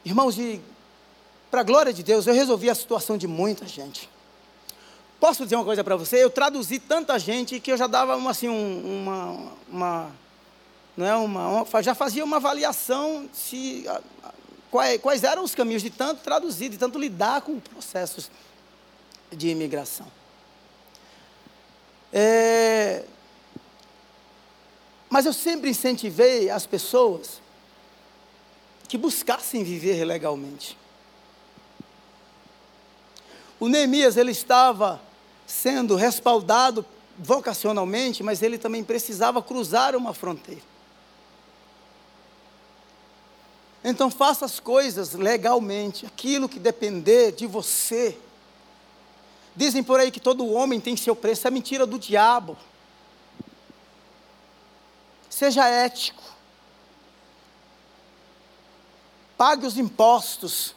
Irmãos, 0.03 0.35
para 1.51 1.61
a 1.61 1.63
glória 1.63 1.93
de 1.93 2.01
Deus, 2.01 2.25
eu 2.27 2.33
resolvi 2.33 2.69
a 2.69 2.75
situação 2.75 3.17
de 3.17 3.27
muita 3.27 3.67
gente. 3.67 4.09
Posso 5.19 5.43
dizer 5.43 5.55
uma 5.55 5.65
coisa 5.65 5.83
para 5.83 5.95
você? 5.95 6.23
Eu 6.23 6.29
traduzi 6.29 6.79
tanta 6.79 7.17
gente 7.17 7.59
que 7.59 7.71
eu 7.71 7.77
já 7.77 7.87
dava 7.87 8.15
uma, 8.15 8.31
assim, 8.31 8.49
um, 8.49 9.01
uma, 9.01 9.51
uma, 9.67 10.11
não 10.95 11.05
é 11.05 11.15
uma, 11.15 11.47
uma, 11.47 11.83
já 11.83 11.95
fazia 11.95 12.23
uma 12.23 12.37
avaliação 12.37 13.27
se 13.33 13.85
quais, 14.69 15.23
eram 15.23 15.43
os 15.43 15.55
caminhos 15.55 15.81
de 15.81 15.89
tanto 15.89 16.21
traduzir, 16.21 16.69
de 16.69 16.77
tanto 16.77 16.99
lidar 16.99 17.41
com 17.41 17.59
processos 17.59 18.29
de 19.31 19.49
imigração. 19.49 20.07
É, 22.11 23.03
mas 25.09 25.25
eu 25.25 25.33
sempre 25.33 25.69
incentivei 25.69 26.49
as 26.49 26.65
pessoas 26.65 27.41
que 28.87 28.97
buscassem 28.97 29.63
viver 29.63 30.03
legalmente. 30.05 30.77
O 33.59 33.67
Neemias, 33.67 34.17
ele 34.17 34.31
estava 34.31 35.01
sendo 35.45 35.95
respaldado 35.95 36.85
vocacionalmente, 37.17 38.21
mas 38.21 38.41
ele 38.41 38.57
também 38.57 38.83
precisava 38.83 39.41
cruzar 39.41 39.95
uma 39.95 40.13
fronteira. 40.13 40.61
Então 43.89 44.11
faça 44.11 44.43
as 44.43 44.59
coisas 44.59 45.13
legalmente, 45.13 46.05
aquilo 46.05 46.49
que 46.49 46.59
depender 46.59 47.31
de 47.31 47.47
você. 47.47 48.19
Dizem 49.55 49.81
por 49.81 49.97
aí 49.97 50.11
que 50.11 50.19
todo 50.19 50.51
homem 50.51 50.77
tem 50.77 50.97
seu 50.97 51.15
preço, 51.15 51.47
é 51.47 51.49
mentira 51.49 51.85
do 51.85 51.97
diabo. 51.97 52.57
Seja 55.29 55.69
ético. 55.69 56.21
Pague 59.37 59.65
os 59.65 59.77
impostos. 59.77 60.75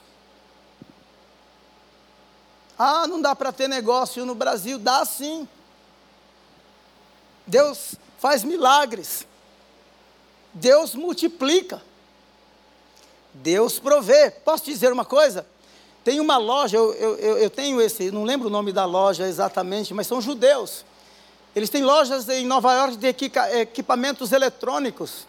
Ah, 2.78 3.08
não 3.08 3.20
dá 3.20 3.34
para 3.34 3.50
ter 3.50 3.66
negócio 3.66 4.24
no 4.24 4.36
Brasil. 4.36 4.78
Dá 4.78 5.04
sim. 5.04 5.48
Deus 7.44 7.96
faz 8.20 8.44
milagres. 8.44 9.26
Deus 10.54 10.94
multiplica. 10.94 11.89
Deus 13.34 13.78
provê. 13.78 14.30
Posso 14.30 14.64
dizer 14.64 14.92
uma 14.92 15.04
coisa? 15.04 15.46
Tem 16.02 16.18
uma 16.18 16.38
loja, 16.38 16.76
eu, 16.76 16.94
eu, 16.94 17.38
eu 17.38 17.50
tenho 17.50 17.80
esse, 17.80 18.10
não 18.10 18.24
lembro 18.24 18.48
o 18.48 18.50
nome 18.50 18.72
da 18.72 18.84
loja 18.84 19.28
exatamente, 19.28 19.92
mas 19.92 20.06
são 20.06 20.20
judeus. 20.20 20.84
Eles 21.54 21.68
têm 21.68 21.84
lojas 21.84 22.28
em 22.28 22.46
Nova 22.46 22.72
York 22.74 22.96
de 22.96 23.08
equipamentos 23.08 24.32
eletrônicos. 24.32 25.26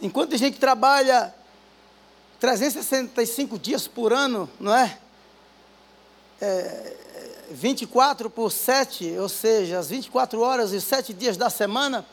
Enquanto 0.00 0.34
a 0.34 0.38
gente 0.38 0.58
trabalha 0.58 1.32
365 2.40 3.58
dias 3.58 3.86
por 3.86 4.12
ano, 4.12 4.50
não 4.58 4.74
é? 4.74 4.98
é 6.40 6.96
24 7.50 8.28
por 8.28 8.50
7, 8.50 9.16
ou 9.18 9.28
seja, 9.28 9.78
as 9.78 9.88
24 9.88 10.40
horas 10.40 10.72
e 10.72 10.80
7 10.80 11.12
dias 11.12 11.36
da 11.36 11.48
semana, 11.48 12.04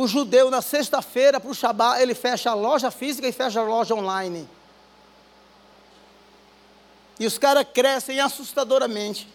o 0.00 0.06
judeu 0.06 0.48
na 0.48 0.62
sexta-feira 0.62 1.40
para 1.40 1.50
o 1.50 1.54
Shabá, 1.54 2.00
ele 2.00 2.14
fecha 2.14 2.52
a 2.52 2.54
loja 2.54 2.88
física 2.88 3.26
e 3.26 3.32
fecha 3.32 3.58
a 3.58 3.64
loja 3.64 3.96
online. 3.96 4.48
E 7.18 7.26
os 7.26 7.36
caras 7.36 7.66
crescem 7.74 8.20
assustadoramente. 8.20 9.28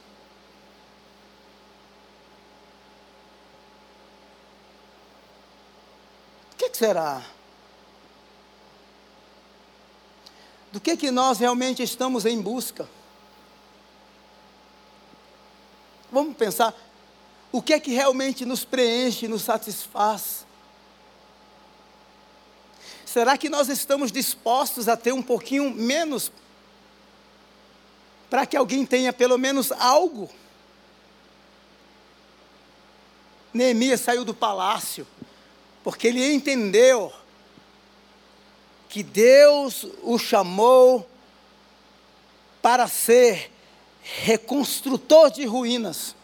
O 6.54 6.56
que, 6.56 6.70
que 6.70 6.78
será? 6.78 7.22
do 10.72 10.80
que 10.80 10.96
que 10.96 11.12
nós 11.12 11.40
realmente 11.40 11.84
estamos 11.84 12.26
em 12.26 12.42
busca. 12.42 12.90
Vamos 16.10 16.38
pensar 16.38 16.74
o 17.52 17.62
que 17.62 17.74
é 17.74 17.80
que 17.82 17.92
realmente 17.92 18.46
nos 18.46 18.64
preenche, 18.64 19.28
nos 19.28 19.42
satisfaz. 19.42 20.48
Será 23.14 23.38
que 23.38 23.48
nós 23.48 23.70
estamos 23.70 24.12
dispostos 24.12 24.90
a 24.90 24.98
ter 24.98 25.14
um 25.14 25.22
pouquinho 25.22 25.70
menos 25.70 26.32
para 28.28 28.44
que 28.44 28.58
alguém 28.58 28.88
tenha 28.88 29.14
pelo 29.14 29.38
menos 29.38 29.72
algo? 29.72 30.28
Neemias 33.54 34.00
saiu 34.00 34.26
do 34.26 34.34
palácio 34.34 35.06
porque 35.84 36.08
ele 36.08 36.34
entendeu 36.34 37.14
que 38.90 39.04
Deus 39.04 39.86
o 40.02 40.18
chamou 40.18 41.08
para 42.64 42.88
ser 42.88 43.52
reconstrutor 44.02 45.30
de 45.30 45.46
ruínas. 45.46 46.16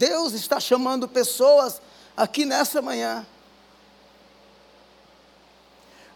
Deus 0.00 0.32
está 0.32 0.58
chamando 0.58 1.06
pessoas 1.06 1.78
aqui 2.16 2.46
nessa 2.46 2.80
manhã. 2.80 3.26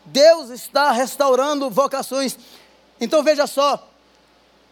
Deus 0.06 0.48
está 0.48 0.90
restaurando 0.90 1.68
vocações. 1.68 2.38
Então 2.98 3.22
veja 3.22 3.46
só, 3.46 3.86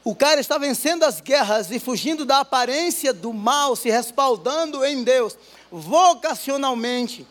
o 0.03 0.15
cara 0.15 0.41
está 0.41 0.57
vencendo 0.57 1.03
as 1.03 1.21
guerras 1.21 1.71
e 1.71 1.79
fugindo 1.79 2.25
da 2.25 2.39
aparência 2.39 3.13
do 3.13 3.35
mal, 3.35 3.77
se 3.77 3.91
respaldando 3.91 4.83
em 4.83 5.05
Deus, 5.05 5.37
vocacionalmente, 5.71 7.27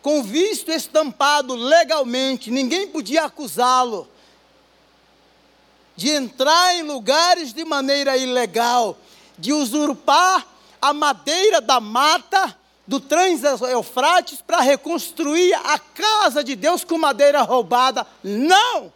com 0.00 0.22
visto 0.22 0.70
estampado 0.70 1.54
legalmente, 1.54 2.50
ninguém 2.50 2.88
podia 2.88 3.26
acusá-lo 3.26 4.08
de 5.94 6.08
entrar 6.08 6.76
em 6.76 6.82
lugares 6.82 7.52
de 7.52 7.62
maneira 7.62 8.16
ilegal, 8.16 8.96
de 9.38 9.52
usurpar 9.52 10.55
a 10.88 10.92
madeira 10.92 11.60
da 11.60 11.80
mata 11.80 12.56
do 12.86 13.00
Trans-Eufrates 13.00 14.40
para 14.40 14.60
reconstruir 14.60 15.52
a 15.54 15.78
casa 15.78 16.44
de 16.44 16.54
Deus 16.54 16.84
com 16.84 16.96
madeira 16.96 17.42
roubada. 17.42 18.06
Não! 18.22 18.92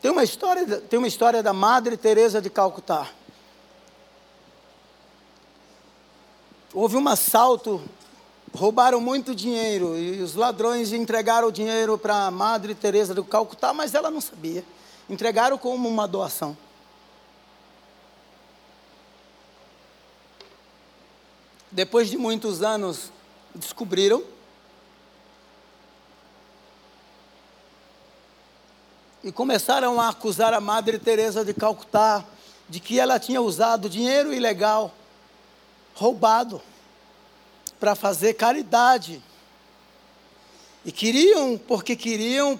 Tem 0.00 0.10
uma 0.12 0.22
história, 0.22 0.80
tem 0.82 0.98
uma 0.98 1.08
história 1.08 1.42
da 1.42 1.52
Madre 1.52 1.96
Teresa 1.96 2.40
de 2.40 2.48
Calcutá. 2.48 3.08
Houve 6.72 6.96
um 6.96 7.08
assalto 7.08 7.82
roubaram 8.56 9.00
muito 9.00 9.34
dinheiro 9.34 9.96
e 9.96 10.20
os 10.20 10.34
ladrões 10.34 10.92
entregaram 10.92 11.48
o 11.48 11.52
dinheiro 11.52 11.96
para 11.96 12.26
a 12.26 12.30
Madre 12.30 12.74
Teresa 12.74 13.14
do 13.14 13.22
Calcutá, 13.22 13.72
mas 13.72 13.94
ela 13.94 14.10
não 14.10 14.20
sabia. 14.20 14.64
Entregaram 15.08 15.56
como 15.56 15.88
uma 15.88 16.08
doação. 16.08 16.56
Depois 21.70 22.08
de 22.08 22.16
muitos 22.16 22.62
anos, 22.62 23.12
descobriram 23.54 24.24
e 29.22 29.30
começaram 29.30 30.00
a 30.00 30.08
acusar 30.08 30.54
a 30.54 30.60
Madre 30.60 30.98
Teresa 30.98 31.44
de 31.44 31.52
Calcutá 31.52 32.24
de 32.68 32.80
que 32.80 32.98
ela 32.98 33.20
tinha 33.20 33.40
usado 33.40 33.88
dinheiro 33.88 34.32
ilegal, 34.32 34.92
roubado 35.94 36.60
para 37.78 37.94
fazer 37.94 38.34
caridade. 38.34 39.22
E 40.84 40.92
queriam, 40.92 41.58
porque 41.58 41.96
queriam 41.96 42.58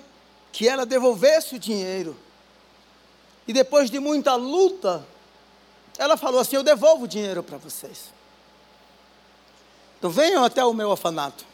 que 0.53 0.69
ela 0.69 0.85
devolvesse 0.85 1.55
o 1.55 1.59
dinheiro. 1.59 2.17
E 3.47 3.53
depois 3.53 3.91
de 3.91 4.01
muita 4.01 4.35
luta, 4.35 5.07
ela 5.99 6.17
falou 6.17 6.41
assim: 6.41 6.57
Eu 6.57 6.62
devolvo 6.62 7.05
o 7.05 7.09
dinheiro 7.09 7.43
para 7.43 7.59
vocês. 7.59 8.12
Então 9.99 10.11
venham 10.11 10.45
até 10.45 10.64
o 10.64 10.75
meu 10.75 10.91
orfanato. 10.91 11.45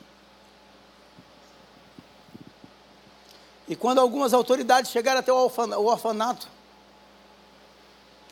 E 3.69 3.77
quando 3.77 4.01
algumas 4.01 4.35
autoridades 4.35 4.91
chegaram 4.91 5.21
até 5.21 5.33
o 5.33 5.85
orfanato, 5.87 6.49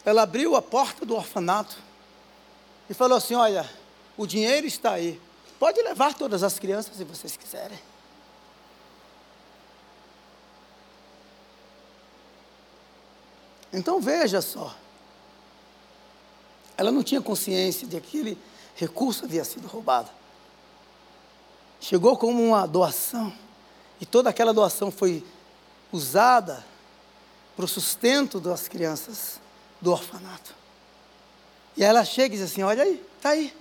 ela 0.05 0.23
abriu 0.23 0.57
a 0.57 0.63
porta 0.63 1.05
do 1.05 1.15
orfanato 1.15 1.77
e 2.89 2.95
falou 2.95 3.19
assim: 3.19 3.35
Olha, 3.35 3.69
o 4.21 4.27
dinheiro 4.27 4.67
está 4.67 4.93
aí. 4.93 5.19
Pode 5.59 5.81
levar 5.81 6.13
todas 6.13 6.43
as 6.43 6.59
crianças 6.59 6.95
se 6.95 7.05
vocês 7.05 7.39
quiserem. 7.39 7.81
Então 13.73 13.99
veja 13.99 14.43
só. 14.43 14.77
Ela 16.77 16.93
não 16.93 17.03
tinha 17.03 17.23
consciência 17.23 17.87
de 17.87 17.99
que 17.99 18.19
aquele 18.19 18.39
recurso 18.75 19.25
havia 19.25 19.43
sido 19.43 19.67
roubado. 19.67 20.11
Chegou 21.81 22.15
como 22.15 22.45
uma 22.45 22.67
doação. 22.67 23.33
E 24.03 24.05
toda 24.05 24.29
aquela 24.29 24.53
doação 24.53 24.91
foi 24.91 25.25
usada 25.91 26.63
para 27.57 27.65
o 27.65 27.69
sustento 27.69 28.39
das 28.39 28.69
crianças 28.69 29.41
do 29.81 29.91
orfanato. 29.91 30.55
E 31.75 31.83
ela 31.83 32.05
chega 32.05 32.35
e 32.35 32.39
diz 32.39 32.51
assim: 32.51 32.63
Olha 32.63 32.83
aí, 32.83 33.03
está 33.17 33.31
aí. 33.31 33.59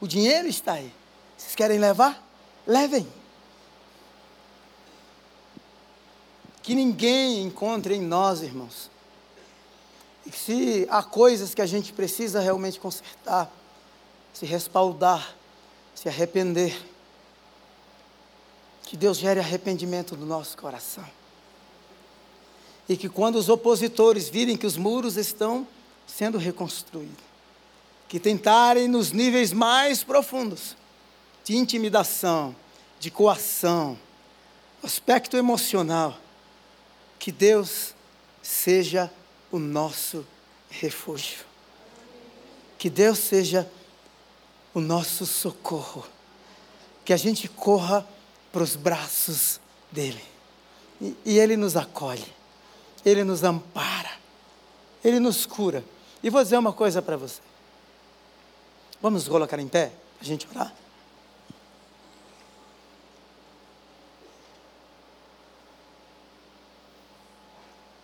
O 0.00 0.06
dinheiro 0.06 0.48
está 0.48 0.74
aí. 0.74 0.92
Vocês 1.36 1.54
querem 1.54 1.78
levar? 1.78 2.22
Levem. 2.66 3.06
Que 6.62 6.74
ninguém 6.74 7.42
encontre 7.42 7.94
em 7.94 8.00
nós, 8.00 8.42
irmãos. 8.42 8.90
E 10.26 10.30
que 10.30 10.38
se 10.38 10.86
há 10.90 11.02
coisas 11.02 11.54
que 11.54 11.62
a 11.62 11.66
gente 11.66 11.92
precisa 11.92 12.40
realmente 12.40 12.78
consertar, 12.78 13.50
se 14.32 14.44
respaldar, 14.44 15.34
se 15.94 16.08
arrepender, 16.08 16.78
que 18.82 18.96
Deus 18.96 19.18
gere 19.18 19.40
arrependimento 19.40 20.16
no 20.16 20.24
nosso 20.24 20.56
coração. 20.56 21.04
E 22.88 22.96
que 22.96 23.08
quando 23.08 23.36
os 23.36 23.48
opositores 23.48 24.28
virem 24.28 24.56
que 24.56 24.66
os 24.66 24.76
muros 24.76 25.16
estão 25.16 25.66
sendo 26.06 26.38
reconstruídos, 26.38 27.27
que 28.08 28.18
tentarem 28.18 28.88
nos 28.88 29.12
níveis 29.12 29.52
mais 29.52 30.02
profundos 30.02 30.76
de 31.44 31.56
intimidação, 31.56 32.56
de 32.98 33.10
coação, 33.10 33.98
aspecto 34.82 35.36
emocional, 35.36 36.18
que 37.18 37.30
Deus 37.30 37.94
seja 38.42 39.12
o 39.52 39.58
nosso 39.58 40.26
refúgio. 40.70 41.46
Que 42.78 42.88
Deus 42.88 43.18
seja 43.18 43.70
o 44.72 44.80
nosso 44.80 45.26
socorro. 45.26 46.04
Que 47.04 47.12
a 47.12 47.16
gente 47.16 47.48
corra 47.48 48.06
para 48.52 48.62
os 48.62 48.76
braços 48.76 49.60
dEle. 49.90 50.22
E, 51.00 51.16
e 51.24 51.38
Ele 51.38 51.56
nos 51.56 51.76
acolhe, 51.76 52.26
Ele 53.04 53.24
nos 53.24 53.42
ampara, 53.42 54.10
Ele 55.04 55.20
nos 55.20 55.46
cura. 55.46 55.84
E 56.22 56.30
vou 56.30 56.42
dizer 56.42 56.58
uma 56.58 56.72
coisa 56.72 57.00
para 57.00 57.16
você. 57.16 57.47
Vamos 59.00 59.28
colocar 59.28 59.58
em 59.60 59.68
pé, 59.68 59.92
a 60.20 60.24
gente 60.24 60.46
orar? 60.48 60.74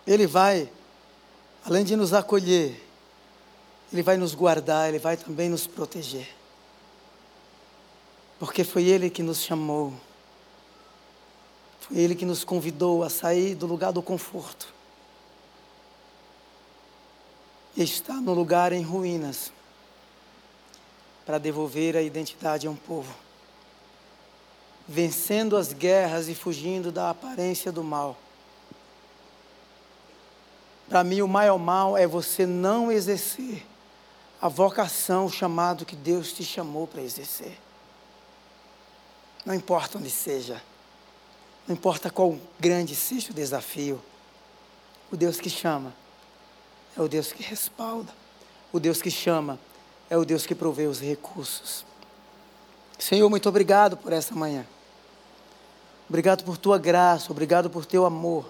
Ele 0.07 0.25
vai, 0.25 0.71
além 1.65 1.83
de 1.83 1.95
nos 1.95 2.13
acolher, 2.13 2.81
Ele 3.91 4.03
vai 4.03 4.15
nos 4.15 4.33
guardar, 4.33 4.87
Ele 4.87 4.99
vai 4.99 5.17
também 5.17 5.49
nos 5.49 5.67
proteger. 5.67 6.33
Porque 8.39 8.63
foi 8.63 8.83
Ele 8.83 9.09
que 9.09 9.23
nos 9.23 9.41
chamou, 9.41 9.93
foi 11.81 11.97
Ele 11.97 12.15
que 12.15 12.25
nos 12.25 12.43
convidou 12.43 13.03
a 13.03 13.09
sair 13.09 13.55
do 13.55 13.65
lugar 13.65 13.91
do 13.91 14.01
conforto. 14.01 14.73
E 17.75 17.83
está 17.83 18.13
no 18.13 18.33
lugar 18.33 18.71
em 18.71 18.81
ruínas 18.81 19.51
para 21.25 21.37
devolver 21.37 21.97
a 21.97 22.01
identidade 22.01 22.67
a 22.67 22.69
um 22.69 22.75
povo. 22.75 23.13
Vencendo 24.87 25.57
as 25.57 25.73
guerras 25.73 26.27
e 26.29 26.35
fugindo 26.35 26.91
da 26.91 27.09
aparência 27.09 27.71
do 27.71 27.83
mal. 27.83 28.17
Para 30.87 31.03
mim, 31.03 31.21
o 31.21 31.27
maior 31.27 31.57
mal 31.57 31.97
é 31.97 32.05
você 32.05 32.45
não 32.45 32.91
exercer 32.91 33.65
a 34.39 34.47
vocação, 34.47 35.25
o 35.25 35.31
chamado 35.31 35.85
que 35.85 35.95
Deus 35.95 36.31
te 36.31 36.43
chamou 36.43 36.85
para 36.85 37.01
exercer. 37.01 37.57
Não 39.43 39.53
importa 39.53 39.97
onde 39.97 40.09
seja, 40.09 40.61
não 41.67 41.73
importa 41.73 42.11
qual 42.11 42.37
grande 42.59 42.95
seja 42.95 43.31
o 43.31 43.33
desafio, 43.33 44.01
O 45.11 45.17
Deus 45.17 45.39
que 45.39 45.49
chama 45.49 45.93
é 46.97 47.01
o 47.01 47.07
Deus 47.07 47.31
que 47.31 47.43
respalda. 47.43 48.13
O 48.71 48.79
Deus 48.79 49.01
que 49.01 49.11
chama 49.11 49.59
é 50.09 50.17
o 50.17 50.25
Deus 50.25 50.45
que 50.45 50.55
provê 50.55 50.87
os 50.87 50.99
recursos. 50.99 51.85
Senhor, 52.97 53.29
muito 53.29 53.49
obrigado 53.49 53.97
por 53.97 54.13
essa 54.13 54.33
manhã. 54.33 54.65
Obrigado 56.07 56.43
por 56.43 56.57
tua 56.57 56.77
graça, 56.77 57.31
obrigado 57.31 57.69
por 57.69 57.85
teu 57.85 58.05
amor. 58.05 58.45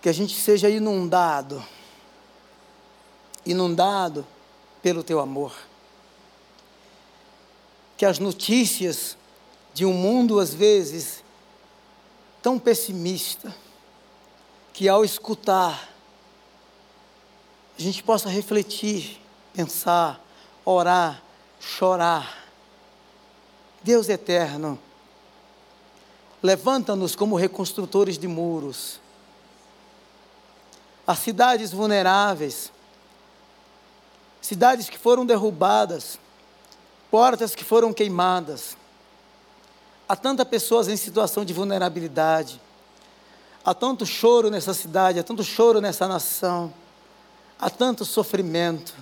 Que 0.00 0.08
a 0.08 0.12
gente 0.12 0.34
seja 0.34 0.70
inundado, 0.70 1.64
inundado 3.44 4.24
pelo 4.82 5.02
teu 5.02 5.18
amor. 5.18 5.54
Que 7.96 8.06
as 8.06 8.18
notícias 8.18 9.16
de 9.72 9.84
um 9.84 9.92
mundo, 9.92 10.38
às 10.38 10.54
vezes, 10.54 11.24
tão 12.40 12.58
pessimista, 12.58 13.54
que 14.72 14.88
ao 14.88 15.04
escutar, 15.04 15.92
a 17.76 17.82
gente 17.82 18.02
possa 18.02 18.28
refletir, 18.28 19.20
pensar, 19.54 20.20
orar, 20.64 21.22
chorar. 21.60 22.44
Deus 23.82 24.08
eterno, 24.08 24.78
levanta-nos 26.42 27.14
como 27.14 27.36
reconstrutores 27.36 28.18
de 28.18 28.26
muros. 28.26 29.00
As 31.06 31.18
cidades 31.18 31.70
vulneráveis, 31.70 32.72
cidades 34.40 34.90
que 34.90 34.98
foram 34.98 35.24
derrubadas, 35.24 36.18
portas 37.10 37.54
que 37.54 37.62
foram 37.62 37.92
queimadas. 37.92 38.76
Há 40.08 40.16
tantas 40.16 40.48
pessoas 40.48 40.88
em 40.88 40.96
situação 40.96 41.44
de 41.44 41.52
vulnerabilidade. 41.52 42.60
Há 43.64 43.72
tanto 43.72 44.04
choro 44.04 44.50
nessa 44.50 44.74
cidade, 44.74 45.18
há 45.18 45.22
tanto 45.22 45.44
choro 45.44 45.80
nessa 45.80 46.08
nação. 46.08 46.72
Há 47.58 47.70
tanto 47.70 48.04
sofrimento. 48.04 48.94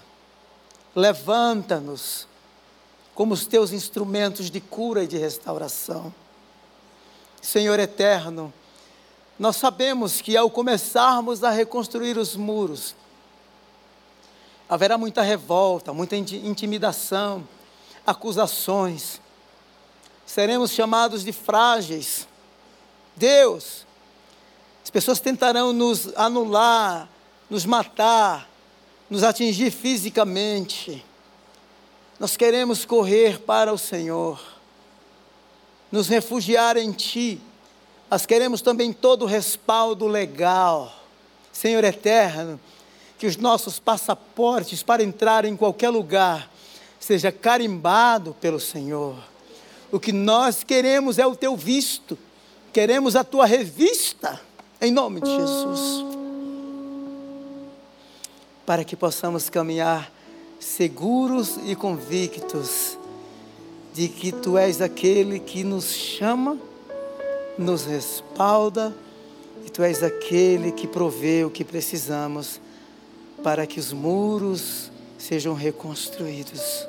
Levanta-nos 0.95 2.27
como 3.15 3.35
os 3.35 3.47
teus 3.47 3.73
instrumentos 3.73 4.51
de 4.51 4.61
cura 4.61 5.05
e 5.05 5.07
de 5.07 5.17
restauração. 5.17 6.13
Senhor 7.41 7.79
eterno, 7.79 8.53
nós 9.39 9.57
sabemos 9.57 10.21
que 10.21 10.37
ao 10.37 10.51
começarmos 10.51 11.43
a 11.43 11.51
reconstruir 11.51 12.17
os 12.17 12.37
muros, 12.37 12.95
haverá 14.69 14.97
muita 14.97 15.23
revolta, 15.23 15.93
muita 15.93 16.17
intimidação, 16.17 17.47
acusações. 18.07 19.21
Seremos 20.25 20.71
chamados 20.71 21.25
de 21.25 21.33
frágeis. 21.33 22.29
Deus, 23.17 23.87
as 24.83 24.91
pessoas 24.91 25.21
tentarão 25.21 25.73
nos 25.73 26.15
anular, 26.17 27.09
nos 27.51 27.67
matar, 27.67 28.49
nos 29.13 29.25
atingir 29.25 29.71
fisicamente. 29.71 31.05
Nós 32.19 32.35
queremos 32.35 32.87
correr 32.87 33.41
para 33.41 33.71
o 33.71 33.77
Senhor, 33.77 34.43
nos 35.91 36.09
refugiar 36.09 36.79
em 36.79 36.91
Ti. 36.93 37.39
Nós 38.11 38.25
queremos 38.25 38.63
também 38.63 38.91
todo 38.91 39.25
o 39.25 39.29
respaldo 39.29 40.07
legal. 40.07 40.99
Senhor 41.53 41.85
eterno, 41.85 42.59
que 43.19 43.27
os 43.27 43.37
nossos 43.37 43.79
passaportes 43.79 44.83
para 44.83 45.03
entrar 45.03 45.45
em 45.45 45.59
qualquer 45.59 45.91
lugar 45.91 46.51
seja 46.99 47.31
carimbado 47.31 48.35
pelo 48.41 48.59
Senhor. 48.59 49.17
O 49.91 50.01
que 50.01 50.11
nós 50.11 50.65
queremos 50.65 51.19
é 51.19 51.27
o 51.27 51.37
teu 51.37 51.55
visto, 51.55 52.17
queremos 52.73 53.15
a 53.15 53.23
tua 53.23 53.45
revista, 53.45 54.41
em 54.81 54.91
nome 54.91 55.21
de 55.21 55.29
Jesus. 55.37 56.32
Para 58.65 58.85
que 58.85 58.97
possamos 58.97 59.51
caminhar 59.51 60.13
seguros 60.59 61.59
e 61.65 61.75
convictos 61.75 62.99
de 63.93 64.09
que 64.09 64.33
tu 64.33 64.57
és 64.57 64.81
aquele 64.81 65.39
que 65.39 65.65
nos 65.65 65.93
chama, 65.93 66.57
nos 67.59 67.85
respalda, 67.85 68.95
e 69.67 69.71
tu 69.71 69.83
és 69.83 70.03
aquele 70.03 70.73
que 70.73 70.87
provê 70.87 71.45
o 71.45 71.51
que 71.51 71.65
precisamos 71.65 72.61
para 73.43 73.67
que 73.67 73.79
os 73.79 73.93
muros 73.93 74.91
sejam 75.19 75.55
reconstruídos. 75.55 76.87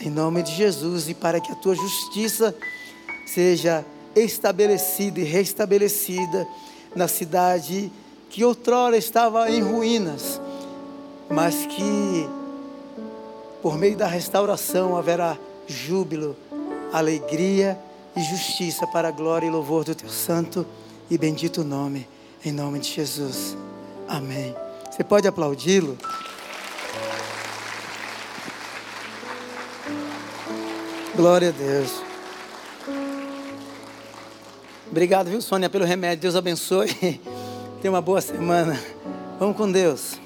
Em 0.00 0.10
nome 0.10 0.42
de 0.42 0.52
Jesus 0.54 1.08
e 1.08 1.14
para 1.14 1.40
que 1.40 1.52
a 1.52 1.56
tua 1.56 1.74
justiça 1.74 2.54
seja 3.26 3.84
estabelecida 4.14 5.20
e 5.20 5.24
restabelecida 5.24 6.46
na 6.94 7.08
cidade 7.08 7.90
que 8.28 8.44
outrora 8.44 8.96
estava 8.96 9.50
em 9.50 9.62
ruínas, 9.62 10.40
mas 11.34 11.66
que 11.66 12.28
por 13.62 13.78
meio 13.78 13.96
da 13.96 14.06
restauração 14.06 14.96
haverá 14.96 15.36
júbilo, 15.66 16.36
alegria 16.92 17.78
e 18.16 18.22
justiça 18.22 18.86
para 18.86 19.08
a 19.08 19.10
glória 19.10 19.46
e 19.46 19.50
louvor 19.50 19.84
do 19.84 19.94
teu 19.94 20.10
santo 20.10 20.66
e 21.10 21.16
bendito 21.16 21.64
nome, 21.64 22.06
em 22.44 22.52
nome 22.52 22.80
de 22.80 22.88
Jesus. 22.88 23.56
Amém. 24.08 24.54
Você 24.90 25.02
pode 25.02 25.26
aplaudi-lo? 25.26 25.96
Glória 31.14 31.48
a 31.48 31.52
Deus. 31.52 32.02
Obrigado, 34.90 35.30
viu, 35.30 35.40
Sônia, 35.40 35.70
pelo 35.70 35.84
remédio. 35.84 36.22
Deus 36.22 36.36
abençoe. 36.36 36.92
Tenha 37.80 37.92
uma 37.92 38.02
boa 38.02 38.20
semana. 38.20 38.78
Vamos 39.38 39.56
com 39.56 39.70
Deus. 39.70 40.21